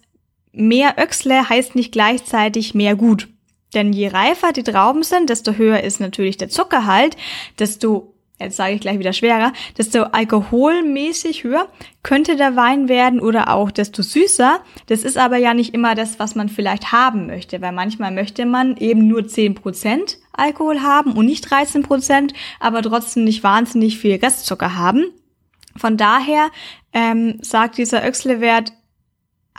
mehr 0.51 0.95
Öchsle 0.97 1.47
heißt 1.47 1.75
nicht 1.75 1.93
gleichzeitig 1.93 2.73
mehr 2.73 2.97
gut. 2.97 3.29
Denn 3.75 3.93
je 3.93 4.09
reifer 4.09 4.53
die 4.53 4.63
Trauben 4.63 5.03
sind, 5.03 5.29
desto 5.29 5.53
höher 5.53 5.83
ist 5.83 6.01
natürlich 6.01 6.39
der 6.39 6.49
Zuckerhalt, 6.49 7.19
desto 7.59 8.12
jetzt 8.43 8.57
sage 8.57 8.75
ich 8.75 8.81
gleich 8.81 8.99
wieder 8.99 9.13
schwerer, 9.13 9.53
desto 9.79 10.03
alkoholmäßig 10.03 11.45
höher 11.45 11.69
könnte 12.03 12.37
der 12.37 12.57
Wein 12.57 12.89
werden 12.89 13.21
oder 13.21 13.53
auch 13.53 13.71
desto 13.71 14.03
süßer. 14.03 14.61
Das 14.87 15.03
ist 15.03 15.17
aber 15.17 15.37
ja 15.37 15.55
nicht 15.55 15.75
immer 15.75 15.95
das, 15.95 16.19
was 16.19 16.35
man 16.35 16.49
vielleicht 16.49 16.93
haben 16.93 17.27
möchte, 17.27 17.61
weil 17.61 17.73
manchmal 17.73 18.11
möchte 18.11 18.45
man 18.47 18.77
eben 18.77 19.07
nur 19.07 19.23
10% 19.23 20.17
Alkohol 20.33 20.83
haben 20.83 21.13
und 21.13 21.27
nicht 21.27 21.47
13%, 21.47 22.33
aber 22.61 22.83
trotzdem 22.83 23.25
nicht 23.25 23.43
wahnsinnig 23.43 23.99
viel 23.99 24.17
Restzucker 24.17 24.77
haben. 24.77 25.05
Von 25.77 25.97
daher 25.97 26.51
ähm, 26.93 27.39
sagt 27.41 27.79
dieser 27.79 28.07
Öxle-Wert, 28.07 28.73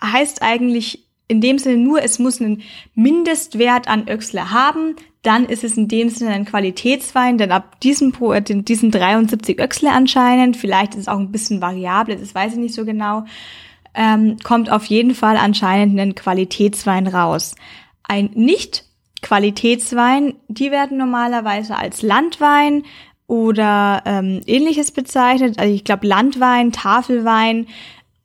heißt 0.01 0.41
eigentlich 0.41 1.07
in 1.27 1.41
dem 1.41 1.57
Sinne 1.57 1.77
nur, 1.77 2.03
es 2.03 2.19
muss 2.19 2.41
einen 2.41 2.61
Mindestwert 2.95 3.87
an 3.87 4.07
Öxle 4.07 4.51
haben, 4.51 4.95
dann 5.21 5.45
ist 5.45 5.63
es 5.63 5.77
in 5.77 5.87
dem 5.87 6.09
Sinne 6.09 6.31
ein 6.31 6.45
Qualitätswein, 6.45 7.37
denn 7.37 7.51
ab 7.51 7.79
diesem, 7.79 8.13
äh, 8.31 8.41
diesen 8.41 8.91
73 8.91 9.59
Öchsle 9.59 9.91
anscheinend, 9.91 10.57
vielleicht 10.57 10.95
ist 10.95 11.01
es 11.01 11.07
auch 11.07 11.19
ein 11.19 11.31
bisschen 11.31 11.61
variabel, 11.61 12.17
das 12.17 12.35
weiß 12.35 12.53
ich 12.53 12.59
nicht 12.59 12.75
so 12.75 12.85
genau, 12.85 13.25
ähm, 13.95 14.37
kommt 14.43 14.71
auf 14.71 14.85
jeden 14.85 15.15
Fall 15.15 15.37
anscheinend 15.37 15.99
ein 15.99 16.15
Qualitätswein 16.15 17.07
raus. 17.07 17.55
Ein 18.03 18.31
Nicht-Qualitätswein, 18.33 20.33
die 20.47 20.71
werden 20.71 20.97
normalerweise 20.97 21.77
als 21.77 22.01
Landwein 22.01 22.83
oder 23.27 24.01
ähm, 24.05 24.41
ähnliches 24.45 24.91
bezeichnet. 24.91 25.59
Also 25.59 25.73
ich 25.73 25.83
glaube 25.83 26.07
Landwein, 26.07 26.71
Tafelwein 26.71 27.67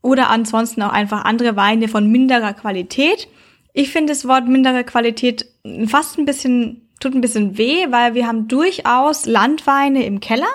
oder 0.09 0.31
ansonsten 0.31 0.83
auch 0.83 0.93
einfach 0.93 1.25
andere 1.25 1.55
Weine 1.55 1.87
von 1.89 2.11
minderer 2.11 2.55
Qualität. 2.55 3.29
Ich 3.75 3.91
finde 3.91 4.13
das 4.13 4.27
Wort 4.27 4.49
mindere 4.49 4.83
Qualität 4.83 5.47
fast 5.87 6.19
ein 6.19 6.25
bisschen 6.25 6.89
tut 7.01 7.15
ein 7.15 7.21
bisschen 7.21 7.59
weh, 7.59 7.87
weil 7.91 8.15
wir 8.15 8.27
haben 8.27 8.49
durchaus 8.49 9.27
Landweine 9.27 10.05
im 10.05 10.21
Keller. 10.21 10.49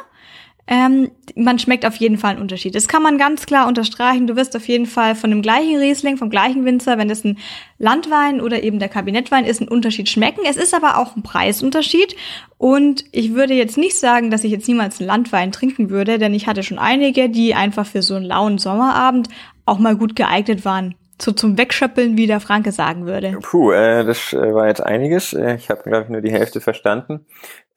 Ähm, 0.65 1.11
man 1.35 1.59
schmeckt 1.59 1.85
auf 1.85 1.95
jeden 1.97 2.17
Fall 2.17 2.31
einen 2.31 2.41
Unterschied. 2.41 2.73
Das 2.73 2.87
kann 2.87 3.03
man 3.03 3.17
ganz 3.17 3.45
klar 3.45 3.67
unterstreichen. 3.67 4.27
Du 4.27 4.35
wirst 4.35 4.55
auf 4.55 4.67
jeden 4.67 4.85
Fall 4.85 5.15
von 5.15 5.29
dem 5.29 5.41
gleichen 5.41 5.77
Riesling, 5.77 6.17
vom 6.17 6.29
gleichen 6.29 6.63
Winzer, 6.63 6.97
wenn 6.97 7.09
es 7.09 7.25
ein 7.25 7.37
Landwein 7.79 8.39
oder 8.39 8.63
eben 8.63 8.79
der 8.79 8.87
Kabinettwein 8.87 9.45
ist, 9.45 9.59
einen 9.59 9.69
Unterschied 9.69 10.07
schmecken. 10.07 10.41
Es 10.49 10.55
ist 10.55 10.73
aber 10.73 10.97
auch 10.97 11.15
ein 11.15 11.23
Preisunterschied. 11.23 12.15
Und 12.57 13.03
ich 13.11 13.33
würde 13.33 13.53
jetzt 13.53 13.77
nicht 13.77 13.99
sagen, 13.99 14.31
dass 14.31 14.45
ich 14.45 14.51
jetzt 14.51 14.67
niemals 14.67 14.99
einen 14.99 15.07
Landwein 15.07 15.51
trinken 15.51 15.89
würde, 15.89 16.17
denn 16.17 16.33
ich 16.33 16.47
hatte 16.47 16.63
schon 16.63 16.79
einige, 16.79 17.29
die 17.29 17.55
einfach 17.55 17.85
für 17.85 18.01
so 18.01 18.15
einen 18.15 18.25
lauen 18.25 18.57
Sommerabend 18.57 19.27
auch 19.65 19.79
mal 19.79 19.97
gut 19.97 20.15
geeignet 20.15 20.63
waren 20.63 20.95
so 21.21 21.31
zum 21.31 21.57
Wegschöppeln, 21.57 22.17
wie 22.17 22.27
der 22.27 22.39
Franke 22.39 22.71
sagen 22.71 23.05
würde. 23.05 23.37
Puh, 23.41 23.71
äh, 23.71 24.03
das 24.03 24.33
äh, 24.33 24.53
war 24.53 24.67
jetzt 24.67 24.81
einiges. 24.81 25.33
Äh, 25.33 25.55
ich 25.55 25.69
habe, 25.69 25.83
glaube 25.83 26.03
ich, 26.03 26.09
nur 26.09 26.21
die 26.21 26.31
Hälfte 26.31 26.61
verstanden. 26.61 27.25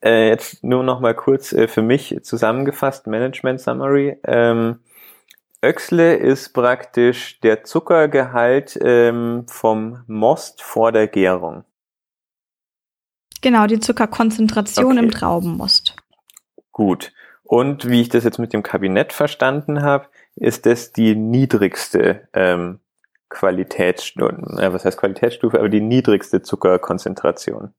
Äh, 0.03 0.29
jetzt 0.29 0.63
nur 0.63 0.83
noch 0.83 0.99
mal 0.99 1.15
kurz 1.15 1.53
äh, 1.53 1.67
für 1.67 1.81
mich 1.81 2.17
zusammengefasst, 2.21 3.07
Management 3.07 3.61
Summary. 3.61 4.17
Ähm, 4.23 4.79
Öxle 5.63 6.15
ist 6.15 6.53
praktisch 6.53 7.39
der 7.39 7.63
Zuckergehalt 7.63 8.77
ähm, 8.81 9.45
vom 9.47 10.03
Most 10.05 10.61
vor 10.61 10.91
der 10.91 11.07
Gärung. 11.07 11.63
Genau, 13.41 13.65
die 13.65 13.79
Zuckerkonzentration 13.79 14.93
okay. 14.93 14.99
im 14.99 15.11
Traubenmost. 15.11 15.95
Gut. 16.71 17.11
Und 17.43 17.89
wie 17.89 18.01
ich 18.01 18.09
das 18.09 18.23
jetzt 18.23 18.39
mit 18.39 18.53
dem 18.53 18.61
Kabinett 18.61 19.13
verstanden 19.13 19.81
habe, 19.81 20.07
ist 20.35 20.65
das 20.65 20.91
die 20.91 21.15
niedrigste 21.15 22.27
ähm, 22.33 22.79
Qualitätsstufe, 23.29 24.35
äh, 24.59 24.73
was 24.73 24.85
heißt 24.85 24.99
Qualitätsstufe, 24.99 25.57
aber 25.57 25.69
die 25.69 25.81
niedrigste 25.81 26.41
Zuckerkonzentration. 26.41 27.73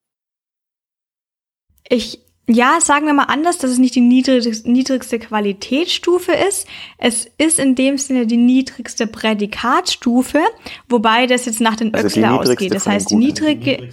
Ich, 1.88 2.20
ja, 2.46 2.80
sagen 2.80 3.06
wir 3.06 3.14
mal 3.14 3.24
anders, 3.24 3.58
dass 3.58 3.70
es 3.70 3.78
nicht 3.78 3.94
die 3.94 4.00
niedrigste, 4.00 4.70
niedrigste 4.70 5.18
Qualitätsstufe 5.18 6.32
ist. 6.32 6.66
Es 6.96 7.30
ist 7.38 7.58
in 7.58 7.74
dem 7.74 7.98
Sinne 7.98 8.26
die 8.26 8.36
niedrigste 8.36 9.06
Prädikatstufe, 9.06 10.40
wobei 10.88 11.26
das 11.26 11.46
jetzt 11.46 11.60
nach 11.60 11.76
den 11.76 11.92
also 11.94 12.06
Öxler 12.06 12.40
ausgeht. 12.40 12.74
Das 12.74 12.86
heißt, 12.86 13.10
die 13.10 13.16
niedrige, 13.16 13.90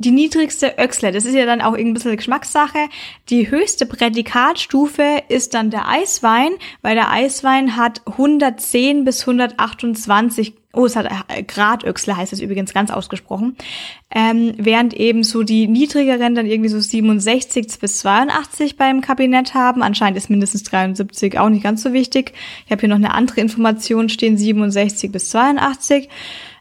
die 0.00 0.10
niedrigste 0.10 0.76
Öxle, 0.78 1.12
das 1.12 1.26
ist 1.26 1.34
ja 1.34 1.44
dann 1.44 1.60
auch 1.60 1.74
ein 1.74 1.92
bisschen 1.92 2.16
Geschmackssache. 2.16 2.88
Die 3.28 3.50
höchste 3.50 3.84
Prädikatstufe 3.84 5.22
ist 5.28 5.52
dann 5.52 5.70
der 5.70 5.88
Eiswein, 5.88 6.52
weil 6.80 6.94
der 6.94 7.10
Eiswein 7.10 7.76
hat 7.76 8.00
110 8.06 9.04
bis 9.04 9.20
128 9.20 10.54
Oh, 10.72 10.86
es 10.86 10.94
hat 10.94 11.06
äh, 11.06 11.42
Grad 11.42 11.82
Öxle 11.82 12.16
heißt 12.16 12.32
es 12.32 12.38
übrigens 12.38 12.72
ganz 12.72 12.92
ausgesprochen. 12.92 13.56
Ähm, 14.08 14.54
während 14.56 14.94
eben 14.94 15.24
so 15.24 15.42
die 15.42 15.66
niedrigeren 15.66 16.36
dann 16.36 16.46
irgendwie 16.46 16.68
so 16.68 16.78
67 16.78 17.80
bis 17.80 17.98
82 17.98 18.76
beim 18.76 19.00
Kabinett 19.00 19.54
haben. 19.54 19.82
Anscheinend 19.82 20.16
ist 20.16 20.30
mindestens 20.30 20.62
73 20.62 21.40
auch 21.40 21.48
nicht 21.48 21.64
ganz 21.64 21.82
so 21.82 21.92
wichtig. 21.92 22.34
Ich 22.66 22.70
habe 22.70 22.82
hier 22.82 22.88
noch 22.88 22.96
eine 22.96 23.14
andere 23.14 23.40
Information 23.40 24.08
stehen, 24.08 24.38
67 24.38 25.10
bis 25.10 25.30
82 25.30 26.08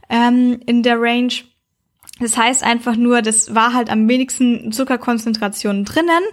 ähm, 0.10 0.60
in 0.66 0.82
der 0.82 1.00
Range. 1.00 1.34
Das 2.20 2.38
heißt 2.38 2.64
einfach 2.64 2.96
nur, 2.96 3.22
das 3.22 3.56
war 3.56 3.74
halt 3.74 3.90
am 3.90 4.08
wenigsten 4.08 4.72
Zuckerkonzentrationen 4.72 5.86
drinnen. 5.86 6.24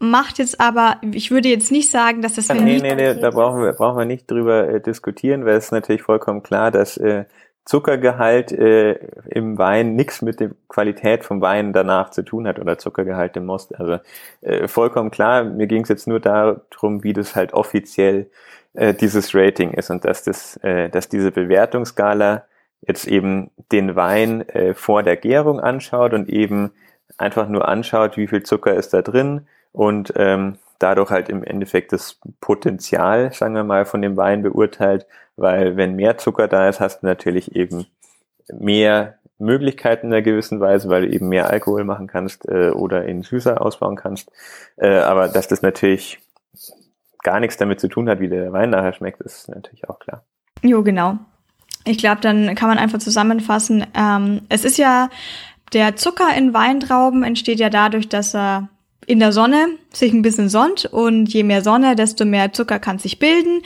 Macht 0.00 0.38
jetzt 0.38 0.60
aber, 0.60 0.96
ich 1.12 1.30
würde 1.30 1.48
jetzt 1.48 1.72
nicht 1.72 1.90
sagen, 1.90 2.22
dass 2.22 2.34
das. 2.34 2.48
Nee, 2.50 2.60
nee, 2.60 2.80
nee, 2.80 2.94
nee, 2.94 3.20
da 3.20 3.30
brauchen 3.30 3.62
wir, 3.62 3.72
brauchen 3.72 3.98
wir 3.98 4.04
nicht 4.04 4.30
drüber 4.30 4.68
äh, 4.68 4.80
diskutieren, 4.80 5.44
weil 5.44 5.56
es 5.56 5.66
ist 5.66 5.72
natürlich 5.72 6.02
vollkommen 6.02 6.44
klar, 6.44 6.70
dass 6.70 6.96
äh, 6.98 7.24
Zuckergehalt 7.68 8.50
äh, 8.50 8.92
im 9.28 9.58
Wein 9.58 9.94
nichts 9.94 10.22
mit 10.22 10.40
der 10.40 10.52
Qualität 10.68 11.24
vom 11.24 11.42
Wein 11.42 11.74
danach 11.74 12.10
zu 12.10 12.22
tun 12.22 12.46
hat 12.46 12.58
oder 12.58 12.78
Zuckergehalt 12.78 13.36
im 13.36 13.44
Most. 13.44 13.78
Also 13.78 13.98
äh, 14.40 14.68
vollkommen 14.68 15.10
klar, 15.10 15.44
mir 15.44 15.66
ging 15.66 15.82
es 15.82 15.90
jetzt 15.90 16.06
nur 16.06 16.18
darum, 16.18 17.04
wie 17.04 17.12
das 17.12 17.36
halt 17.36 17.52
offiziell 17.52 18.30
äh, 18.72 18.94
dieses 18.94 19.34
Rating 19.34 19.72
ist 19.72 19.90
und 19.90 20.06
dass 20.06 20.24
das, 20.24 20.56
äh, 20.62 20.88
dass 20.88 21.10
diese 21.10 21.30
Bewertungsskala 21.30 22.44
jetzt 22.80 23.06
eben 23.06 23.50
den 23.72 23.96
Wein 23.96 24.48
äh, 24.48 24.74
vor 24.74 25.02
der 25.02 25.16
Gärung 25.16 25.60
anschaut 25.60 26.12
und 26.12 26.28
eben 26.28 26.72
einfach 27.16 27.48
nur 27.48 27.68
anschaut, 27.68 28.16
wie 28.16 28.26
viel 28.26 28.42
Zucker 28.42 28.74
ist 28.74 28.94
da 28.94 29.02
drin 29.02 29.46
und 29.72 30.12
ähm, 30.16 30.58
dadurch 30.78 31.10
halt 31.10 31.28
im 31.28 31.42
Endeffekt 31.42 31.92
das 31.92 32.20
Potenzial, 32.40 33.32
sagen 33.32 33.54
wir 33.54 33.64
mal, 33.64 33.84
von 33.84 34.02
dem 34.02 34.16
Wein 34.16 34.42
beurteilt, 34.42 35.06
weil 35.36 35.76
wenn 35.76 35.96
mehr 35.96 36.18
Zucker 36.18 36.48
da 36.48 36.68
ist, 36.68 36.80
hast 36.80 37.02
du 37.02 37.06
natürlich 37.06 37.56
eben 37.56 37.86
mehr 38.52 39.18
Möglichkeiten 39.38 40.08
in 40.08 40.12
einer 40.12 40.22
gewissen 40.22 40.60
Weise, 40.60 40.88
weil 40.88 41.06
du 41.06 41.12
eben 41.12 41.28
mehr 41.28 41.48
Alkohol 41.50 41.84
machen 41.84 42.06
kannst 42.06 42.48
äh, 42.48 42.70
oder 42.70 43.04
in 43.04 43.22
süßer 43.22 43.60
ausbauen 43.60 43.96
kannst. 43.96 44.30
Äh, 44.76 44.98
aber 44.98 45.28
dass 45.28 45.48
das 45.48 45.62
natürlich 45.62 46.20
gar 47.22 47.40
nichts 47.40 47.56
damit 47.56 47.80
zu 47.80 47.88
tun 47.88 48.08
hat, 48.08 48.20
wie 48.20 48.28
der 48.28 48.52
Wein 48.52 48.70
nachher 48.70 48.92
schmeckt, 48.92 49.20
ist 49.20 49.48
natürlich 49.48 49.88
auch 49.88 49.98
klar. 49.98 50.24
Jo, 50.62 50.82
genau. 50.82 51.18
Ich 51.88 51.98
glaube, 51.98 52.20
dann 52.20 52.54
kann 52.54 52.68
man 52.68 52.78
einfach 52.78 52.98
zusammenfassen. 52.98 53.86
Ähm, 53.94 54.42
es 54.48 54.64
ist 54.64 54.78
ja, 54.78 55.08
der 55.72 55.96
Zucker 55.96 56.34
in 56.36 56.54
Weintrauben 56.54 57.24
entsteht 57.24 57.60
ja 57.60 57.70
dadurch, 57.70 58.08
dass 58.08 58.34
er 58.34 58.68
in 59.06 59.20
der 59.20 59.32
Sonne 59.32 59.68
sich 59.92 60.12
ein 60.12 60.22
bisschen 60.22 60.50
sonnt 60.50 60.84
und 60.84 61.32
je 61.32 61.42
mehr 61.42 61.62
Sonne, 61.62 61.96
desto 61.96 62.24
mehr 62.24 62.52
Zucker 62.52 62.78
kann 62.78 62.98
sich 62.98 63.18
bilden. 63.18 63.62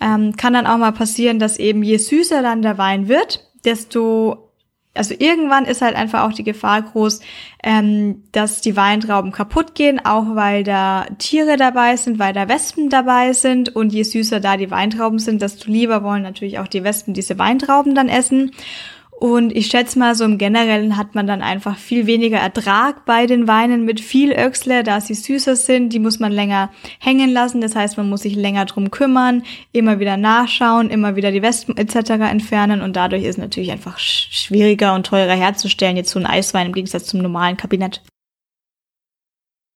Ähm, 0.00 0.36
kann 0.36 0.52
dann 0.52 0.66
auch 0.66 0.78
mal 0.78 0.92
passieren, 0.92 1.38
dass 1.38 1.58
eben 1.58 1.82
je 1.82 1.96
süßer 1.96 2.42
dann 2.42 2.62
der 2.62 2.78
Wein 2.78 3.08
wird, 3.08 3.44
desto 3.64 4.43
also 4.94 5.14
irgendwann 5.18 5.64
ist 5.64 5.82
halt 5.82 5.96
einfach 5.96 6.22
auch 6.22 6.32
die 6.32 6.44
Gefahr 6.44 6.82
groß, 6.82 7.20
ähm, 7.62 8.22
dass 8.32 8.60
die 8.60 8.76
Weintrauben 8.76 9.32
kaputt 9.32 9.74
gehen, 9.74 10.04
auch 10.04 10.34
weil 10.34 10.62
da 10.62 11.06
Tiere 11.18 11.56
dabei 11.56 11.96
sind, 11.96 12.18
weil 12.18 12.32
da 12.32 12.48
Wespen 12.48 12.90
dabei 12.90 13.32
sind 13.32 13.74
und 13.74 13.92
je 13.92 14.04
süßer 14.04 14.40
da 14.40 14.56
die 14.56 14.70
Weintrauben 14.70 15.18
sind, 15.18 15.42
desto 15.42 15.70
lieber 15.70 16.02
wollen 16.04 16.22
natürlich 16.22 16.58
auch 16.60 16.68
die 16.68 16.84
Wespen 16.84 17.12
diese 17.12 17.38
Weintrauben 17.38 17.94
dann 17.94 18.08
essen. 18.08 18.52
Und 19.16 19.56
ich 19.56 19.68
schätze 19.68 19.98
mal, 19.98 20.14
so 20.14 20.24
im 20.24 20.38
Generellen 20.38 20.96
hat 20.96 21.14
man 21.14 21.26
dann 21.26 21.40
einfach 21.40 21.78
viel 21.78 22.06
weniger 22.06 22.38
Ertrag 22.38 23.04
bei 23.04 23.26
den 23.26 23.46
Weinen 23.46 23.84
mit 23.84 24.00
viel 24.00 24.32
Öxle, 24.32 24.82
da 24.82 25.00
sie 25.00 25.14
süßer 25.14 25.54
sind. 25.56 25.92
Die 25.92 26.00
muss 26.00 26.18
man 26.18 26.32
länger 26.32 26.70
hängen 26.98 27.30
lassen. 27.30 27.60
Das 27.60 27.76
heißt, 27.76 27.96
man 27.96 28.08
muss 28.08 28.22
sich 28.22 28.34
länger 28.34 28.64
drum 28.64 28.90
kümmern, 28.90 29.44
immer 29.72 30.00
wieder 30.00 30.16
nachschauen, 30.16 30.90
immer 30.90 31.14
wieder 31.16 31.30
die 31.30 31.42
Wespen 31.42 31.76
etc. 31.76 32.10
entfernen. 32.10 32.82
Und 32.82 32.96
dadurch 32.96 33.22
ist 33.22 33.30
es 33.30 33.38
natürlich 33.38 33.70
einfach 33.70 33.98
schwieriger 33.98 34.94
und 34.94 35.06
teurer 35.06 35.34
herzustellen, 35.34 35.96
jetzt 35.96 36.10
so 36.10 36.18
ein 36.18 36.26
Eiswein 36.26 36.66
im 36.66 36.72
Gegensatz 36.72 37.06
zum 37.06 37.20
normalen 37.20 37.56
Kabinett. 37.56 38.02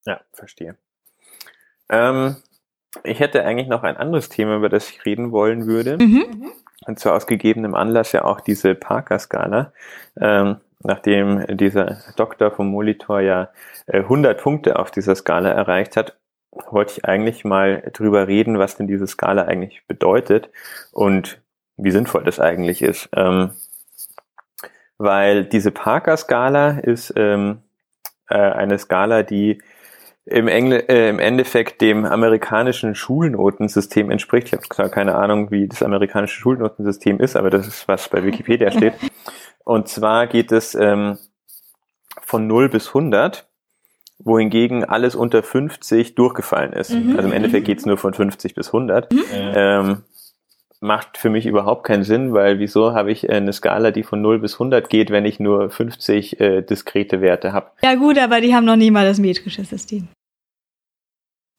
Ja, 0.04 0.20
verstehe. 0.32 0.76
Ähm, 1.88 2.36
ich 3.04 3.20
hätte 3.20 3.44
eigentlich 3.44 3.68
noch 3.68 3.84
ein 3.84 3.96
anderes 3.96 4.28
Thema, 4.28 4.56
über 4.56 4.68
das 4.68 4.90
ich 4.90 5.06
reden 5.06 5.30
wollen 5.30 5.66
würde. 5.66 5.96
Mhm 5.96 6.52
und 6.86 6.98
zwar 6.98 7.14
aus 7.14 7.26
gegebenem 7.26 7.74
Anlass 7.74 8.12
ja 8.12 8.24
auch 8.24 8.40
diese 8.40 8.74
Parker-Skala. 8.74 9.72
Ähm, 10.20 10.56
nachdem 10.80 11.44
dieser 11.56 11.98
Doktor 12.16 12.50
vom 12.50 12.68
Molitor 12.68 13.20
ja 13.20 13.50
äh, 13.86 13.98
100 13.98 14.40
Punkte 14.40 14.78
auf 14.78 14.90
dieser 14.90 15.14
Skala 15.14 15.50
erreicht 15.50 15.96
hat, 15.96 16.16
wollte 16.70 16.92
ich 16.92 17.04
eigentlich 17.04 17.44
mal 17.44 17.90
drüber 17.92 18.26
reden, 18.26 18.58
was 18.58 18.76
denn 18.76 18.86
diese 18.86 19.06
Skala 19.06 19.44
eigentlich 19.44 19.86
bedeutet 19.86 20.50
und 20.92 21.40
wie 21.76 21.90
sinnvoll 21.90 22.24
das 22.24 22.40
eigentlich 22.40 22.82
ist. 22.82 23.08
Ähm, 23.14 23.50
weil 24.98 25.44
diese 25.44 25.70
Parker-Skala 25.70 26.78
ist 26.80 27.12
ähm, 27.16 27.62
äh, 28.28 28.36
eine 28.36 28.78
Skala, 28.78 29.22
die 29.22 29.62
im, 30.30 30.48
Engl 30.48 30.84
äh, 30.88 31.08
im 31.08 31.18
Endeffekt 31.18 31.80
dem 31.80 32.04
amerikanischen 32.04 32.94
Schulnotensystem 32.94 34.10
entspricht. 34.10 34.48
Ich 34.48 34.52
habe 34.52 34.62
zwar 34.68 34.88
keine 34.88 35.14
Ahnung, 35.14 35.50
wie 35.50 35.68
das 35.68 35.82
amerikanische 35.82 36.40
Schulnotensystem 36.40 37.20
ist, 37.20 37.36
aber 37.36 37.50
das 37.50 37.66
ist, 37.66 37.88
was 37.88 38.08
bei 38.08 38.24
Wikipedia 38.24 38.70
steht. 38.70 38.94
Und 39.64 39.88
zwar 39.88 40.26
geht 40.26 40.52
es 40.52 40.74
ähm, 40.74 41.18
von 42.22 42.46
0 42.46 42.68
bis 42.68 42.88
100, 42.88 43.46
wohingegen 44.18 44.84
alles 44.84 45.14
unter 45.14 45.42
50 45.42 46.14
durchgefallen 46.14 46.72
ist. 46.72 46.90
Mhm. 46.90 47.16
Also 47.16 47.28
im 47.28 47.34
Endeffekt 47.34 47.66
geht 47.66 47.78
es 47.78 47.86
nur 47.86 47.98
von 47.98 48.14
50 48.14 48.54
bis 48.54 48.68
100. 48.68 49.12
Mhm. 49.12 49.22
Ähm, 49.32 50.02
macht 50.80 51.18
für 51.18 51.28
mich 51.28 51.46
überhaupt 51.46 51.84
keinen 51.84 52.04
Sinn, 52.04 52.32
weil 52.32 52.58
wieso 52.58 52.92
habe 52.92 53.10
ich 53.10 53.28
eine 53.28 53.52
Skala, 53.52 53.90
die 53.90 54.02
von 54.02 54.22
0 54.22 54.38
bis 54.38 54.54
100 54.54 54.88
geht, 54.88 55.10
wenn 55.10 55.24
ich 55.24 55.40
nur 55.40 55.70
50 55.70 56.40
äh, 56.40 56.62
diskrete 56.62 57.20
Werte 57.20 57.52
habe? 57.52 57.70
Ja 57.82 57.94
gut, 57.94 58.18
aber 58.18 58.40
die 58.40 58.54
haben 58.54 58.64
noch 58.64 58.76
nie 58.76 58.90
mal 58.90 59.06
das 59.06 59.18
metrische 59.18 59.64
System. 59.64 60.08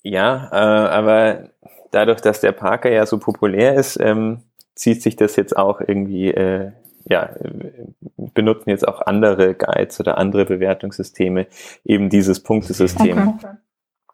Ja, 0.09 0.49
äh, 0.51 0.89
aber 0.89 1.49
dadurch, 1.91 2.19
dass 2.21 2.41
der 2.41 2.51
Parker 2.51 2.89
ja 2.91 3.05
so 3.05 3.19
populär 3.19 3.75
ist, 3.75 3.99
ähm, 4.01 4.41
zieht 4.73 5.03
sich 5.03 5.15
das 5.15 5.35
jetzt 5.35 5.55
auch 5.55 5.81
irgendwie, 5.81 6.31
äh, 6.31 6.71
ja, 7.05 7.29
benutzen 8.17 8.71
jetzt 8.71 8.87
auch 8.87 9.01
andere 9.01 9.53
Guides 9.53 9.99
oder 9.99 10.17
andere 10.17 10.45
Bewertungssysteme 10.45 11.45
eben 11.85 12.09
dieses 12.09 12.41
Punktesystem. 12.41 13.35
Okay. 13.35 13.57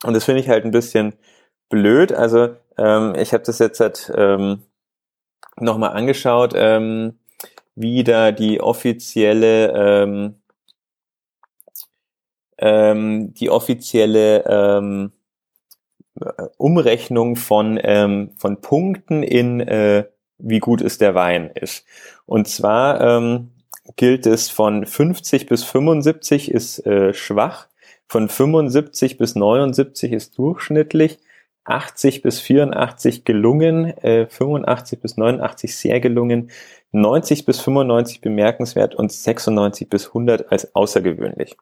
Und 0.03 0.13
das 0.13 0.25
finde 0.25 0.41
ich 0.41 0.49
halt 0.49 0.65
ein 0.65 0.71
bisschen 0.71 1.13
blöd. 1.69 2.11
Also 2.11 2.55
ähm, 2.77 3.13
ich 3.17 3.31
habe 3.33 3.43
das 3.43 3.59
jetzt 3.59 3.79
halt, 3.79 4.11
ähm, 4.17 4.63
nochmal 5.57 5.91
angeschaut, 5.91 6.51
ähm, 6.55 7.19
wie 7.75 8.03
da 8.03 8.33
die 8.33 8.59
offizielle 8.59 9.71
ähm, 9.71 10.35
ähm, 12.57 13.33
die 13.33 13.49
offizielle 13.49 14.43
ähm, 14.45 15.11
Umrechnung 16.57 17.35
von, 17.35 17.79
ähm, 17.81 18.31
von 18.37 18.61
Punkten 18.61 19.23
in 19.23 19.59
äh, 19.59 20.05
wie 20.37 20.59
gut 20.59 20.81
ist 20.81 21.01
der 21.01 21.15
Wein 21.15 21.51
ist. 21.53 21.85
Und 22.25 22.47
zwar 22.47 23.01
ähm, 23.01 23.51
gilt 23.95 24.25
es 24.25 24.49
von 24.49 24.85
50 24.85 25.45
bis 25.47 25.63
75 25.63 26.51
ist 26.51 26.85
äh, 26.85 27.13
schwach, 27.13 27.67
von 28.07 28.29
75 28.29 29.17
bis 29.17 29.35
79 29.35 30.11
ist 30.11 30.37
durchschnittlich, 30.37 31.19
80 31.65 32.21
bis 32.21 32.39
84 32.39 33.25
gelungen, 33.25 33.97
äh, 33.97 34.27
85 34.27 35.01
bis 35.01 35.17
89 35.17 35.75
sehr 35.75 35.99
gelungen, 35.99 36.51
90 36.95 37.45
bis 37.45 37.59
95 37.59 38.21
bemerkenswert 38.21 38.95
und 38.95 39.11
96 39.11 39.89
bis 39.89 40.07
100 40.07 40.51
als 40.51 40.73
außergewöhnlich. 40.75 41.57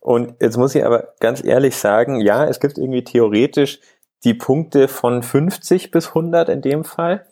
Und 0.00 0.34
jetzt 0.40 0.56
muss 0.56 0.74
ich 0.74 0.84
aber 0.84 1.14
ganz 1.20 1.44
ehrlich 1.44 1.76
sagen, 1.76 2.20
ja, 2.20 2.46
es 2.46 2.60
gibt 2.60 2.78
irgendwie 2.78 3.04
theoretisch 3.04 3.80
die 4.24 4.34
Punkte 4.34 4.88
von 4.88 5.22
50 5.22 5.90
bis 5.90 6.08
100 6.08 6.48
in 6.48 6.62
dem 6.62 6.84
Fall. 6.84 7.26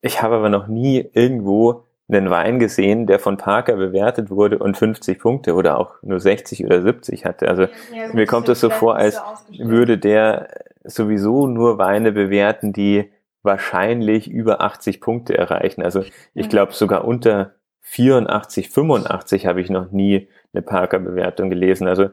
Ich 0.00 0.22
habe 0.22 0.36
aber 0.36 0.48
noch 0.48 0.66
nie 0.66 1.08
irgendwo 1.12 1.84
einen 2.08 2.30
Wein 2.30 2.58
gesehen, 2.58 3.06
der 3.06 3.18
von 3.18 3.36
Parker 3.36 3.76
bewertet 3.76 4.30
wurde 4.30 4.58
und 4.58 4.76
50 4.76 5.18
Punkte 5.18 5.54
oder 5.54 5.78
auch 5.78 5.96
nur 6.02 6.18
60 6.18 6.64
oder 6.64 6.80
70 6.80 7.26
hatte. 7.26 7.48
Also 7.48 7.62
ja, 7.62 8.12
mir 8.14 8.26
kommt 8.26 8.48
es 8.48 8.60
so 8.60 8.70
vor, 8.70 8.96
als 8.96 9.20
würde 9.58 9.98
der 9.98 10.48
sowieso 10.84 11.46
nur 11.46 11.76
Weine 11.76 12.12
bewerten, 12.12 12.72
die 12.72 13.12
wahrscheinlich 13.42 14.30
über 14.30 14.60
80 14.60 15.00
Punkte 15.00 15.36
erreichen. 15.36 15.82
Also 15.82 16.04
ich 16.34 16.48
glaube 16.48 16.72
sogar 16.72 17.04
unter 17.04 17.54
84, 17.82 18.68
85 18.68 19.46
habe 19.46 19.60
ich 19.60 19.70
noch 19.70 19.90
nie 19.90 20.28
eine 20.52 20.62
Parker-Bewertung 20.62 21.48
gelesen. 21.48 21.88
Also 21.88 22.10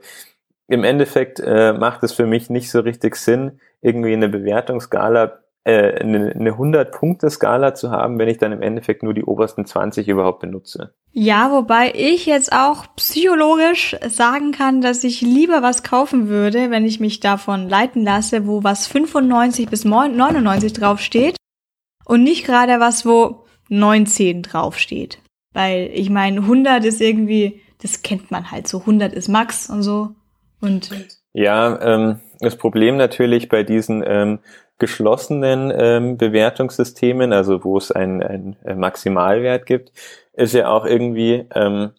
im 0.68 0.84
Endeffekt 0.84 1.40
äh, 1.40 1.74
macht 1.74 2.04
es 2.04 2.14
für 2.14 2.26
mich 2.26 2.50
nicht 2.50 2.72
so 2.72 2.80
richtig 2.80 3.16
Sinn, 3.18 3.60
irgendwie 3.82 4.14
eine 4.14 4.30
Bewertungsskala 4.30 5.40
äh, 5.66 6.00
eine, 6.00 6.32
eine 6.32 6.52
100-Punkte-Skala 6.52 7.74
zu 7.74 7.90
haben, 7.90 8.20
wenn 8.20 8.30
ich 8.30 8.38
dann 8.38 8.52
im 8.52 8.62
Endeffekt 8.62 9.02
nur 9.02 9.16
die 9.16 9.24
obersten 9.24 9.66
20 9.66 10.08
überhaupt 10.08 10.40
benutze. 10.40 10.94
Ja, 11.12 11.52
wobei 11.52 11.92
ich 11.96 12.28
jetzt 12.28 12.54
auch 12.54 12.86
psychologisch 12.96 13.96
sagen 14.08 14.52
kann, 14.52 14.82
dass 14.82 15.04
ich 15.04 15.22
lieber 15.22 15.64
was 15.64 15.82
kaufen 15.82 16.28
würde, 16.28 16.70
wenn 16.70 16.86
ich 16.86 17.00
mich 17.00 17.20
davon 17.20 17.68
leiten 17.68 18.04
lasse, 18.04 18.46
wo 18.46 18.64
was 18.64 18.86
95 18.86 19.68
bis 19.68 19.86
99 19.86 20.72
draufsteht 20.74 21.36
und 22.06 22.24
nicht 22.24 22.46
gerade 22.46 22.80
was, 22.80 23.06
wo 23.06 23.46
19 23.70 24.44
draufsteht. 24.44 25.20
Weil 25.54 25.90
ich 25.94 26.12
meine, 26.12 26.42
100 26.42 26.86
ist 26.86 27.02
irgendwie, 27.02 27.62
das 27.82 28.04
kennt 28.04 28.30
man 28.30 28.52
halt 28.52 28.68
so, 28.68 28.82
100 28.82 29.14
ist 29.14 29.30
Max 29.30 29.70
und 29.70 29.82
so. 29.82 30.10
Und 30.62 30.92
ja, 31.34 31.82
ähm, 31.82 32.20
das 32.40 32.56
Problem 32.56 32.98
natürlich 32.98 33.50
bei 33.50 33.64
diesen 33.64 34.04
ähm, 34.06 34.40
geschlossenen 34.78 35.72
ähm, 35.76 36.18
Bewertungssystemen, 36.18 37.34
also 37.34 37.64
wo 37.64 37.78
es 37.78 37.92
einen 37.92 38.58
Maximalwert 38.64 39.66
gibt, 39.66 39.92
ist 40.34 40.54
ja 40.54 40.70
auch 40.70 40.86
irgendwie, 40.86 41.48
ähm, 41.54 41.92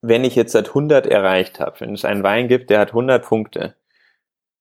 wenn 0.00 0.24
ich 0.24 0.34
jetzt 0.34 0.52
seit 0.52 0.68
100 0.68 1.06
erreicht 1.06 1.60
habe, 1.60 1.80
wenn 1.80 1.94
es 1.94 2.04
einen 2.04 2.24
Wein 2.24 2.48
gibt, 2.48 2.70
der 2.70 2.80
hat 2.80 2.88
100 2.88 3.24
Punkte 3.24 3.76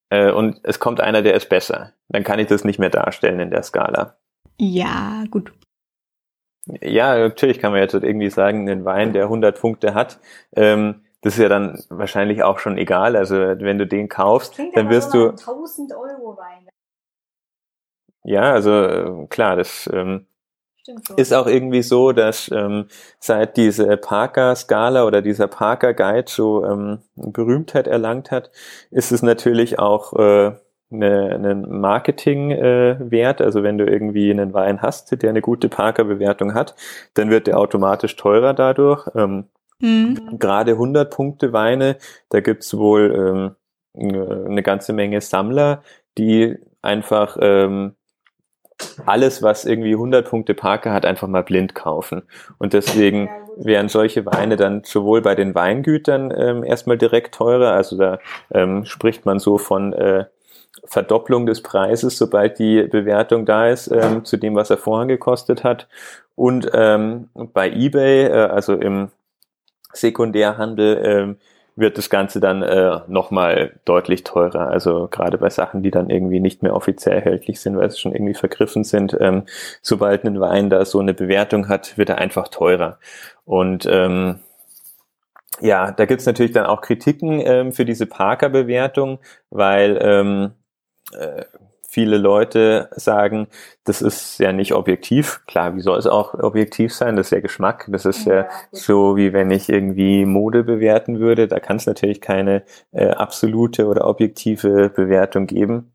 äh, 0.10 0.32
und 0.32 0.60
es 0.64 0.80
kommt 0.80 1.02
einer, 1.02 1.24
der 1.24 1.34
ist 1.34 1.50
besser, 1.50 1.94
dann 2.10 2.24
kann 2.24 2.40
ich 2.40 2.48
das 2.48 2.64
nicht 2.64 2.78
mehr 2.78 2.92
darstellen 2.92 3.40
in 3.40 3.50
der 3.50 3.64
Skala. 3.64 4.18
Ja, 4.60 5.24
gut. 5.32 5.52
Ja, 6.82 7.18
natürlich 7.18 7.58
kann 7.58 7.72
man 7.72 7.82
jetzt 7.82 7.96
irgendwie 7.96 8.30
sagen, 8.30 8.70
ein 8.70 8.86
Wein, 8.86 9.14
der 9.14 9.24
100 9.24 9.60
Punkte 9.60 9.96
hat, 9.96 10.20
ähm, 10.56 11.02
das 11.22 11.34
ist 11.34 11.40
ja 11.40 11.50
dann 11.50 11.84
wahrscheinlich 11.90 12.44
auch 12.44 12.60
schon 12.60 12.78
egal. 12.78 13.16
Also 13.16 13.36
wenn 13.36 13.78
du 13.78 13.86
den 13.86 14.10
kaufst, 14.10 14.60
dann 14.74 14.90
wirst 14.90 15.14
du 15.14 15.30
1000 15.30 15.94
Euro 15.94 16.36
Wein. 16.38 16.68
Ja, 18.24 18.54
also 18.54 18.72
äh, 18.72 19.28
klar, 19.28 19.56
das 19.56 19.90
ähm, 19.92 20.28
ist 21.16 21.34
auch 21.34 21.48
irgendwie 21.48 21.82
so, 21.82 22.12
dass 22.12 22.50
ähm, 22.54 22.86
seit 23.20 23.58
diese 23.58 23.98
Parker-Skala 23.98 25.06
oder 25.06 25.22
dieser 25.22 25.48
Parker-Guide 25.48 26.30
so 26.30 26.66
ähm, 26.66 27.00
Berühmtheit 27.16 27.88
erlangt 27.88 28.32
hat, 28.32 28.52
ist 28.90 29.12
es 29.12 29.22
natürlich 29.22 29.80
auch 29.80 30.14
äh, 30.14 30.54
eine, 30.92 31.36
einen 31.36 31.80
Marketing-Wert. 31.80 33.42
Äh, 33.42 33.44
also 33.44 33.64
wenn 33.64 33.78
du 33.78 33.86
irgendwie 33.86 34.32
einen 34.32 34.54
Wein 34.54 34.82
hast, 34.82 35.12
der 35.22 35.30
eine 35.30 35.42
gute 35.42 35.70
Parker-Bewertung 35.70 36.54
hat, 36.54 36.76
dann 37.14 37.30
wird 37.30 37.48
der 37.48 37.60
automatisch 37.60 38.16
teurer 38.16 38.54
dadurch. 38.54 39.08
Ähm, 39.16 39.46
mhm. 39.80 40.40
Gerade 40.40 40.72
100 40.72 41.14
Punkte 41.14 41.54
Weine, 41.54 41.98
da 42.30 42.40
gibt's 42.40 42.76
wohl 42.76 43.56
ähm, 43.96 44.46
eine 44.48 44.64
ganze 44.64 44.94
Menge 44.94 45.22
Sammler, 45.22 45.84
die 46.18 46.58
einfach 46.82 47.38
ähm, 47.40 47.96
alles, 49.06 49.42
was 49.42 49.66
irgendwie 49.66 49.94
100 49.94 50.28
Punkte 50.28 50.54
Parker 50.54 50.94
hat, 50.94 51.06
einfach 51.06 51.28
mal 51.28 51.44
blind 51.44 51.76
kaufen. 51.76 52.24
Und 52.58 52.74
deswegen 52.74 53.30
wären 53.58 53.90
solche 53.90 54.26
Weine 54.26 54.56
dann 54.56 54.84
sowohl 54.84 55.22
bei 55.22 55.36
den 55.36 55.54
Weingütern 55.56 56.34
ähm, 56.36 56.64
erstmal 56.64 56.98
direkt 56.98 57.36
teurer, 57.36 57.74
also 57.74 57.98
da 57.98 58.20
ähm, 58.52 58.86
spricht 58.86 59.26
man 59.26 59.40
so 59.40 59.58
von 59.58 59.94
äh, 59.94 60.26
Verdopplung 60.86 61.46
des 61.46 61.62
Preises, 61.62 62.18
sobald 62.18 62.60
die 62.60 62.84
Bewertung 62.84 63.46
da 63.46 63.68
ist, 63.68 63.88
ähm, 63.92 64.26
zu 64.26 64.38
dem, 64.38 64.56
was 64.56 64.70
er 64.70 64.78
vorher 64.78 65.08
gekostet 65.08 65.64
hat. 65.64 65.88
Und 66.36 66.70
ähm, 66.74 67.30
bei 67.34 67.70
eBay, 67.70 68.28
äh, 68.28 68.32
also 68.32 68.74
im 68.74 69.10
Sekundärhandel, 69.94 71.02
ähm, 71.04 71.38
wird 71.76 71.98
das 71.98 72.10
Ganze 72.10 72.40
dann 72.40 72.62
äh, 72.62 73.00
nochmal 73.08 73.80
deutlich 73.86 74.24
teurer. 74.24 74.68
Also 74.68 75.08
gerade 75.10 75.38
bei 75.38 75.50
Sachen, 75.50 75.82
die 75.84 75.92
dann 75.92 76.10
irgendwie 76.10 76.40
nicht 76.40 76.64
mehr 76.64 76.76
offiziell 76.76 77.16
erhältlich 77.16 77.60
sind, 77.60 77.78
weil 77.78 77.90
sie 77.90 78.00
schon 78.00 78.14
irgendwie 78.14 78.34
vergriffen 78.34 78.84
sind. 78.84 79.16
Ähm, 79.20 79.44
sobald 79.82 80.26
ein 80.26 80.40
Wein 80.40 80.70
da 80.70 80.86
so 80.86 81.00
eine 81.00 81.14
Bewertung 81.14 81.70
hat, 81.70 81.98
wird 81.98 82.10
er 82.10 82.18
einfach 82.18 82.50
teurer. 82.50 83.00
Und 83.46 83.86
ähm, 83.90 84.40
ja, 85.62 85.92
da 85.92 86.06
gibt's 86.06 86.26
natürlich 86.26 86.54
dann 86.54 86.66
auch 86.66 86.82
Kritiken 86.82 87.42
ähm, 87.44 87.72
für 87.72 87.86
diese 87.86 88.06
Parker-Bewertung, 88.06 89.20
weil 89.50 89.98
ähm, 90.02 90.52
äh, 91.14 91.46
viele 91.92 92.18
Leute 92.18 92.90
sagen, 92.96 93.48
das 93.84 94.02
ist 94.02 94.40
ja 94.40 94.54
nicht 94.54 94.74
objektiv. 94.74 95.42
Klar, 95.46 95.76
wie 95.76 95.82
soll 95.82 96.00
es 96.00 96.08
auch 96.08 96.34
objektiv 96.36 96.94
sein? 96.94 97.18
Das 97.18 97.28
ist 97.28 97.32
ja 97.32 97.42
Geschmack. 97.42 97.86
Das 97.90 98.06
ist 98.06 98.26
ja, 98.26 98.36
ja 98.36 98.50
so, 98.72 99.18
wie 99.18 99.34
wenn 99.34 99.52
ich 99.52 99.68
irgendwie 99.68 100.24
Mode 100.26 100.64
bewerten 100.64 101.20
würde. 101.20 101.50
Da 101.50 101.60
kann 101.60 101.76
es 101.76 101.86
natürlich 101.86 102.22
keine 102.22 102.64
äh, 102.94 103.10
absolute 103.10 103.88
oder 103.88 104.08
objektive 104.08 104.90
Bewertung 104.90 105.48
geben. 105.48 105.92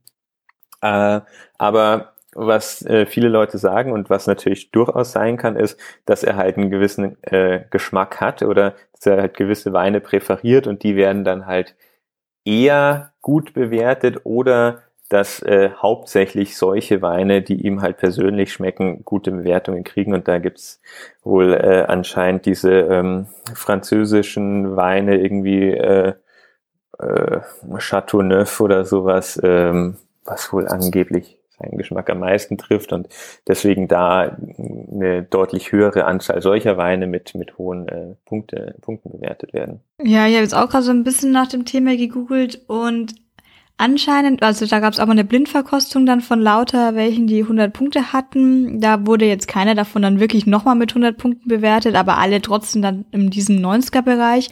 Äh, 0.82 1.22
aber 1.56 2.12
was 2.34 2.82
äh, 2.82 3.06
viele 3.06 3.28
Leute 3.28 3.56
sagen 3.56 3.92
und 3.92 4.10
was 4.10 4.26
natürlich 4.26 4.70
durchaus 4.72 5.12
sein 5.12 5.38
kann, 5.38 5.56
ist, 5.56 5.80
dass 6.04 6.22
er 6.22 6.36
halt 6.36 6.58
einen 6.58 6.70
gewissen 6.70 7.16
äh, 7.22 7.64
Geschmack 7.70 8.20
hat 8.20 8.42
oder 8.42 8.74
dass 8.92 9.06
er 9.06 9.16
halt 9.22 9.34
gewisse 9.38 9.72
Weine 9.72 10.02
präferiert 10.02 10.66
und 10.66 10.82
die 10.82 10.94
werden 10.94 11.24
dann 11.24 11.46
halt 11.46 11.74
eher 12.44 13.14
gut 13.22 13.54
bewertet 13.54 14.20
oder 14.24 14.82
dass 15.08 15.40
äh, 15.42 15.70
hauptsächlich 15.76 16.56
solche 16.56 17.02
Weine, 17.02 17.42
die 17.42 17.66
ihm 17.66 17.82
halt 17.82 17.98
persönlich 17.98 18.52
schmecken, 18.52 19.04
gute 19.04 19.30
Bewertungen 19.30 19.84
kriegen. 19.84 20.14
Und 20.14 20.28
da 20.28 20.38
gibt's 20.38 20.80
wohl 21.22 21.54
äh, 21.54 21.84
anscheinend 21.86 22.46
diese 22.46 22.72
ähm, 22.72 23.26
französischen 23.54 24.76
Weine, 24.76 25.16
irgendwie 25.18 25.70
äh, 25.70 26.14
äh, 26.98 27.40
Chateauneuf 27.78 28.60
oder 28.60 28.84
sowas, 28.84 29.40
ähm, 29.42 29.96
was 30.24 30.52
wohl 30.52 30.66
angeblich 30.68 31.38
seinen 31.58 31.78
Geschmack 31.78 32.10
am 32.10 32.20
meisten 32.20 32.58
trifft 32.58 32.92
und 32.92 33.08
deswegen 33.48 33.88
da 33.88 34.36
eine 34.58 35.22
deutlich 35.22 35.72
höhere 35.72 36.04
Anzahl 36.04 36.42
solcher 36.42 36.76
Weine 36.76 37.06
mit, 37.06 37.34
mit 37.34 37.56
hohen 37.58 37.88
äh, 37.88 38.14
Punkte, 38.26 38.74
Punkten 38.82 39.10
bewertet 39.10 39.54
werden. 39.54 39.80
Ja, 40.02 40.26
ich 40.26 40.34
habe 40.34 40.42
jetzt 40.42 40.54
auch 40.54 40.68
gerade 40.68 40.84
so 40.84 40.90
ein 40.90 41.04
bisschen 41.04 41.32
nach 41.32 41.48
dem 41.48 41.64
Thema 41.64 41.96
gegoogelt 41.96 42.60
und 42.66 43.14
Anscheinend, 43.78 44.42
also 44.42 44.64
da 44.64 44.80
gab 44.80 44.94
es 44.94 44.98
aber 44.98 45.12
eine 45.12 45.24
Blindverkostung 45.24 46.06
dann 46.06 46.22
von 46.22 46.40
lauter 46.40 46.94
welchen, 46.94 47.26
die 47.26 47.42
100 47.42 47.74
Punkte 47.74 48.14
hatten. 48.14 48.80
Da 48.80 49.06
wurde 49.06 49.26
jetzt 49.26 49.48
keiner 49.48 49.74
davon 49.74 50.00
dann 50.00 50.18
wirklich 50.18 50.46
nochmal 50.46 50.76
mit 50.76 50.92
100 50.92 51.18
Punkten 51.18 51.46
bewertet, 51.46 51.94
aber 51.94 52.16
alle 52.16 52.40
trotzdem 52.40 52.80
dann 52.80 53.04
in 53.12 53.28
diesem 53.28 53.58
90er-Bereich. 53.58 54.48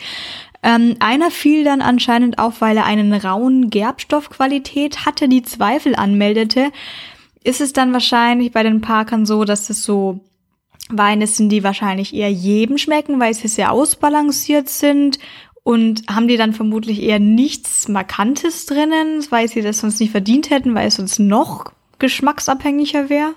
Ähm, 0.63 0.97
einer 1.01 1.31
fiel 1.31 1.65
dann 1.65 1.81
anscheinend 1.81 2.39
auf, 2.39 2.61
weil 2.61 2.77
er 2.77 2.85
einen 2.85 3.15
rauen 3.15 3.71
Gerbstoffqualität 3.71 5.07
hatte, 5.07 5.27
die 5.27 5.43
Zweifel 5.43 5.95
anmeldete. 5.95 6.71
Ist 7.43 7.63
es 7.63 7.73
dann 7.73 7.95
wahrscheinlich 7.95 8.53
bei 8.53 8.63
den 8.63 8.83
Parkern 8.83 9.25
so, 9.25 9.45
dass 9.45 9.71
es 9.71 9.83
so 9.85 10.21
Weine 10.91 11.27
sind, 11.27 11.49
die 11.49 11.65
wahrscheinlich 11.65 12.15
eher 12.15 12.31
jedem 12.31 12.77
schmecken, 12.77 13.21
weil 13.21 13.33
sie 13.33 13.49
sehr 13.49 13.73
ausbalanciert 13.73 14.69
sind 14.69 15.19
und 15.65 16.03
haben 16.09 16.29
die 16.29 16.37
dann 16.37 16.53
vermutlich 16.53 17.03
eher 17.03 17.19
nichts 17.19 17.89
Markantes 17.89 18.67
drinnen, 18.67 19.27
weil 19.31 19.49
sie 19.49 19.63
das 19.63 19.79
sonst 19.79 19.99
nicht 19.99 20.13
verdient 20.13 20.51
hätten, 20.51 20.75
weil 20.75 20.89
es 20.89 20.97
sonst 20.97 21.19
noch 21.19 21.73
geschmacksabhängiger 21.99 23.09
wäre? 23.09 23.35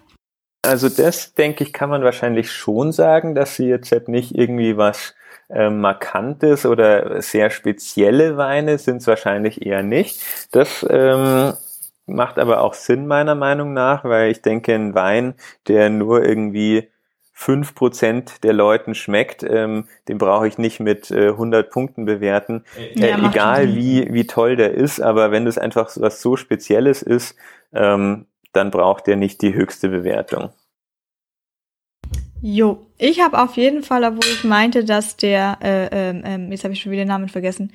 Also 0.62 0.90
das, 0.90 1.34
denke 1.34 1.64
ich, 1.64 1.72
kann 1.72 1.90
man 1.90 2.04
wahrscheinlich 2.04 2.52
schon 2.52 2.92
sagen, 2.92 3.34
dass 3.34 3.56
sie 3.56 3.68
jetzt 3.68 3.92
halt 3.92 4.10
nicht 4.10 4.36
irgendwie 4.36 4.76
was 4.76 5.16
äh, 5.50 5.70
Markantes 5.70 6.66
oder 6.66 7.22
sehr 7.22 7.50
spezielle 7.50 8.36
Weine 8.36 8.78
sind 8.78 8.98
es 8.98 9.08
wahrscheinlich 9.08 9.66
eher 9.66 9.82
nicht. 9.82 10.20
Das 10.52 10.86
ähm, 10.90 11.54
macht 12.06 12.38
aber 12.40 12.62
auch 12.62 12.74
Sinn 12.74 13.08
meiner 13.08 13.36
Meinung 13.36 13.74
nach, 13.74 14.04
weil 14.04 14.32
ich 14.32 14.42
denke, 14.42 14.76
ein 14.76 14.94
Wein, 14.94 15.36
der 15.68 15.90
nur 15.90 16.26
irgendwie 16.26 16.90
fünf 17.40 17.76
Prozent 17.76 18.44
der 18.44 18.52
Leuten 18.52 18.96
schmeckt, 18.96 19.44
ähm, 19.44 19.88
den 20.08 20.18
brauche 20.18 20.48
ich 20.48 20.58
nicht 20.58 20.80
mit 20.80 21.12
äh, 21.12 21.28
100 21.28 21.70
Punkten 21.70 22.06
bewerten. 22.06 22.64
Äh, 22.76 23.12
ja, 23.12 23.30
egal 23.30 23.76
wie, 23.76 24.12
wie 24.12 24.26
toll 24.26 24.56
der 24.56 24.74
ist, 24.74 25.00
aber 25.00 25.30
wenn 25.30 25.46
das 25.46 25.60
einfach 25.60 25.88
was 25.98 26.20
so 26.20 26.36
Spezielles 26.36 27.04
ist, 27.04 27.36
ähm, 27.74 28.26
dann 28.54 28.72
braucht 28.72 29.06
der 29.06 29.18
nicht 29.18 29.44
die 29.44 29.54
höchste 29.54 29.90
Bewertung. 29.90 30.50
Jo, 32.42 32.88
ich 32.98 33.22
habe 33.22 33.40
auf 33.40 33.56
jeden 33.56 33.84
Fall, 33.84 34.04
obwohl 34.04 34.32
ich 34.32 34.44
meinte, 34.44 34.84
dass 34.84 35.16
der, 35.16 35.60
äh, 35.62 35.90
ähm, 35.92 36.24
ähm 36.26 36.52
jetzt 36.52 36.64
habe 36.64 36.74
ich 36.74 36.82
schon 36.82 36.92
wieder 36.92 37.04
den 37.04 37.10
Namen 37.10 37.30
vergessen, 37.30 37.72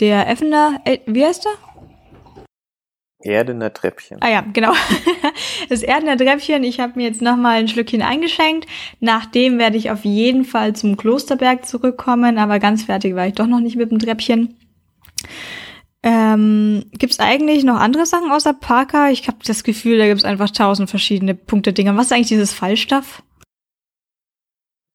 der 0.00 0.26
Effener, 0.26 0.80
äh, 0.86 1.00
wie 1.04 1.24
heißt 1.24 1.44
der? 1.44 1.52
Erdener 3.26 3.72
Treppchen. 3.72 4.18
Ah 4.20 4.30
ja, 4.30 4.44
genau. 4.52 4.72
Das 5.68 5.82
Erdener 5.82 6.16
Treppchen, 6.16 6.62
ich 6.62 6.78
habe 6.80 6.92
mir 6.96 7.08
jetzt 7.08 7.20
nochmal 7.20 7.58
ein 7.58 7.68
Schlückchen 7.68 8.00
eingeschenkt. 8.00 8.66
Nachdem 9.00 9.58
werde 9.58 9.76
ich 9.76 9.90
auf 9.90 10.04
jeden 10.04 10.44
Fall 10.44 10.74
zum 10.76 10.96
Klosterberg 10.96 11.66
zurückkommen, 11.66 12.38
aber 12.38 12.58
ganz 12.60 12.84
fertig 12.84 13.14
war 13.16 13.26
ich 13.26 13.34
doch 13.34 13.46
noch 13.46 13.60
nicht 13.60 13.76
mit 13.76 13.90
dem 13.90 13.98
Treppchen. 13.98 14.56
Ähm, 16.02 16.84
gibt 16.92 17.14
es 17.14 17.20
eigentlich 17.20 17.64
noch 17.64 17.80
andere 17.80 18.06
Sachen 18.06 18.30
außer 18.30 18.52
Parker? 18.52 19.10
Ich 19.10 19.26
habe 19.26 19.38
das 19.44 19.64
Gefühl, 19.64 19.98
da 19.98 20.06
gibt 20.06 20.18
es 20.18 20.24
einfach 20.24 20.50
tausend 20.50 20.88
verschiedene 20.88 21.34
Punkte-Dinger. 21.34 21.96
Was 21.96 22.06
ist 22.06 22.12
eigentlich 22.12 22.28
dieses 22.28 22.52
Fallstaff? 22.52 23.22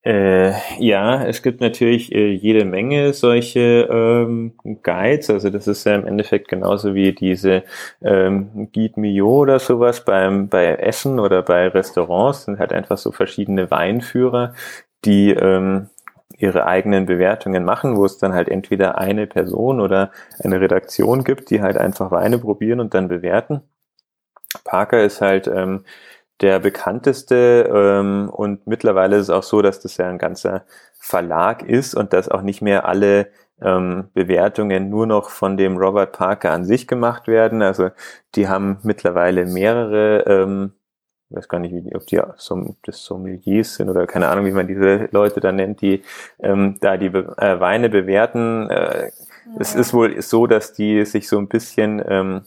Äh, 0.04 0.54
ja, 0.80 1.24
es 1.26 1.44
gibt 1.44 1.62
natürlich 1.62 2.12
äh, 2.12 2.32
jede 2.32 2.66
Menge 2.66 3.14
solche 3.14 3.88
ähm, 3.92 4.54
Guides. 4.82 5.30
Also 5.30 5.52
das 5.52 5.68
ist 5.68 5.84
ja 5.84 5.94
im 5.96 6.08
Endeffekt 6.08 6.48
genauso 6.48 6.96
wie 6.96 7.14
diese 7.14 7.64
ähm, 8.02 8.70
Guide 8.74 9.00
Mio 9.00 9.30
oder 9.42 9.60
sowas 9.60 10.04
beim 10.04 10.50
bei 10.50 10.66
Essen 10.76 11.20
oder 11.20 11.44
bei 11.44 11.68
Restaurants. 11.68 12.46
Sind 12.46 12.58
halt 12.58 12.74
einfach 12.74 12.98
so 12.98 13.12
verschiedene 13.12 13.70
Weinführer, 13.70 14.56
die 15.06 15.32
ähm, 15.32 15.90
ihre 16.36 16.66
eigenen 16.66 17.06
Bewertungen 17.06 17.64
machen, 17.64 17.96
wo 17.96 18.06
es 18.06 18.18
dann 18.18 18.34
halt 18.34 18.50
entweder 18.50 18.98
eine 18.98 19.28
Person 19.28 19.80
oder 19.80 20.12
eine 20.44 20.60
Redaktion 20.60 21.24
gibt, 21.24 21.52
die 21.52 21.62
halt 21.62 21.78
einfach 21.78 22.10
Weine 22.10 22.40
probieren 22.40 22.80
und 22.80 22.96
dann 22.96 23.08
bewerten. 23.08 23.62
Parker 24.64 25.04
ist 25.04 25.22
halt 25.22 25.48
ähm, 25.48 25.86
der 26.42 26.60
bekannteste 26.60 27.70
ähm, 27.74 28.30
und 28.30 28.66
mittlerweile 28.68 29.18
ist 29.18 29.24
es 29.24 29.30
auch 29.30 29.44
so, 29.44 29.62
dass 29.62 29.80
das 29.80 29.98
ja 29.98 30.10
ein 30.10 30.18
ganzer 30.18 30.64
Verlag 31.00 31.64
ist 31.64 31.96
und 31.96 32.14
dass 32.14 32.30
auch 32.30 32.42
nicht 32.42 32.62
mehr 32.62 32.86
alle 32.86 33.28
ähm, 33.62 34.10
Bewertungen 34.14 34.90
nur 34.90 35.06
noch 35.06 35.30
von 35.30 35.56
dem 35.56 35.78
Robert 35.78 36.14
Parker 36.14 36.52
an 36.52 36.66
sich 36.66 36.88
gemacht 36.88 37.28
werden. 37.28 37.62
Also 37.62 37.90
die 38.36 38.48
haben 38.48 38.80
mittlerweile 38.84 39.46
mehrere, 39.46 40.24
ähm, 40.26 40.74
ich 41.30 41.38
weiß 41.38 41.48
gar 41.48 41.60
nicht, 41.60 41.74
wie 41.74 41.82
die, 41.82 41.96
ob 41.96 42.08
die 42.08 42.20
som, 42.38 42.76
das 42.84 43.04
Sommeliers 43.04 43.76
sind 43.76 43.90
oder 43.90 44.08
keine 44.08 44.28
Ahnung, 44.28 44.46
wie 44.46 44.52
man 44.52 44.68
diese 44.68 45.10
Leute 45.12 45.40
da 45.40 45.52
nennt, 45.52 45.82
die 45.82 46.04
ähm, 46.40 46.78
da 46.82 46.98
die 46.98 47.10
Be 47.10 47.36
äh, 47.38 47.60
Weine 47.60 47.90
bewerten. 47.90 48.70
Äh, 48.70 49.06
ja. 49.06 49.12
Es 49.60 49.76
ist 49.76 49.94
wohl 49.94 50.20
so, 50.22 50.48
dass 50.48 50.74
die 50.74 51.06
sich 51.06 51.28
so 51.28 51.38
ein 51.38 51.48
bisschen 51.48 52.02
ähm, 52.08 52.42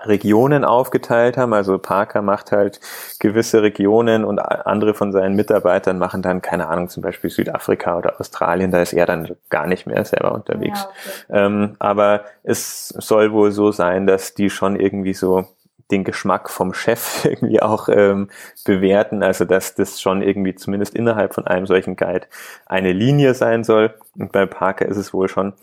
Regionen 0.00 0.64
aufgeteilt 0.64 1.36
haben. 1.36 1.52
Also 1.52 1.78
Parker 1.78 2.22
macht 2.22 2.52
halt 2.52 2.80
gewisse 3.20 3.62
Regionen 3.62 4.24
und 4.24 4.38
andere 4.38 4.94
von 4.94 5.12
seinen 5.12 5.36
Mitarbeitern 5.36 5.98
machen 5.98 6.22
dann, 6.22 6.42
keine 6.42 6.68
Ahnung, 6.68 6.88
zum 6.88 7.02
Beispiel 7.02 7.30
Südafrika 7.30 7.98
oder 7.98 8.20
Australien. 8.20 8.70
Da 8.70 8.82
ist 8.82 8.92
er 8.92 9.06
dann 9.06 9.36
gar 9.50 9.66
nicht 9.66 9.86
mehr 9.86 10.04
selber 10.04 10.32
unterwegs. 10.32 10.80
Ja, 10.82 11.34
okay. 11.34 11.46
ähm, 11.46 11.76
aber 11.78 12.24
es 12.42 12.88
soll 12.88 13.32
wohl 13.32 13.52
so 13.52 13.72
sein, 13.72 14.06
dass 14.06 14.34
die 14.34 14.50
schon 14.50 14.76
irgendwie 14.76 15.14
so 15.14 15.46
den 15.90 16.04
Geschmack 16.04 16.50
vom 16.50 16.74
Chef 16.74 17.24
irgendwie 17.24 17.62
auch 17.62 17.88
ähm, 17.88 18.28
bewerten. 18.64 19.22
Also 19.22 19.44
dass 19.44 19.74
das 19.74 20.00
schon 20.00 20.22
irgendwie 20.22 20.54
zumindest 20.54 20.94
innerhalb 20.94 21.34
von 21.34 21.46
einem 21.46 21.66
solchen 21.66 21.96
Guide 21.96 22.26
eine 22.66 22.92
Linie 22.92 23.34
sein 23.34 23.64
soll. 23.64 23.94
Und 24.18 24.32
bei 24.32 24.46
Parker 24.46 24.86
ist 24.86 24.96
es 24.96 25.12
wohl 25.12 25.28
schon, 25.28 25.54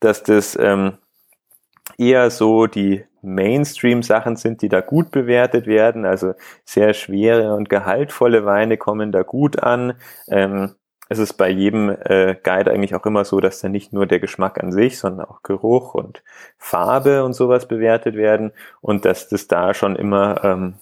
dass 0.00 0.22
das 0.22 0.56
ähm, 0.60 0.98
eher 1.98 2.30
so 2.30 2.66
die 2.66 3.04
Mainstream-Sachen 3.24 4.36
sind, 4.36 4.62
die 4.62 4.68
da 4.68 4.80
gut 4.80 5.10
bewertet 5.10 5.66
werden. 5.66 6.04
Also 6.04 6.34
sehr 6.64 6.94
schwere 6.94 7.54
und 7.54 7.68
gehaltvolle 7.68 8.44
Weine 8.44 8.76
kommen 8.76 9.12
da 9.12 9.22
gut 9.22 9.62
an. 9.62 9.94
Ähm, 10.28 10.74
es 11.08 11.18
ist 11.18 11.34
bei 11.34 11.50
jedem 11.50 11.90
äh, 11.90 12.34
Guide 12.42 12.70
eigentlich 12.70 12.94
auch 12.94 13.04
immer 13.04 13.24
so, 13.24 13.40
dass 13.40 13.60
da 13.60 13.68
nicht 13.68 13.92
nur 13.92 14.06
der 14.06 14.20
Geschmack 14.20 14.62
an 14.62 14.72
sich, 14.72 14.98
sondern 14.98 15.26
auch 15.26 15.42
Geruch 15.42 15.94
und 15.94 16.22
Farbe 16.56 17.24
und 17.24 17.34
sowas 17.34 17.68
bewertet 17.68 18.16
werden 18.16 18.52
und 18.80 19.04
dass 19.04 19.28
das 19.28 19.46
da 19.46 19.74
schon 19.74 19.96
immer 19.96 20.42
ähm, 20.44 20.74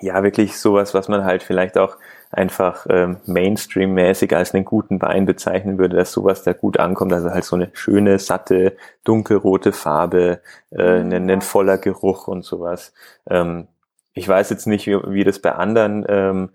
ja 0.00 0.22
wirklich 0.22 0.58
sowas, 0.58 0.94
was 0.94 1.08
man 1.08 1.24
halt 1.24 1.42
vielleicht 1.42 1.76
auch 1.76 1.96
einfach 2.30 2.86
ähm, 2.88 3.18
Mainstream-mäßig 3.26 4.34
als 4.34 4.54
einen 4.54 4.64
guten 4.64 5.00
Wein 5.00 5.26
bezeichnen 5.26 5.78
würde, 5.78 5.96
dass 5.96 6.12
sowas 6.12 6.42
da 6.42 6.52
gut 6.52 6.78
ankommt. 6.78 7.12
Also 7.12 7.30
halt 7.30 7.44
so 7.44 7.56
eine 7.56 7.70
schöne, 7.72 8.18
satte, 8.18 8.76
dunkelrote 9.04 9.72
Farbe, 9.72 10.40
äh, 10.70 11.02
mhm. 11.02 11.12
ein, 11.12 11.30
ein 11.30 11.40
voller 11.42 11.78
Geruch 11.78 12.28
und 12.28 12.44
sowas. 12.44 12.92
Ähm, 13.28 13.68
ich 14.14 14.28
weiß 14.28 14.50
jetzt 14.50 14.66
nicht, 14.66 14.86
wie, 14.86 14.96
wie 15.08 15.24
das 15.24 15.38
bei 15.40 15.52
anderen 15.52 16.04
ähm, 16.08 16.50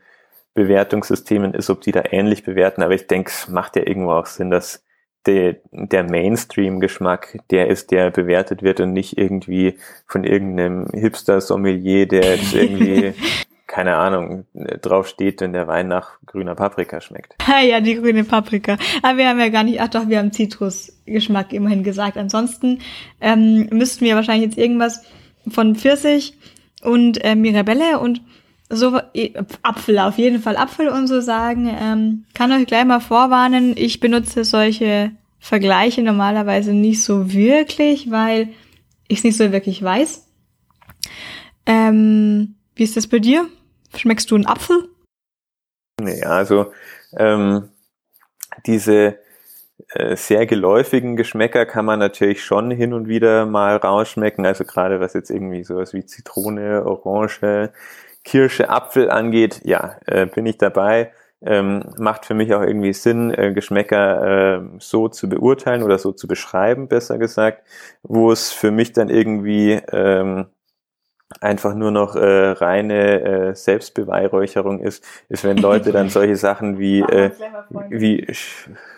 Bewertungssystemen 0.54 1.54
ist, 1.54 1.70
ob 1.70 1.82
die 1.82 1.92
da 1.92 2.04
ähnlich 2.12 2.44
bewerten, 2.44 2.84
aber 2.84 2.94
ich 2.94 3.08
denke, 3.08 3.32
es 3.32 3.48
macht 3.48 3.76
ja 3.76 3.88
irgendwo 3.88 4.12
auch 4.12 4.26
Sinn, 4.26 4.50
dass 4.50 4.84
der, 5.26 5.58
der 5.72 6.04
Mainstream-Geschmack 6.04 7.40
der 7.52 7.68
ist, 7.68 7.92
der 7.92 8.10
bewertet 8.10 8.64
wird 8.64 8.80
und 8.80 8.94
nicht 8.94 9.18
irgendwie 9.18 9.78
von 10.08 10.24
irgendeinem 10.24 10.88
Hipster-Sommelier, 10.94 12.08
der 12.08 12.36
jetzt 12.36 12.54
irgendwie 12.54 13.14
keine 13.72 13.96
Ahnung, 13.96 14.46
drauf 14.82 15.08
steht, 15.08 15.40
wenn 15.40 15.54
der 15.54 15.66
Wein 15.66 15.88
nach 15.88 16.20
grüner 16.26 16.56
Paprika 16.56 17.00
schmeckt. 17.00 17.36
Ja, 17.64 17.80
die 17.80 17.96
grüne 17.96 18.24
Paprika. 18.24 18.78
Aber 19.02 19.18
wir 19.18 19.30
haben 19.30 19.40
ja 19.40 19.50
gar 19.50 19.64
nicht, 19.64 19.80
ach 19.80 19.88
doch, 19.88 20.10
wir 20.10 20.20
haben 20.20 20.34
Zitrusgeschmack 20.34 21.54
immerhin 21.54 21.84
gesagt. 21.84 22.18
Ansonsten 22.18 22.80
ähm, 23.22 23.70
müssten 23.72 24.04
wir 24.04 24.16
wahrscheinlich 24.16 24.50
jetzt 24.50 24.58
irgendwas 24.58 25.04
von 25.48 25.76
Pfirsich 25.76 26.38
und 26.82 27.24
äh, 27.24 27.36
Mirabelle 27.36 28.00
und 28.00 28.22
so 28.70 29.00
äh, 29.14 29.32
Apfel, 29.62 30.00
auf 30.00 30.18
jeden 30.18 30.42
Fall 30.42 30.58
Apfel 30.58 30.90
und 30.90 31.08
so 31.08 31.22
sagen. 31.22 31.70
Ähm, 31.80 32.26
kann 32.34 32.52
euch 32.52 32.66
gleich 32.66 32.86
mal 32.86 33.00
vorwarnen, 33.00 33.76
ich 33.78 34.02
benutze 34.02 34.44
solche 34.44 35.12
Vergleiche 35.40 36.02
normalerweise 36.02 36.74
nicht 36.74 37.04
so 37.04 37.32
wirklich, 37.32 38.12
weil 38.12 38.50
ich 39.08 39.20
es 39.20 39.24
nicht 39.24 39.38
so 39.38 39.52
wirklich 39.52 39.82
weiß. 39.82 40.28
Ähm, 41.66 42.56
wie 42.76 42.84
ist 42.84 42.98
das 42.98 43.08
bei 43.08 43.20
dir? 43.20 43.48
Schmeckst 43.96 44.32
du 44.32 44.36
einen 44.36 44.46
Apfel? 44.46 44.90
Nee, 46.02 46.24
also 46.24 46.72
ähm, 47.18 47.70
diese 48.66 49.20
äh, 49.90 50.16
sehr 50.16 50.46
geläufigen 50.46 51.16
Geschmäcker 51.16 51.66
kann 51.66 51.86
man 51.86 52.00
natürlich 52.00 52.44
schon 52.44 52.72
hin 52.72 52.94
und 52.94 53.08
wieder 53.08 53.46
mal 53.46 53.78
rausschmecken. 53.78 54.46
Also 54.46 54.66
gerade 54.66 55.00
was 55.00 55.14
jetzt 55.14 55.30
irgendwie 55.30 55.64
sowas 55.64 55.94
wie 55.94 56.06
Zitrone, 56.06 56.86
Orange, 56.86 57.72
Kirsche, 58.24 58.70
Apfel 58.70 59.10
angeht, 59.10 59.62
ja, 59.64 59.98
äh, 60.06 60.26
bin 60.26 60.46
ich 60.46 60.58
dabei. 60.58 61.12
Ähm, 61.44 61.84
macht 61.98 62.26
für 62.26 62.36
mich 62.36 62.54
auch 62.54 62.62
irgendwie 62.62 62.94
Sinn, 62.94 63.34
äh, 63.34 63.52
Geschmäcker 63.52 64.60
äh, 64.60 64.62
so 64.78 65.08
zu 65.08 65.28
beurteilen 65.28 65.82
oder 65.82 65.98
so 65.98 66.12
zu 66.12 66.28
beschreiben, 66.28 66.88
besser 66.88 67.18
gesagt, 67.18 67.64
wo 68.04 68.32
es 68.32 68.52
für 68.52 68.70
mich 68.70 68.94
dann 68.94 69.10
irgendwie 69.10 69.82
ähm, 69.92 70.46
einfach 71.40 71.74
nur 71.74 71.92
noch 71.92 72.16
äh, 72.16 72.52
reine 72.52 73.22
äh, 73.22 73.56
Selbstbeweihräucherung 73.56 74.80
ist, 74.80 75.04
ist, 75.30 75.44
wenn 75.44 75.58
Leute 75.58 75.92
dann 75.92 76.10
solche 76.10 76.36
Sachen 76.36 76.80
wie, 76.80 77.02
äh, 77.02 77.32
wie, 77.90 78.28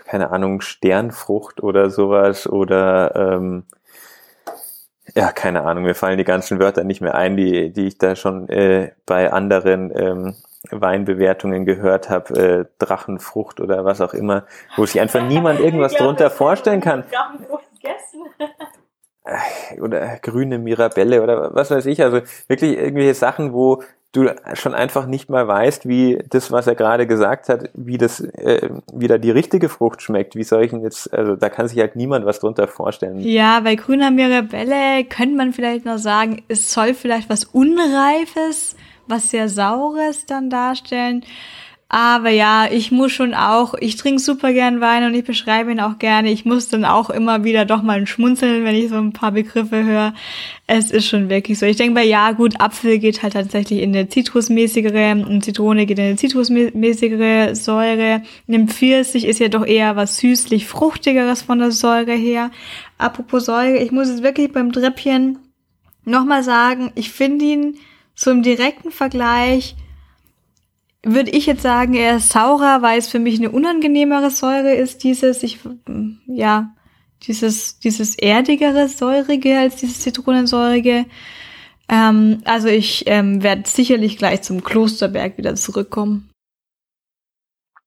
keine 0.06 0.32
Ahnung, 0.32 0.62
Sternfrucht 0.62 1.62
oder 1.62 1.90
sowas 1.90 2.48
oder 2.48 3.16
ähm, 3.16 3.66
ja, 5.16 5.32
keine 5.32 5.64
Ahnung, 5.64 5.84
mir 5.84 5.96
fallen 5.96 6.18
die 6.18 6.24
ganzen 6.24 6.60
Wörter 6.60 6.84
nicht 6.84 7.02
mehr 7.02 7.16
ein, 7.16 7.38
die, 7.38 7.72
die 7.72 7.88
ich 7.88 7.98
da 7.98 8.16
schon 8.16 8.50
äh, 8.50 8.92
bei 9.06 9.32
anderen 9.32 9.92
ähm, 9.96 10.36
Weinbewertungen 10.72 11.66
gehört 11.66 12.10
habe, 12.10 12.40
äh, 12.40 12.66
Drachenfrucht 12.80 13.60
oder 13.60 13.84
was 13.86 14.02
auch 14.02 14.14
immer, 14.14 14.46
wo 14.76 14.86
sich 14.86 15.00
einfach 15.02 15.22
niemand 15.28 15.60
irgendwas 15.60 15.94
drunter 15.94 16.30
vorstellen 16.30 16.82
kann. 16.82 17.04
Drachenfrucht 17.12 17.66
gegessen. 17.74 18.22
oder 19.80 20.18
grüne 20.22 20.60
Mirabelle 20.60 21.24
oder 21.24 21.54
was 21.54 21.72
weiß 21.72 21.86
ich, 21.86 22.04
also 22.04 22.22
wirklich 22.48 22.78
irgendwelche 22.78 23.14
Sachen, 23.14 23.54
wo 23.54 23.82
du 24.14 24.30
schon 24.54 24.76
einfach 24.76 25.08
nicht 25.08 25.30
mal 25.30 25.48
weißt, 25.48 25.88
wie 25.88 26.20
das, 26.30 26.52
was 26.52 26.68
er 26.68 26.76
gerade 26.76 27.08
gesagt 27.08 27.50
hat, 27.50 27.70
wie 27.74 27.98
das, 27.98 28.20
äh, 28.20 28.70
wie 28.94 29.08
da 29.08 29.18
die 29.18 29.32
richtige 29.32 29.70
Frucht 29.70 30.02
schmeckt. 30.02 30.36
Wie 30.36 30.44
soll 30.44 30.64
ich 30.64 30.70
denn 30.70 30.82
jetzt, 30.82 31.12
also 31.12 31.36
da 31.36 31.50
kann 31.50 31.68
sich 31.68 31.80
halt 31.80 31.96
niemand 31.96 32.26
was 32.26 32.40
drunter 32.40 32.68
vorstellen. 32.68 33.20
Ja, 33.20 33.60
bei 33.62 33.76
grüner 33.76 34.12
Mirabelle 34.12 35.04
könnte 35.06 35.36
man 35.36 35.52
vielleicht 35.52 35.86
noch 35.86 35.98
sagen, 35.98 36.44
es 36.48 36.72
soll 36.72 36.94
vielleicht 36.94 37.30
was 37.30 37.46
Unreifes, 37.46 38.76
was 39.08 39.32
sehr 39.32 39.50
Saures 39.50 40.28
dann 40.28 40.50
darstellen. 40.52 41.26
Aber 41.94 42.32
ja, 42.32 42.66
ich 42.72 42.92
muss 42.92 43.12
schon 43.12 43.36
auch, 43.36 43.76
ich 43.80 43.98
trinke 43.98 44.20
super 44.20 44.52
gern 44.52 44.82
Wein 44.82 45.04
und 45.06 45.14
ich 45.14 45.26
beschreibe 45.26 45.72
ihn 45.72 45.80
auch 45.80 46.00
gerne. 46.00 46.32
Ich 46.32 46.44
muss 46.44 46.68
dann 46.68 46.86
auch 46.86 47.12
immer 47.12 47.44
wieder 47.44 47.66
doch 47.66 47.84
mal 47.84 48.08
schmunzeln, 48.08 48.66
wenn 48.66 48.74
ich 48.74 48.90
so 48.90 48.96
ein 48.96 49.14
paar 49.14 49.32
Begriffe 49.32 49.84
höre. 49.84 50.16
Es 50.66 50.90
ist 50.90 51.06
schon 51.06 51.30
wirklich 51.30 51.60
so. 51.60 51.68
Ich 51.68 51.78
denke 51.78 51.94
mal, 51.94 52.04
ja 52.04 52.32
gut, 52.32 52.60
Apfel 52.60 52.98
geht 52.98 53.22
halt 53.22 53.34
tatsächlich 53.34 53.84
in 53.84 53.96
eine 53.96 54.10
zitrusmäßigere 54.10 55.24
und 55.24 55.46
Zitrone 55.46 55.86
geht 55.86 56.00
in 56.00 56.06
eine 56.06 56.16
zitrusmäßigere 56.16 57.56
Säure. 57.56 58.24
Ein 58.48 58.70
Pfirsich 58.70 59.26
ist 59.26 59.40
ja 59.40 59.50
doch 59.50 59.64
eher 59.64 59.96
was 59.96 60.18
süßlich-fruchtigeres 60.18 61.44
von 61.44 61.60
der 61.60 61.70
Säure 61.70 62.14
her. 62.14 62.50
Apropos 62.98 63.46
Säure, 63.46 63.78
ich 63.78 63.92
muss 63.92 64.08
es 64.08 64.24
wirklich 64.24 64.52
beim 64.52 64.72
Treppchen 64.72 65.38
nochmal 66.06 66.42
sagen, 66.42 66.92
ich 66.96 67.12
finde 67.12 67.46
ihn 67.46 67.78
so 68.16 68.32
im 68.32 68.42
direkten 68.42 68.90
Vergleich 68.90 69.76
würde 71.04 71.32
ich 71.32 71.46
jetzt 71.46 71.62
sagen, 71.62 71.94
er 71.94 72.18
ist 72.18 72.30
saurer, 72.30 72.82
weil 72.82 72.98
es 72.98 73.10
für 73.10 73.20
mich 73.20 73.38
eine 73.38 73.52
unangenehmere 73.52 74.30
Säure 74.30 74.74
ist, 74.74 75.04
dieses, 75.04 75.44
ich, 75.44 75.60
ja, 76.28 76.74
dieses, 77.24 77.80
dieses 77.80 78.18
erdigere, 78.18 78.88
säurige 78.88 79.58
als 79.58 79.76
dieses 79.78 80.02
zitronensäurige. 80.02 81.06
Ähm, 81.90 82.42
also 82.46 82.70
ich 82.70 83.04
ähm, 83.08 83.44
werde 83.44 83.64
sicherlich 83.66 84.18
gleich 84.18 84.42
zum 84.42 84.64
Klosterberg 84.64 85.38
wieder 85.38 85.56
zurückkommen. 85.56 86.30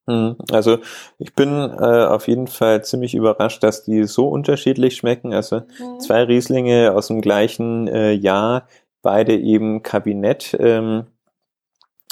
Hm, 0.08 0.36
also 0.50 0.78
ich 1.18 1.34
bin 1.34 1.48
äh, 1.48 2.04
auf 2.06 2.28
jeden 2.28 2.46
Fall 2.46 2.84
ziemlich 2.84 3.14
überrascht, 3.14 3.62
dass 3.62 3.84
die 3.84 4.04
so 4.04 4.28
unterschiedlich 4.28 4.96
schmecken. 4.96 5.32
Also 5.32 5.60
mhm. 5.60 6.00
zwei 6.00 6.22
Rieslinge 6.22 6.92
aus 6.94 7.08
dem 7.08 7.20
gleichen 7.20 7.88
äh, 7.88 8.12
Jahr, 8.12 8.68
beide 9.02 9.36
eben 9.36 9.82
Kabinett. 9.82 10.56
Ähm, 10.60 11.06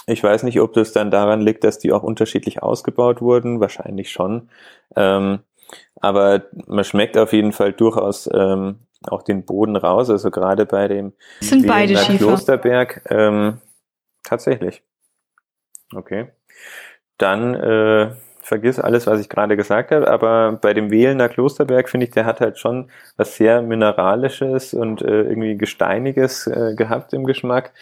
ich 0.06 0.22
weiß 0.22 0.42
nicht, 0.42 0.60
ob 0.60 0.72
das 0.74 0.92
dann 0.92 1.10
daran 1.10 1.40
liegt, 1.40 1.64
dass 1.64 1.78
die 1.78 1.92
auch 1.92 2.02
unterschiedlich 2.02 2.62
ausgebaut 2.62 3.20
wurden. 3.20 3.60
Wahrscheinlich 3.60 4.10
schon. 4.10 4.50
Ähm, 4.96 5.40
aber 6.00 6.44
man 6.66 6.84
schmeckt 6.84 7.16
auf 7.16 7.32
jeden 7.32 7.52
Fall 7.52 7.72
durchaus 7.72 8.28
ähm, 8.32 8.80
auch 9.06 9.22
den 9.22 9.44
Boden 9.44 9.76
raus. 9.76 10.10
Also 10.10 10.30
gerade 10.30 10.66
bei 10.66 10.88
dem 10.88 11.12
sind 11.40 11.66
beide 11.66 11.94
Klosterberg. 11.94 13.02
Ähm, 13.10 13.60
tatsächlich. 14.22 14.82
Okay. 15.94 16.28
Dann 17.18 17.54
äh, 17.54 18.10
vergiss 18.40 18.78
alles, 18.78 19.06
was 19.06 19.20
ich 19.20 19.28
gerade 19.28 19.56
gesagt 19.56 19.90
habe, 19.90 20.08
aber 20.08 20.52
bei 20.52 20.74
dem 20.74 20.90
Wählener 20.90 21.28
Klosterberg 21.28 21.88
finde 21.88 22.06
ich, 22.06 22.12
der 22.12 22.26
hat 22.26 22.40
halt 22.40 22.58
schon 22.58 22.90
was 23.16 23.36
sehr 23.36 23.62
Mineralisches 23.62 24.74
und 24.74 25.00
äh, 25.00 25.22
irgendwie 25.22 25.56
Gesteiniges 25.56 26.46
äh, 26.46 26.74
gehabt 26.74 27.12
im 27.14 27.24
Geschmack 27.24 27.72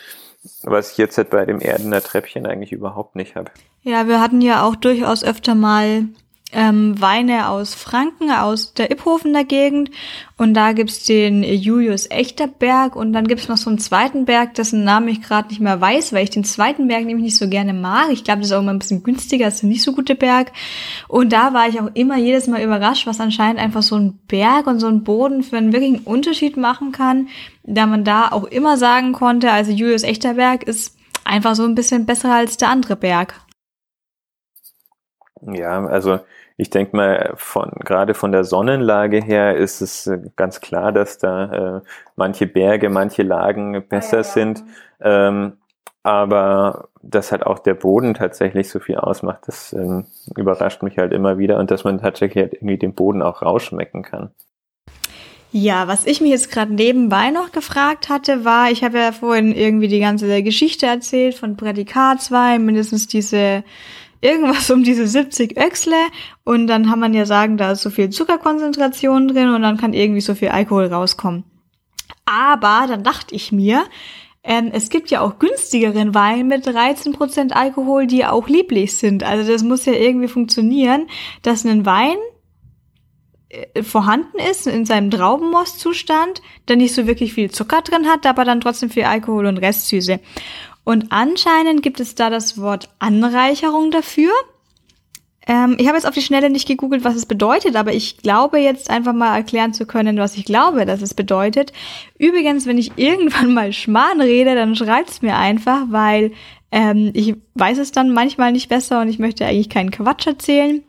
was 0.63 0.93
ich 0.93 0.99
jetzt 0.99 1.19
halt 1.19 1.31
bei 1.31 1.45
dem 1.45 1.61
Erdener 1.61 2.01
Treppchen 2.01 2.47
eigentlich 2.47 2.73
überhaupt 2.73 3.17
nicht 3.17 3.37
habe. 3.37 3.51
Ja, 3.83 4.07
wir 4.09 4.21
hatten 4.21 4.41
ja 4.41 4.65
auch 4.65 4.77
durchaus 4.77 5.25
öfter 5.25 5.55
mal 5.55 6.05
ähm, 6.53 7.01
Weine 7.01 7.49
aus 7.49 7.75
Franken, 7.75 8.31
aus 8.31 8.75
der 8.75 8.91
Ipphofener 8.91 9.45
Gegend. 9.45 9.91
Und 10.37 10.55
da 10.55 10.73
gibt's 10.73 11.05
den 11.05 11.43
Julius 11.43 12.11
Echterberg 12.11 12.97
und 12.97 13.13
dann 13.13 13.27
gibt's 13.27 13.49
noch 13.49 13.57
so 13.57 13.71
einen 13.71 13.79
zweiten 13.79 14.25
Berg, 14.25 14.55
dessen 14.55 14.85
Namen 14.85 15.09
ich 15.09 15.23
gerade 15.23 15.49
nicht 15.49 15.61
mehr 15.61 15.81
weiß, 15.81 16.13
weil 16.13 16.25
ich 16.25 16.31
den 16.31 16.45
zweiten 16.45 16.89
Berg 16.89 17.05
nämlich 17.05 17.25
nicht 17.25 17.37
so 17.37 17.49
gerne 17.49 17.73
mag. 17.73 18.11
Ich 18.11 18.25
glaube, 18.25 18.41
das 18.41 18.49
ist 18.51 18.53
auch 18.53 18.61
immer 18.61 18.73
ein 18.73 18.79
bisschen 18.79 19.03
günstiger, 19.03 19.47
das 19.47 19.57
ist 19.57 19.63
ein 19.63 19.69
nicht 19.69 19.83
so 19.83 19.93
gute 19.93 20.15
Berg. 20.15 20.53
Und 21.09 21.33
da 21.33 21.55
war 21.55 21.69
ich 21.69 21.81
auch 21.81 21.91
immer 21.95 22.17
jedes 22.17 22.47
Mal 22.49 22.63
überrascht, 22.63 23.07
was 23.07 23.21
anscheinend 23.21 23.61
einfach 23.61 23.83
so 23.83 23.97
ein 23.97 24.19
Berg 24.27 24.67
und 24.67 24.81
so 24.81 24.89
ein 24.89 25.05
Boden 25.05 25.43
für 25.43 25.57
einen 25.57 25.73
wirklichen 25.73 26.01
Unterschied 26.01 26.57
machen 26.57 26.93
kann, 26.93 27.29
da 27.63 27.87
man 27.87 28.05
da 28.05 28.29
auch 28.29 28.45
immer 28.45 28.77
sagen 28.77 29.13
konnte, 29.13 29.53
also 29.53 29.71
Julius 29.71 30.03
Echterberg 30.03 30.65
ist 30.65 30.97
einfach 31.25 31.55
so 31.55 31.65
ein 31.65 31.75
bisschen 31.75 32.05
besser 32.07 32.33
als 32.33 32.57
der 32.57 32.69
andere 32.69 32.97
Berg. 32.97 33.41
Ja, 35.41 35.85
also 35.87 36.21
ich 36.57 36.71
denke 36.71 36.97
mal, 36.97 37.33
von, 37.37 37.71
gerade 37.81 38.15
von 38.15 38.33
der 38.33 38.45
Sonnenlage 38.45 39.23
her 39.23 39.57
ist 39.57 39.81
es 39.81 40.07
äh, 40.07 40.21
ganz 40.37 40.61
klar, 40.61 40.93
dass 40.93 41.19
da 41.19 41.77
äh, 41.77 41.81
manche 42.17 42.47
Berge, 42.47 42.91
manche 42.91 43.23
Lagen 43.23 43.85
besser 43.89 44.19
ja, 44.19 44.23
ja. 44.23 44.25
sind. 44.25 44.65
Ähm, 45.01 45.53
aber 46.03 46.89
dass 47.03 47.33
halt 47.33 47.45
auch 47.45 47.59
der 47.59 47.75
Boden 47.75 48.15
tatsächlich 48.15 48.69
so 48.69 48.81
viel 48.81 48.97
ausmacht, 48.97 49.41
das 49.47 49.73
ähm, 49.73 50.07
überrascht 50.37 50.83
mich 50.83 50.99
halt 50.99 51.13
immer 51.13 51.39
wieder 51.39 51.59
und 51.59 51.71
dass 51.71 51.85
man 51.85 52.01
tatsächlich 52.01 52.43
halt 52.43 52.55
irgendwie 52.55 52.79
den 52.79 52.95
Boden 52.95 53.23
auch 53.23 53.43
rausschmecken 53.43 54.03
kann. 54.03 54.31
Ja, 55.55 55.87
was 55.87 56.07
ich 56.07 56.23
mich 56.23 56.31
jetzt 56.31 56.51
gerade 56.51 56.73
nebenbei 56.73 57.31
noch 57.31 57.53
gefragt 57.53 58.09
hatte, 58.09 58.45
war, 58.45 58.71
ich 58.71 58.83
habe 58.83 58.99
ja 58.99 59.13
vorhin 59.13 59.53
irgendwie 59.53 59.89
die 59.89 60.01
ganze 60.01 60.43
Geschichte 60.43 60.87
erzählt 60.87 61.35
von 61.35 61.59
Prädikatswein, 61.59 62.65
mindestens 62.65 63.07
diese 63.07 63.63
irgendwas 64.23 64.71
um 64.71 64.83
diese 64.85 65.07
70 65.07 65.59
Öxle 65.59 65.97
und 66.45 66.67
dann 66.69 66.87
kann 66.87 67.01
man 67.01 67.13
ja 67.13 67.27
sagen, 67.27 67.59
da 67.59 67.73
ist 67.73 67.83
so 67.83 67.91
viel 67.91 68.09
Zuckerkonzentration 68.09 69.29
drin 69.29 69.51
und 69.51 69.63
dann 69.63 69.77
kann 69.77 69.93
irgendwie 69.93 70.23
so 70.23 70.35
viel 70.35 70.49
Alkohol 70.49 70.87
rauskommen. 70.87 71.45
Aber 72.25 72.87
dann 72.89 73.03
dachte 73.03 73.35
ich 73.35 73.53
mir, 73.53 73.85
ähm, 74.45 74.71
es 74.73 74.89
gibt 74.89 75.11
ja 75.11 75.21
auch 75.21 75.39
günstigeren 75.39 76.15
Wein 76.15 76.49
mit 76.49 76.67
13% 76.67 77.53
Alkohol, 77.53 78.07
die 78.07 78.25
auch 78.25 78.49
lieblich 78.49 78.97
sind. 78.97 79.23
Also 79.23 79.51
das 79.51 79.63
muss 79.63 79.85
ja 79.85 79.93
irgendwie 79.93 80.29
funktionieren, 80.29 81.09
dass 81.43 81.65
ein 81.65 81.85
Wein 81.85 82.17
äh, 83.49 83.83
vorhanden 83.83 84.39
ist 84.51 84.67
in 84.67 84.85
seinem 84.85 85.11
Traubenmostzustand, 85.11 86.43
der 86.69 86.77
nicht 86.77 86.95
so 86.95 87.07
wirklich 87.07 87.35
viel 87.35 87.51
Zucker 87.51 87.83
drin 87.83 88.07
hat, 88.07 88.27
aber 88.27 88.45
dann 88.45 88.61
trotzdem 88.61 88.91
viel 88.91 89.05
Alkohol 89.05 89.47
und 89.47 89.59
Restsüße. 89.59 90.19
Und 90.85 91.07
anscheinend 91.11 91.83
gibt 91.83 92.01
es 92.01 92.15
da 92.15 92.31
das 92.31 92.59
Wort 92.59 92.89
Anreicherung 92.99 93.91
dafür. 93.91 94.33
Ähm, 95.47 95.77
ich 95.79 95.87
habe 95.87 95.97
jetzt 95.97 96.07
auf 96.07 96.15
die 96.15 96.23
Schnelle 96.23 96.51
nicht 96.51 96.69
gegoogelt, 96.69 97.05
was 97.05 97.17
es 97.17 97.27
bedeutet, 97.27 97.75
aber 97.77 97.93
ich 97.93 98.19
glaube 98.19 98.59
jetzt 98.59 98.91
einfach 98.91 99.13
mal 99.13 99.35
erklären 99.37 99.75
zu 99.75 99.87
können, 99.87 100.19
was 100.19 100.37
ich 100.37 100.45
glaube, 100.45 100.87
dass 100.87 101.03
es 101.03 101.15
bedeutet. 101.15 101.73
Übrigens, 102.19 102.67
wenn 102.67 102.79
ich 102.79 102.93
irgendwann 102.97 103.55
mal 103.55 103.73
Schmarrn 103.73 104.21
rede, 104.21 104.55
dann 104.55 104.77
schreibt's 104.77 105.23
mir 105.23 105.37
einfach, 105.37 105.83
weil 105.89 106.33
ähm, 106.71 107.11
ich 107.15 107.35
weiß 107.55 107.79
es 107.79 107.93
dann 107.93 108.13
manchmal 108.13 108.53
nicht 108.53 108.69
besser 108.69 109.01
und 109.01 109.09
ich 109.09 109.19
möchte 109.19 109.45
eigentlich 109.45 109.69
keinen 109.69 109.91
Quatsch 109.91 110.27
erzählen. 110.27 110.83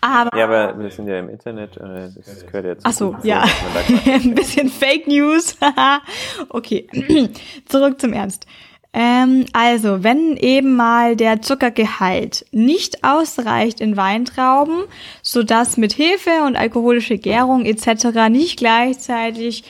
Aber 0.00 0.36
ja, 0.38 0.44
aber 0.44 0.78
wir 0.78 0.90
sind 0.90 1.08
ja 1.08 1.18
im 1.18 1.28
Internet, 1.28 1.76
äh, 1.76 2.08
das 2.14 2.46
gehört 2.46 2.66
ja 2.66 2.78
zu. 2.78 2.84
Ach 2.84 2.92
so, 2.92 3.16
ja. 3.22 3.44
Ein 4.06 4.34
bisschen 4.34 4.68
Fake 4.68 5.08
News. 5.08 5.56
okay, 6.48 6.86
zurück 7.66 8.00
zum 8.00 8.12
Ernst. 8.12 8.46
Ähm, 8.92 9.44
also, 9.52 10.02
wenn 10.02 10.36
eben 10.36 10.74
mal 10.74 11.14
der 11.14 11.42
Zuckergehalt 11.42 12.46
nicht 12.52 13.04
ausreicht 13.04 13.80
in 13.80 13.96
Weintrauben, 13.96 14.84
so 15.22 15.42
dass 15.42 15.76
mit 15.76 15.98
Hefe 15.98 16.42
und 16.46 16.56
alkoholische 16.56 17.18
Gärung 17.18 17.64
etc. 17.66 18.28
nicht 18.30 18.58
gleichzeitig 18.58 19.64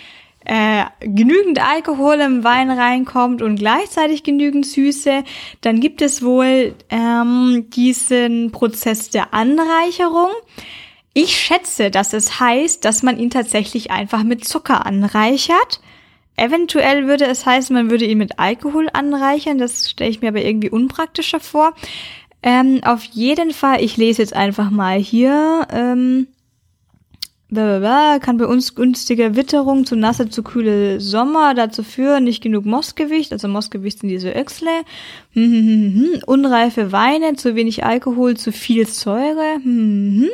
äh, 0.48 0.86
genügend 1.00 1.62
Alkohol 1.62 2.14
im 2.20 2.42
Wein 2.42 2.70
reinkommt 2.70 3.42
und 3.42 3.56
gleichzeitig 3.56 4.22
genügend 4.22 4.64
Süße, 4.64 5.22
dann 5.60 5.78
gibt 5.78 6.00
es 6.00 6.22
wohl 6.22 6.74
ähm, 6.88 7.66
diesen 7.68 8.50
Prozess 8.50 9.10
der 9.10 9.34
Anreicherung. 9.34 10.30
Ich 11.12 11.36
schätze, 11.36 11.90
dass 11.90 12.14
es 12.14 12.40
heißt, 12.40 12.82
dass 12.84 13.02
man 13.02 13.18
ihn 13.18 13.28
tatsächlich 13.28 13.90
einfach 13.90 14.22
mit 14.22 14.46
Zucker 14.46 14.86
anreichert. 14.86 15.82
Eventuell 16.36 17.06
würde 17.06 17.26
es 17.26 17.44
heißen, 17.44 17.74
man 17.74 17.90
würde 17.90 18.06
ihn 18.06 18.18
mit 18.18 18.38
Alkohol 18.38 18.88
anreichern. 18.90 19.58
Das 19.58 19.90
stelle 19.90 20.10
ich 20.10 20.22
mir 20.22 20.28
aber 20.28 20.42
irgendwie 20.42 20.70
unpraktischer 20.70 21.40
vor. 21.40 21.74
Ähm, 22.42 22.80
auf 22.84 23.04
jeden 23.04 23.50
Fall, 23.50 23.82
ich 23.82 23.98
lese 23.98 24.22
jetzt 24.22 24.34
einfach 24.34 24.70
mal 24.70 24.98
hier. 24.98 25.66
Ähm, 25.70 26.28
Blablabla, 27.50 28.18
kann 28.18 28.36
bei 28.36 28.46
uns 28.46 28.74
günstige 28.74 29.34
Witterung 29.34 29.86
zu 29.86 29.96
nasse, 29.96 30.28
zu 30.28 30.42
kühle 30.42 31.00
Sommer 31.00 31.54
dazu 31.54 31.82
führen, 31.82 32.24
nicht 32.24 32.42
genug 32.42 32.66
Mostgewicht, 32.66 33.32
also 33.32 33.48
Mostgewicht 33.48 34.00
sind 34.00 34.10
diese 34.10 34.32
Öchsle, 34.32 34.82
hm, 35.32 35.44
hm, 35.44 35.66
hm, 35.66 35.94
hm, 35.94 36.22
unreife 36.26 36.92
Weine, 36.92 37.36
zu 37.36 37.54
wenig 37.54 37.84
Alkohol, 37.84 38.36
zu 38.36 38.52
viel 38.52 38.86
Säure. 38.86 39.54
Hm, 39.54 39.64
hm, 39.64 40.20
hm. 40.22 40.30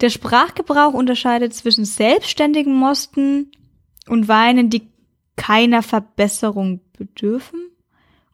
Der 0.00 0.08
Sprachgebrauch 0.08 0.94
unterscheidet 0.94 1.52
zwischen 1.52 1.84
selbstständigen 1.84 2.74
Mosten 2.74 3.52
und 4.08 4.28
Weinen, 4.28 4.70
die 4.70 4.88
keiner 5.36 5.82
Verbesserung 5.82 6.80
bedürfen 6.96 7.67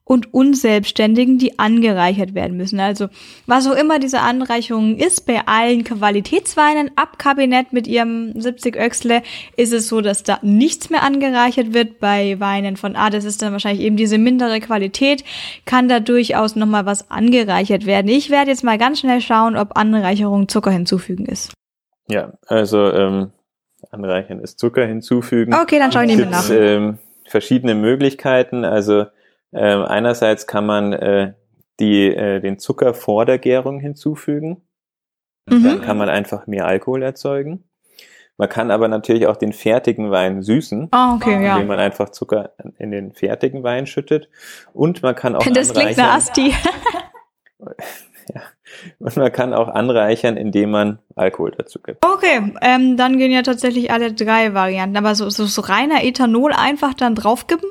und 0.06 0.34
Unselbstständigen, 0.34 1.38
die 1.38 1.58
angereichert 1.58 2.34
werden 2.34 2.56
müssen. 2.58 2.78
Also 2.78 3.08
was 3.46 3.66
auch 3.66 3.74
immer 3.74 3.98
diese 3.98 4.20
Anreicherung 4.20 4.96
ist, 4.96 5.26
bei 5.26 5.40
allen 5.46 5.82
Qualitätsweinen 5.82 6.90
ab 6.96 7.18
Kabinett 7.18 7.72
mit 7.72 7.86
ihrem 7.86 8.38
70 8.38 8.76
Öxle 8.76 9.22
ist 9.56 9.72
es 9.72 9.88
so, 9.88 10.02
dass 10.02 10.22
da 10.22 10.38
nichts 10.42 10.90
mehr 10.90 11.02
angereichert 11.02 11.72
wird. 11.72 12.00
Bei 12.00 12.38
Weinen 12.38 12.76
von 12.76 12.96
A, 12.96 13.08
das 13.08 13.24
ist 13.24 13.40
dann 13.40 13.52
wahrscheinlich 13.52 13.84
eben 13.84 13.96
diese 13.96 14.18
mindere 14.18 14.60
Qualität, 14.60 15.24
kann 15.64 15.88
da 15.88 16.00
durchaus 16.00 16.54
nochmal 16.54 16.84
was 16.84 17.10
angereichert 17.10 17.86
werden. 17.86 18.08
Ich 18.08 18.28
werde 18.28 18.50
jetzt 18.50 18.64
mal 18.64 18.76
ganz 18.76 19.00
schnell 19.00 19.22
schauen, 19.22 19.56
ob 19.56 19.78
Anreicherung 19.78 20.48
Zucker 20.48 20.70
hinzufügen 20.70 21.24
ist. 21.24 21.54
Ja, 22.08 22.34
also 22.46 22.92
ähm, 22.92 23.30
anreichern 23.90 24.40
ist 24.40 24.58
Zucker 24.58 24.84
hinzufügen. 24.84 25.54
Okay, 25.54 25.78
dann 25.78 25.90
schaue 25.92 26.04
ich 26.04 26.14
nicht 26.14 26.30
nach. 26.30 26.50
Ähm, 26.50 26.98
verschiedene 27.26 27.74
Möglichkeiten, 27.74 28.66
also 28.66 29.06
ähm, 29.54 29.82
einerseits 29.82 30.46
kann 30.46 30.66
man 30.66 30.92
äh, 30.92 31.34
die 31.80 32.14
äh, 32.14 32.40
den 32.40 32.58
Zucker 32.58 32.94
vor 32.94 33.26
der 33.26 33.38
Gärung 33.38 33.80
hinzufügen. 33.80 34.62
Mhm. 35.48 35.64
Dann 35.64 35.80
kann 35.82 35.98
man 35.98 36.08
einfach 36.08 36.46
mehr 36.46 36.66
Alkohol 36.66 37.02
erzeugen. 37.02 37.64
Man 38.36 38.48
kann 38.48 38.72
aber 38.72 38.88
natürlich 38.88 39.28
auch 39.28 39.36
den 39.36 39.52
fertigen 39.52 40.10
Wein 40.10 40.42
süßen, 40.42 40.88
oh, 40.92 41.14
okay, 41.14 41.34
indem 41.34 41.44
ja. 41.44 41.62
man 41.62 41.78
einfach 41.78 42.08
Zucker 42.08 42.50
in 42.78 42.90
den 42.90 43.12
fertigen 43.12 43.62
Wein 43.62 43.86
schüttet. 43.86 44.28
Und 44.72 45.02
man 45.02 45.14
kann 45.14 45.36
auch 45.36 45.44
das 45.52 45.72
klingt 45.72 45.96
nach 45.96 46.16
Asti. 46.16 46.52
ja. 48.34 48.42
Und 48.98 49.16
man 49.16 49.30
kann 49.30 49.54
auch 49.54 49.68
anreichern, 49.68 50.36
indem 50.36 50.72
man 50.72 50.98
Alkohol 51.14 51.52
dazu 51.52 51.80
gibt. 51.80 52.04
Okay, 52.04 52.52
ähm, 52.60 52.96
dann 52.96 53.18
gehen 53.18 53.30
ja 53.30 53.42
tatsächlich 53.42 53.92
alle 53.92 54.12
drei 54.12 54.52
Varianten. 54.52 54.96
Aber 54.96 55.14
so, 55.14 55.30
so, 55.30 55.44
so 55.44 55.62
reiner 55.62 56.02
Ethanol 56.02 56.52
einfach 56.52 56.94
dann 56.94 57.14
draufkippen? 57.14 57.70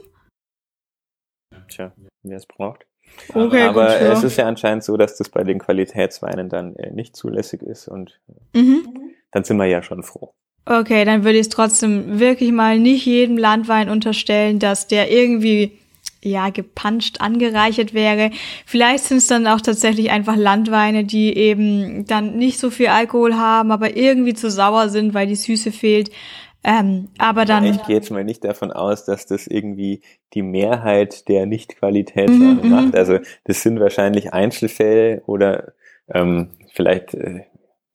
Tja, 1.69 1.93
wer 2.23 2.37
es 2.37 2.45
braucht. 2.45 2.85
Okay, 3.33 3.63
aber 3.63 3.87
gut, 3.87 4.01
es 4.01 4.23
ist 4.23 4.37
ja 4.37 4.47
anscheinend 4.47 4.83
so, 4.83 4.97
dass 4.97 5.17
das 5.17 5.29
bei 5.29 5.43
den 5.43 5.59
Qualitätsweinen 5.59 6.49
dann 6.49 6.75
äh, 6.75 6.91
nicht 6.91 7.15
zulässig 7.15 7.61
ist 7.61 7.87
und 7.87 8.19
mhm. 8.53 8.87
dann 9.31 9.43
sind 9.43 9.57
wir 9.57 9.65
ja 9.65 9.83
schon 9.83 10.03
froh. 10.03 10.33
Okay, 10.65 11.03
dann 11.03 11.23
würde 11.23 11.37
ich 11.37 11.47
es 11.47 11.49
trotzdem 11.49 12.19
wirklich 12.19 12.51
mal 12.51 12.79
nicht 12.79 13.05
jedem 13.05 13.37
Landwein 13.37 13.89
unterstellen, 13.89 14.59
dass 14.59 14.87
der 14.87 15.11
irgendwie 15.11 15.77
ja 16.21 16.49
gepanscht 16.49 17.19
angereichert 17.19 17.93
wäre. 17.93 18.31
Vielleicht 18.65 19.03
sind 19.03 19.17
es 19.17 19.27
dann 19.27 19.45
auch 19.45 19.59
tatsächlich 19.59 20.09
einfach 20.09 20.37
Landweine, 20.37 21.03
die 21.03 21.35
eben 21.35 22.05
dann 22.05 22.37
nicht 22.37 22.59
so 22.59 22.69
viel 22.69 22.87
Alkohol 22.87 23.35
haben, 23.35 23.71
aber 23.71 23.97
irgendwie 23.97 24.33
zu 24.33 24.49
sauer 24.49 24.87
sind, 24.87 25.13
weil 25.13 25.27
die 25.27 25.35
Süße 25.35 25.73
fehlt. 25.73 26.11
Ähm, 26.63 27.09
aber 27.17 27.45
dann. 27.45 27.65
Ich 27.65 27.83
gehe 27.83 27.95
jetzt 27.95 28.11
mal 28.11 28.23
nicht 28.23 28.43
davon 28.43 28.71
aus, 28.71 29.05
dass 29.05 29.25
das 29.25 29.47
irgendwie 29.47 30.01
die 30.33 30.43
Mehrheit 30.43 31.27
der 31.27 31.45
Nicht-Qualitätsweine 31.45 32.61
mhm, 32.63 32.69
macht. 32.69 32.87
Mhm. 32.87 32.95
Also 32.95 33.19
das 33.43 33.61
sind 33.61 33.79
wahrscheinlich 33.79 34.33
Einzelfälle 34.33 35.23
oder 35.25 35.73
ähm, 36.07 36.49
vielleicht 36.73 37.13
äh, 37.13 37.41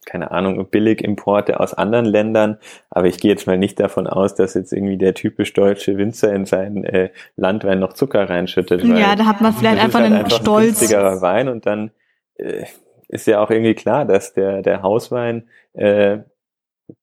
keine 0.09 0.31
Ahnung, 0.31 0.71
Billigimporte 0.71 1.61
aus 1.61 1.75
anderen 1.75 2.07
Ländern. 2.07 2.59
Aber 2.89 3.07
ich 3.07 3.19
gehe 3.19 3.31
jetzt 3.31 3.47
mal 3.47 3.59
nicht 3.59 3.79
davon 3.79 4.07
aus, 4.07 4.35
dass 4.35 4.55
jetzt 4.55 4.73
irgendwie 4.73 4.97
der 4.97 5.13
typisch 5.13 5.53
deutsche 5.53 5.99
Winzer 5.99 6.33
in 6.33 6.47
seinen 6.47 6.83
äh, 6.85 7.11
Landwein 7.37 7.79
noch 7.79 7.93
Zucker 7.93 8.29
reinschüttet. 8.29 8.83
Ja, 8.85 9.17
da 9.17 9.27
hat 9.27 9.43
man 9.43 9.53
vielleicht 9.53 9.83
einfach 9.83 10.01
halt 10.01 10.07
einen 10.07 10.25
einfach 10.25 10.41
Stolz. 10.41 10.63
Ein 10.63 10.67
günstigerer 10.69 11.21
Wein 11.21 11.49
und 11.49 11.67
dann 11.67 11.91
äh, 12.37 12.65
ist 13.09 13.27
ja 13.27 13.41
auch 13.41 13.51
irgendwie 13.51 13.75
klar, 13.75 14.07
dass 14.07 14.33
der, 14.33 14.63
der 14.63 14.83
Hauswein 14.83 15.49
äh, 15.75 16.21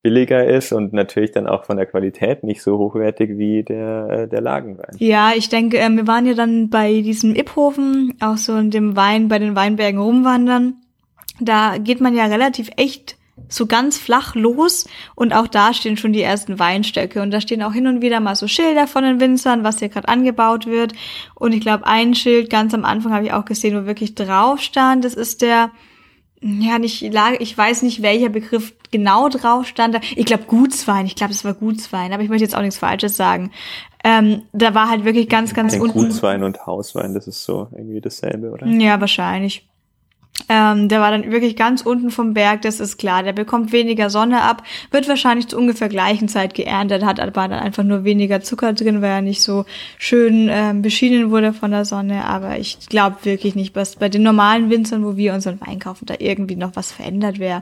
billiger 0.02 0.46
ist 0.46 0.72
und 0.72 0.94
natürlich 0.94 1.32
dann 1.32 1.48
auch 1.48 1.66
von 1.66 1.78
der 1.78 1.86
Qualität 1.86 2.44
nicht 2.44 2.62
so 2.62 2.78
hochwertig 2.78 3.38
wie 3.38 3.64
der, 3.64 4.10
äh, 4.10 4.28
der 4.28 4.42
Lagenwein. 4.42 4.96
Ja, 4.98 5.34
ich 5.36 5.50
denke, 5.50 5.78
äh, 5.78 5.90
wir 5.90 6.08
waren 6.08 6.26
ja 6.26 6.34
dann 6.34 6.70
bei 6.70 7.02
diesem 7.02 7.36
Iphofen, 7.36 8.14
auch 8.20 8.38
so 8.38 8.56
in 8.56 8.72
dem 8.72 8.96
Wein, 8.96 9.28
bei 9.28 9.40
den 9.40 9.56
Weinbergen 9.56 10.00
rumwandern. 10.00 10.76
Da 11.40 11.78
geht 11.78 12.02
man 12.02 12.16
ja 12.16 12.26
relativ 12.26 12.70
echt 12.78 13.18
so 13.50 13.66
ganz 13.66 13.98
flach 13.98 14.34
los 14.36 14.88
und 15.14 15.34
auch 15.34 15.48
da 15.48 15.74
stehen 15.74 15.98
schon 15.98 16.14
die 16.14 16.22
ersten 16.22 16.58
Weinstöcke. 16.58 17.22
Und 17.22 17.32
da 17.32 17.42
stehen 17.42 17.62
auch 17.62 17.74
hin 17.74 17.88
und 17.88 18.02
wieder 18.02 18.20
mal 18.20 18.36
so 18.36 18.48
Schilder 18.48 18.88
von 18.88 19.04
den 19.04 19.20
Winzern, 19.20 19.64
was 19.64 19.80
hier 19.80 19.90
gerade 19.90 20.08
angebaut 20.08 20.66
wird. 20.66 20.94
Und 21.36 21.54
ich 21.54 21.62
glaube 21.62 21.86
ein 21.86 22.16
Schild 22.16 22.50
ganz 22.50 22.74
am 22.74 22.86
Anfang 22.86 23.14
habe 23.14 23.26
ich 23.26 23.34
auch 23.34 23.46
gesehen, 23.46 23.80
wo 23.80 23.86
wirklich 23.86 24.16
drauf 24.16 24.62
stand, 24.62 25.04
das 25.04 25.14
ist 25.14 25.42
der 25.42 25.72
ja 26.42 26.80
nicht 26.80 27.02
ich 27.02 27.58
weiß 27.58 27.82
nicht 27.82 28.02
welcher 28.02 28.30
Begriff 28.30 28.74
genau 28.98 29.30
drauf 29.30 29.68
stand, 29.68 30.00
ich 30.16 30.26
glaube 30.26 30.44
Gutswein, 30.48 31.06
ich 31.06 31.16
glaube 31.16 31.34
es 31.34 31.44
war 31.44 31.54
Gutswein, 31.54 32.14
aber 32.14 32.24
ich 32.24 32.30
möchte 32.30 32.44
jetzt 32.44 32.56
auch 32.56 32.62
nichts 32.62 32.78
Falsches 32.78 33.18
sagen. 33.18 33.52
Ähm, 34.04 34.44
da 34.54 34.76
war 34.76 34.90
halt 34.90 35.04
wirklich 35.04 35.30
ganz 35.30 35.54
ganz 35.54 35.76
unten 35.76 36.00
Gutswein 36.00 36.44
und 36.44 36.66
Hauswein, 36.66 37.14
das 37.14 37.28
ist 37.28 37.44
so 37.44 37.68
irgendwie 37.72 38.02
dasselbe, 38.02 38.52
oder? 38.52 38.68
Ja, 38.68 39.00
wahrscheinlich. 39.02 39.68
Ähm, 40.48 40.90
der 40.90 41.00
war 41.02 41.12
dann 41.12 41.32
wirklich 41.32 41.56
ganz 41.56 41.82
unten 41.82 42.12
vom 42.12 42.34
Berg, 42.34 42.62
das 42.62 42.80
ist 42.80 42.98
klar. 42.98 43.24
Der 43.24 43.34
bekommt 43.34 43.72
weniger 43.72 44.10
Sonne 44.10 44.42
ab, 44.42 44.64
wird 44.92 45.08
wahrscheinlich 45.08 45.48
zu 45.48 45.58
ungefähr 45.58 45.90
gleichen 45.90 46.28
Zeit 46.28 46.54
geerntet, 46.54 47.04
hat 47.04 47.20
aber 47.20 47.48
dann 47.48 47.60
einfach 47.60 47.84
nur 47.84 48.04
weniger 48.04 48.42
Zucker 48.42 48.74
drin, 48.74 49.02
weil 49.02 49.12
er 49.12 49.22
nicht 49.22 49.42
so 49.42 49.66
schön 49.98 50.48
ähm, 50.52 50.82
beschienen 50.82 51.32
wurde 51.32 51.54
von 51.54 51.72
der 51.72 51.86
Sonne. 51.86 52.26
Aber 52.26 52.60
ich 52.60 52.80
glaube 52.90 53.18
wirklich 53.24 53.56
nicht, 53.56 53.76
dass 53.76 53.96
bei 53.96 54.10
den 54.10 54.24
normalen 54.24 54.70
Winzern, 54.70 55.04
wo 55.04 55.18
wir 55.18 55.34
unseren 55.34 55.60
Wein 55.62 55.80
kaufen, 55.80 56.06
da 56.06 56.16
irgendwie 56.20 56.56
noch 56.56 56.76
was 56.76 56.92
verändert 56.92 57.40
wäre. 57.40 57.62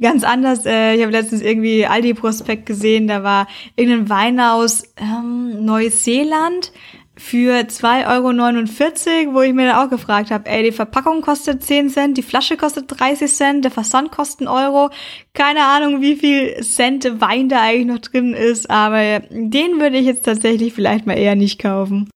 Ganz 0.00 0.22
anders, 0.22 0.66
äh, 0.66 0.94
ich 0.94 1.02
habe 1.02 1.12
letztens 1.12 1.42
irgendwie 1.42 1.86
Aldi-Prospekt 1.86 2.66
gesehen, 2.66 3.08
da 3.08 3.22
war 3.22 3.48
irgendein 3.76 4.08
Wein 4.08 4.40
aus 4.40 4.84
ähm, 4.98 5.64
Neuseeland 5.64 6.72
für 7.20 7.52
2,49 7.60 9.26
Euro, 9.26 9.34
wo 9.34 9.42
ich 9.42 9.52
mir 9.52 9.66
dann 9.66 9.76
auch 9.76 9.90
gefragt 9.90 10.30
habe, 10.30 10.48
ey, 10.48 10.62
die 10.62 10.72
Verpackung 10.72 11.20
kostet 11.20 11.62
10 11.62 11.90
Cent, 11.90 12.16
die 12.16 12.22
Flasche 12.22 12.56
kostet 12.56 12.86
30 12.88 13.30
Cent, 13.30 13.64
der 13.64 13.70
Versand 13.70 14.10
kostet 14.10 14.48
einen 14.48 14.56
Euro. 14.56 14.90
Keine 15.34 15.64
Ahnung, 15.66 16.00
wie 16.00 16.16
viel 16.16 16.60
Cent 16.62 17.20
Wein 17.20 17.50
da 17.50 17.60
eigentlich 17.62 17.86
noch 17.86 17.98
drin 17.98 18.32
ist, 18.32 18.70
aber 18.70 19.20
den 19.30 19.80
würde 19.80 19.98
ich 19.98 20.06
jetzt 20.06 20.24
tatsächlich 20.24 20.72
vielleicht 20.72 21.06
mal 21.06 21.18
eher 21.18 21.36
nicht 21.36 21.60
kaufen. 21.60 22.08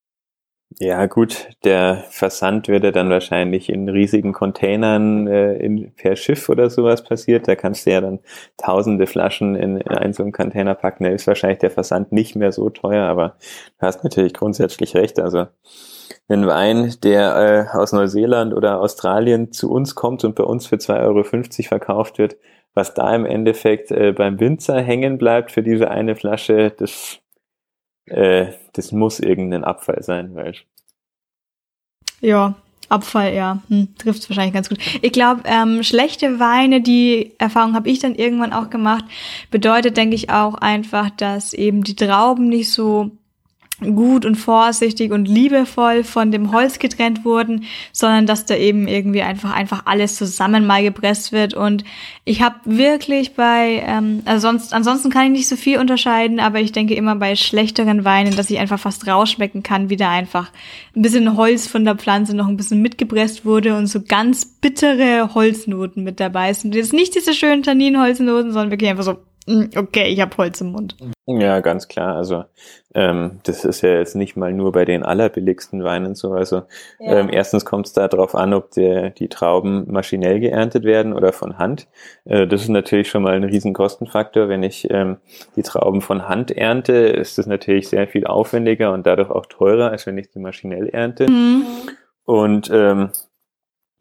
Ja, 0.80 1.06
gut, 1.06 1.50
der 1.62 2.04
Versand 2.10 2.66
würde 2.66 2.90
dann 2.90 3.08
wahrscheinlich 3.08 3.68
in 3.68 3.88
riesigen 3.88 4.32
Containern 4.32 5.28
äh, 5.28 5.54
in, 5.54 5.94
per 5.94 6.16
Schiff 6.16 6.48
oder 6.48 6.68
sowas 6.68 7.04
passiert. 7.04 7.46
Da 7.46 7.54
kannst 7.54 7.86
du 7.86 7.92
ja 7.92 8.00
dann 8.00 8.18
tausende 8.56 9.06
Flaschen 9.06 9.54
in, 9.54 9.76
in 9.76 9.88
einen 9.88 10.12
so 10.12 10.24
einen 10.24 10.32
Container 10.32 10.74
packen. 10.74 11.04
Da 11.04 11.10
ist 11.10 11.28
wahrscheinlich 11.28 11.60
der 11.60 11.70
Versand 11.70 12.10
nicht 12.10 12.34
mehr 12.34 12.50
so 12.50 12.70
teuer, 12.70 13.04
aber 13.04 13.36
du 13.78 13.86
hast 13.86 14.02
natürlich 14.02 14.34
grundsätzlich 14.34 14.96
recht. 14.96 15.20
Also 15.20 15.46
ein 16.28 16.46
Wein, 16.46 16.92
der 17.04 17.68
äh, 17.72 17.76
aus 17.78 17.92
Neuseeland 17.92 18.52
oder 18.52 18.80
Australien 18.80 19.52
zu 19.52 19.70
uns 19.70 19.94
kommt 19.94 20.24
und 20.24 20.34
bei 20.34 20.44
uns 20.44 20.66
für 20.66 20.76
2,50 20.76 21.00
Euro 21.04 21.68
verkauft 21.68 22.18
wird, 22.18 22.36
was 22.74 22.94
da 22.94 23.14
im 23.14 23.26
Endeffekt 23.26 23.92
äh, 23.92 24.12
beim 24.12 24.40
Winzer 24.40 24.80
hängen 24.80 25.18
bleibt 25.18 25.52
für 25.52 25.62
diese 25.62 25.90
eine 25.90 26.16
Flasche, 26.16 26.72
das 26.76 27.20
äh, 28.06 28.52
das 28.72 28.92
muss 28.92 29.20
irgendein 29.20 29.64
Abfall 29.64 30.02
sein, 30.02 30.34
weil. 30.34 30.54
Ja, 32.20 32.54
Abfall, 32.88 33.34
ja, 33.34 33.62
hm, 33.68 33.88
trifft 33.98 34.28
wahrscheinlich 34.28 34.54
ganz 34.54 34.68
gut. 34.68 34.78
Ich 35.02 35.12
glaube, 35.12 35.42
ähm, 35.44 35.82
schlechte 35.82 36.38
Weine, 36.38 36.80
die 36.80 37.32
Erfahrung 37.38 37.74
habe 37.74 37.88
ich 37.88 37.98
dann 37.98 38.14
irgendwann 38.14 38.52
auch 38.52 38.70
gemacht, 38.70 39.04
bedeutet, 39.50 39.96
denke 39.96 40.14
ich, 40.14 40.30
auch 40.30 40.54
einfach, 40.54 41.10
dass 41.10 41.52
eben 41.52 41.82
die 41.82 41.96
Trauben 41.96 42.48
nicht 42.48 42.70
so 42.70 43.10
gut 43.80 44.24
und 44.24 44.36
vorsichtig 44.36 45.10
und 45.10 45.26
liebevoll 45.26 46.04
von 46.04 46.30
dem 46.30 46.52
Holz 46.52 46.78
getrennt 46.78 47.24
wurden, 47.24 47.64
sondern 47.92 48.26
dass 48.26 48.46
da 48.46 48.54
eben 48.54 48.86
irgendwie 48.86 49.22
einfach 49.22 49.52
einfach 49.52 49.82
alles 49.86 50.14
zusammen 50.14 50.64
mal 50.64 50.82
gepresst 50.82 51.32
wird. 51.32 51.54
Und 51.54 51.84
ich 52.24 52.40
habe 52.40 52.54
wirklich 52.64 53.34
bei, 53.34 53.82
ähm, 53.84 54.22
also 54.26 54.48
sonst, 54.48 54.72
ansonsten 54.72 55.10
kann 55.10 55.26
ich 55.26 55.32
nicht 55.32 55.48
so 55.48 55.56
viel 55.56 55.78
unterscheiden, 55.78 56.38
aber 56.38 56.60
ich 56.60 56.70
denke 56.70 56.94
immer 56.94 57.16
bei 57.16 57.34
schlechteren 57.34 58.04
Weinen, 58.04 58.36
dass 58.36 58.50
ich 58.50 58.58
einfach 58.60 58.78
fast 58.78 59.08
rausschmecken 59.08 59.64
kann, 59.64 59.90
wie 59.90 59.96
da 59.96 60.10
einfach 60.10 60.52
ein 60.94 61.02
bisschen 61.02 61.36
Holz 61.36 61.66
von 61.66 61.84
der 61.84 61.96
Pflanze 61.96 62.36
noch 62.36 62.46
ein 62.46 62.56
bisschen 62.56 62.80
mitgepresst 62.80 63.44
wurde 63.44 63.76
und 63.76 63.88
so 63.88 64.00
ganz 64.02 64.44
bittere 64.44 65.34
Holznoten 65.34 66.04
mit 66.04 66.20
dabei 66.20 66.52
sind. 66.52 66.76
Jetzt 66.76 66.92
nicht 66.92 67.14
diese 67.16 67.34
schönen 67.34 67.64
Tanninholznoten, 67.64 68.52
sondern 68.52 68.70
wirklich 68.70 68.90
einfach 68.90 69.04
so 69.04 69.18
okay, 69.46 70.06
ich 70.08 70.20
habe 70.20 70.36
Holz 70.36 70.60
im 70.60 70.72
Mund. 70.72 70.96
Ja, 71.26 71.60
ganz 71.60 71.88
klar. 71.88 72.16
Also 72.16 72.44
ähm, 72.94 73.40
das 73.44 73.64
ist 73.64 73.80
ja 73.80 73.90
jetzt 73.98 74.14
nicht 74.14 74.36
mal 74.36 74.52
nur 74.52 74.72
bei 74.72 74.84
den 74.84 75.02
allerbilligsten 75.02 75.82
Weinen 75.82 76.14
so. 76.14 76.32
Also 76.32 76.62
ja. 76.98 77.18
ähm, 77.18 77.28
erstens 77.30 77.64
kommt 77.64 77.86
es 77.86 77.92
darauf 77.94 78.34
an, 78.34 78.52
ob 78.52 78.72
der, 78.72 79.10
die 79.10 79.28
Trauben 79.28 79.90
maschinell 79.90 80.40
geerntet 80.40 80.84
werden 80.84 81.14
oder 81.14 81.32
von 81.32 81.58
Hand. 81.58 81.88
Äh, 82.24 82.46
das 82.46 82.62
ist 82.62 82.68
natürlich 82.68 83.08
schon 83.08 83.22
mal 83.22 83.34
ein 83.34 83.44
riesen 83.44 83.72
Kostenfaktor. 83.72 84.48
Wenn 84.48 84.62
ich 84.62 84.90
ähm, 84.90 85.16
die 85.56 85.62
Trauben 85.62 86.02
von 86.02 86.28
Hand 86.28 86.50
ernte, 86.50 86.92
ist 86.92 87.38
das 87.38 87.46
natürlich 87.46 87.88
sehr 87.88 88.06
viel 88.06 88.26
aufwendiger 88.26 88.92
und 88.92 89.06
dadurch 89.06 89.30
auch 89.30 89.46
teurer, 89.46 89.90
als 89.90 90.06
wenn 90.06 90.18
ich 90.18 90.30
sie 90.30 90.40
maschinell 90.40 90.88
ernte. 90.88 91.30
Mhm. 91.30 91.64
Und 92.24 92.70
ähm, 92.72 93.10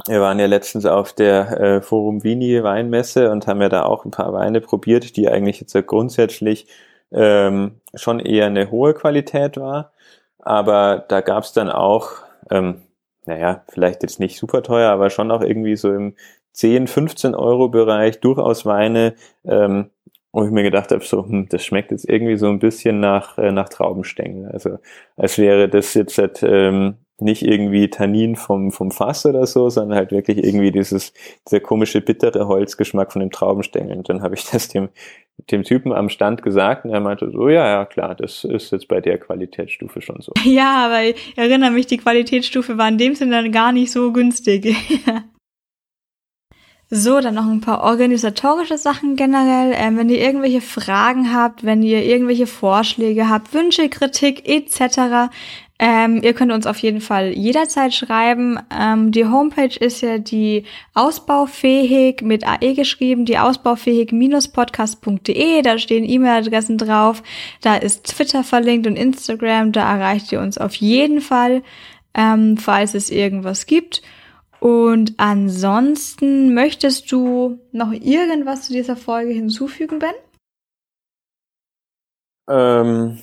wir 0.07 0.21
waren 0.21 0.39
ja 0.39 0.47
letztens 0.47 0.85
auf 0.85 1.13
der 1.13 1.59
äh, 1.59 1.81
Forum 1.81 2.23
Vini 2.23 2.61
Weinmesse 2.63 3.31
und 3.31 3.47
haben 3.47 3.61
ja 3.61 3.69
da 3.69 3.83
auch 3.83 4.05
ein 4.05 4.11
paar 4.11 4.33
Weine 4.33 4.61
probiert, 4.61 5.15
die 5.15 5.29
eigentlich 5.29 5.61
jetzt 5.61 5.73
ja 5.73 5.81
grundsätzlich 5.81 6.67
ähm, 7.11 7.79
schon 7.95 8.19
eher 8.19 8.47
eine 8.47 8.69
hohe 8.71 8.93
Qualität 8.93 9.57
war. 9.57 9.93
Aber 10.39 11.05
da 11.07 11.21
gab 11.21 11.43
es 11.43 11.53
dann 11.53 11.69
auch, 11.69 12.11
ähm, 12.51 12.81
naja, 13.25 13.63
vielleicht 13.69 14.03
jetzt 14.03 14.19
nicht 14.19 14.37
super 14.37 14.61
teuer, 14.63 14.91
aber 14.91 15.09
schon 15.09 15.31
auch 15.31 15.41
irgendwie 15.41 15.77
so 15.77 15.93
im 15.93 16.15
10, 16.51 16.87
15 16.87 17.35
Euro 17.35 17.69
Bereich 17.69 18.19
durchaus 18.19 18.65
Weine, 18.65 19.15
ähm, 19.45 19.89
wo 20.33 20.43
ich 20.43 20.51
mir 20.51 20.63
gedacht 20.63 20.91
habe, 20.91 21.03
so, 21.03 21.23
hm, 21.25 21.47
das 21.49 21.63
schmeckt 21.65 21.91
jetzt 21.91 22.09
irgendwie 22.09 22.37
so 22.37 22.47
ein 22.49 22.59
bisschen 22.59 22.99
nach, 22.99 23.37
äh, 23.37 23.51
nach 23.51 23.69
Traubenstängel. 23.69 24.51
Also 24.51 24.79
als 25.15 25.37
wäre 25.37 25.69
das 25.69 25.93
jetzt 25.93 26.17
halt, 26.17 26.43
ähm, 26.43 26.97
nicht 27.23 27.43
irgendwie 27.43 27.89
Tannin 27.89 28.35
vom, 28.35 28.71
vom 28.71 28.91
Fass 28.91 29.25
oder 29.25 29.45
so, 29.45 29.69
sondern 29.69 29.97
halt 29.97 30.11
wirklich 30.11 30.43
irgendwie 30.43 30.71
dieses, 30.71 31.13
dieser 31.47 31.59
komische 31.59 32.01
bittere 32.01 32.47
Holzgeschmack 32.47 33.11
von 33.11 33.21
dem 33.21 33.31
Traubenstängel. 33.31 33.97
Und 33.97 34.09
dann 34.09 34.21
habe 34.21 34.35
ich 34.35 34.45
das 34.51 34.67
dem 34.67 34.89
dem 35.51 35.63
Typen 35.63 35.91
am 35.91 36.09
Stand 36.09 36.43
gesagt 36.43 36.85
und 36.85 36.91
er 36.91 36.99
meinte 36.99 37.29
so, 37.31 37.49
ja, 37.49 37.67
ja, 37.67 37.85
klar, 37.85 38.15
das 38.15 38.43
ist 38.43 38.71
jetzt 38.71 38.87
bei 38.87 39.01
der 39.01 39.17
Qualitätsstufe 39.17 40.01
schon 40.01 40.21
so. 40.21 40.31
Ja, 40.45 40.85
aber 40.85 41.03
ich 41.03 41.33
erinnere 41.35 41.71
mich, 41.71 41.87
die 41.87 41.97
Qualitätsstufe 41.97 42.77
war 42.77 42.87
in 42.87 42.97
dem 42.97 43.15
Sinne 43.15 43.41
dann 43.41 43.51
gar 43.51 43.71
nicht 43.71 43.91
so 43.91 44.11
günstig. 44.11 44.75
So, 46.95 47.21
dann 47.21 47.33
noch 47.33 47.47
ein 47.47 47.61
paar 47.61 47.81
organisatorische 47.81 48.77
Sachen 48.77 49.15
generell. 49.15 49.73
Ähm, 49.75 49.97
wenn 49.97 50.09
ihr 50.09 50.19
irgendwelche 50.19 50.61
Fragen 50.61 51.33
habt, 51.33 51.63
wenn 51.63 51.81
ihr 51.81 52.03
irgendwelche 52.03 52.45
Vorschläge 52.45 53.29
habt, 53.29 53.51
Wünsche, 53.51 53.89
Kritik 53.89 54.47
etc., 54.47 55.31
ähm, 55.85 56.21
ihr 56.23 56.33
könnt 56.33 56.53
uns 56.53 56.65
auf 56.65 56.77
jeden 56.77 57.01
Fall 57.01 57.33
jederzeit 57.33 57.93
schreiben. 57.93 58.57
Ähm, 58.73 59.11
die 59.11 59.25
Homepage 59.25 59.77
ist 59.77 59.99
ja 59.99 60.17
die 60.17 60.63
ausbaufähig 60.93 62.21
mit 62.21 62.47
AE 62.47 62.73
geschrieben, 62.73 63.25
die 63.25 63.37
ausbaufähig-podcast.de. 63.37 65.61
Da 65.61 65.77
stehen 65.77 66.05
E-Mail-Adressen 66.05 66.77
drauf. 66.77 67.21
Da 67.59 67.75
ist 67.75 68.05
Twitter 68.05 68.45
verlinkt 68.45 68.87
und 68.87 68.95
Instagram. 68.95 69.73
Da 69.73 69.93
erreicht 69.93 70.31
ihr 70.31 70.39
uns 70.39 70.57
auf 70.57 70.73
jeden 70.75 71.19
Fall, 71.19 71.63
ähm, 72.13 72.55
falls 72.55 72.93
es 72.93 73.09
irgendwas 73.09 73.65
gibt. 73.65 74.01
Und 74.61 75.15
ansonsten 75.17 76.53
möchtest 76.53 77.11
du 77.11 77.59
noch 77.73 77.91
irgendwas 77.91 78.67
zu 78.67 78.71
dieser 78.71 78.95
Folge 78.95 79.33
hinzufügen, 79.33 79.99
Ben? 79.99 80.13
Ähm, 82.47 83.19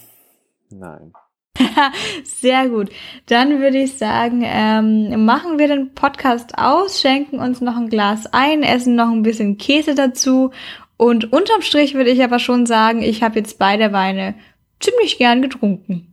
nein. 0.68 1.14
Sehr 2.24 2.68
gut. 2.68 2.90
Dann 3.26 3.60
würde 3.60 3.78
ich 3.78 3.96
sagen, 3.98 4.42
ähm, 4.44 5.24
machen 5.24 5.58
wir 5.58 5.68
den 5.68 5.94
Podcast 5.94 6.56
aus, 6.56 7.00
schenken 7.00 7.38
uns 7.38 7.60
noch 7.60 7.76
ein 7.76 7.88
Glas 7.88 8.26
ein, 8.32 8.62
essen 8.62 8.94
noch 8.94 9.10
ein 9.10 9.22
bisschen 9.22 9.58
Käse 9.58 9.94
dazu. 9.94 10.50
Und 10.96 11.32
unterm 11.32 11.62
Strich 11.62 11.94
würde 11.94 12.10
ich 12.10 12.22
aber 12.22 12.38
schon 12.38 12.66
sagen, 12.66 13.02
ich 13.02 13.22
habe 13.22 13.38
jetzt 13.38 13.58
beide 13.58 13.92
Weine 13.92 14.34
ziemlich 14.80 15.18
gern 15.18 15.42
getrunken. 15.42 16.10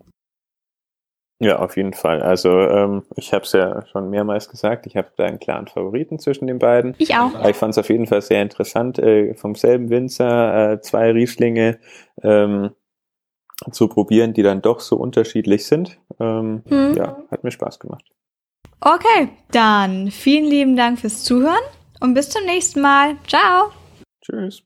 Ja, 1.40 1.60
auf 1.60 1.78
jeden 1.78 1.94
Fall. 1.94 2.24
Also 2.24 2.50
ähm, 2.50 3.04
ich 3.16 3.32
habe 3.32 3.44
es 3.44 3.52
ja 3.52 3.86
schon 3.92 4.10
mehrmals 4.10 4.50
gesagt, 4.50 4.88
ich 4.88 4.98
habe 4.98 5.10
da 5.18 5.26
einen 5.26 5.40
klaren 5.40 5.68
Favoriten 5.68 6.18
zwischen 6.18 6.48
den 6.48 6.58
beiden. 6.58 6.96
Ich 6.98 7.16
auch. 7.16 7.36
Aber 7.36 7.50
ich 7.50 7.56
fand 7.56 7.72
es 7.72 7.78
auf 7.78 7.90
jeden 7.90 8.08
Fall 8.08 8.24
sehr 8.24 8.42
interessant, 8.42 8.98
äh, 8.98 9.36
vom 9.36 9.54
selben 9.54 9.92
Winzer 9.92 10.72
äh, 10.72 10.82
zwei 10.82 11.12
Rieslinge 11.12 11.78
ähm, 12.24 12.72
zu 13.72 13.88
probieren, 13.88 14.34
die 14.34 14.44
dann 14.44 14.62
doch 14.62 14.80
so 14.80 14.96
unterschiedlich 14.96 15.66
sind. 15.66 16.00
Ähm, 16.20 16.64
hm. 16.68 16.96
Ja, 16.96 17.18
hat 17.32 17.44
mir 17.44 17.52
Spaß 17.52 17.80
gemacht. 17.80 18.06
Okay, 18.80 19.30
dann 19.52 20.12
vielen 20.12 20.46
lieben 20.46 20.76
Dank 20.76 21.00
fürs 21.00 21.24
Zuhören 21.24 21.64
und 22.00 22.14
bis 22.14 22.30
zum 22.30 22.46
nächsten 22.46 22.82
Mal. 22.82 23.18
Ciao. 23.28 23.72
Tschüss. 24.22 24.64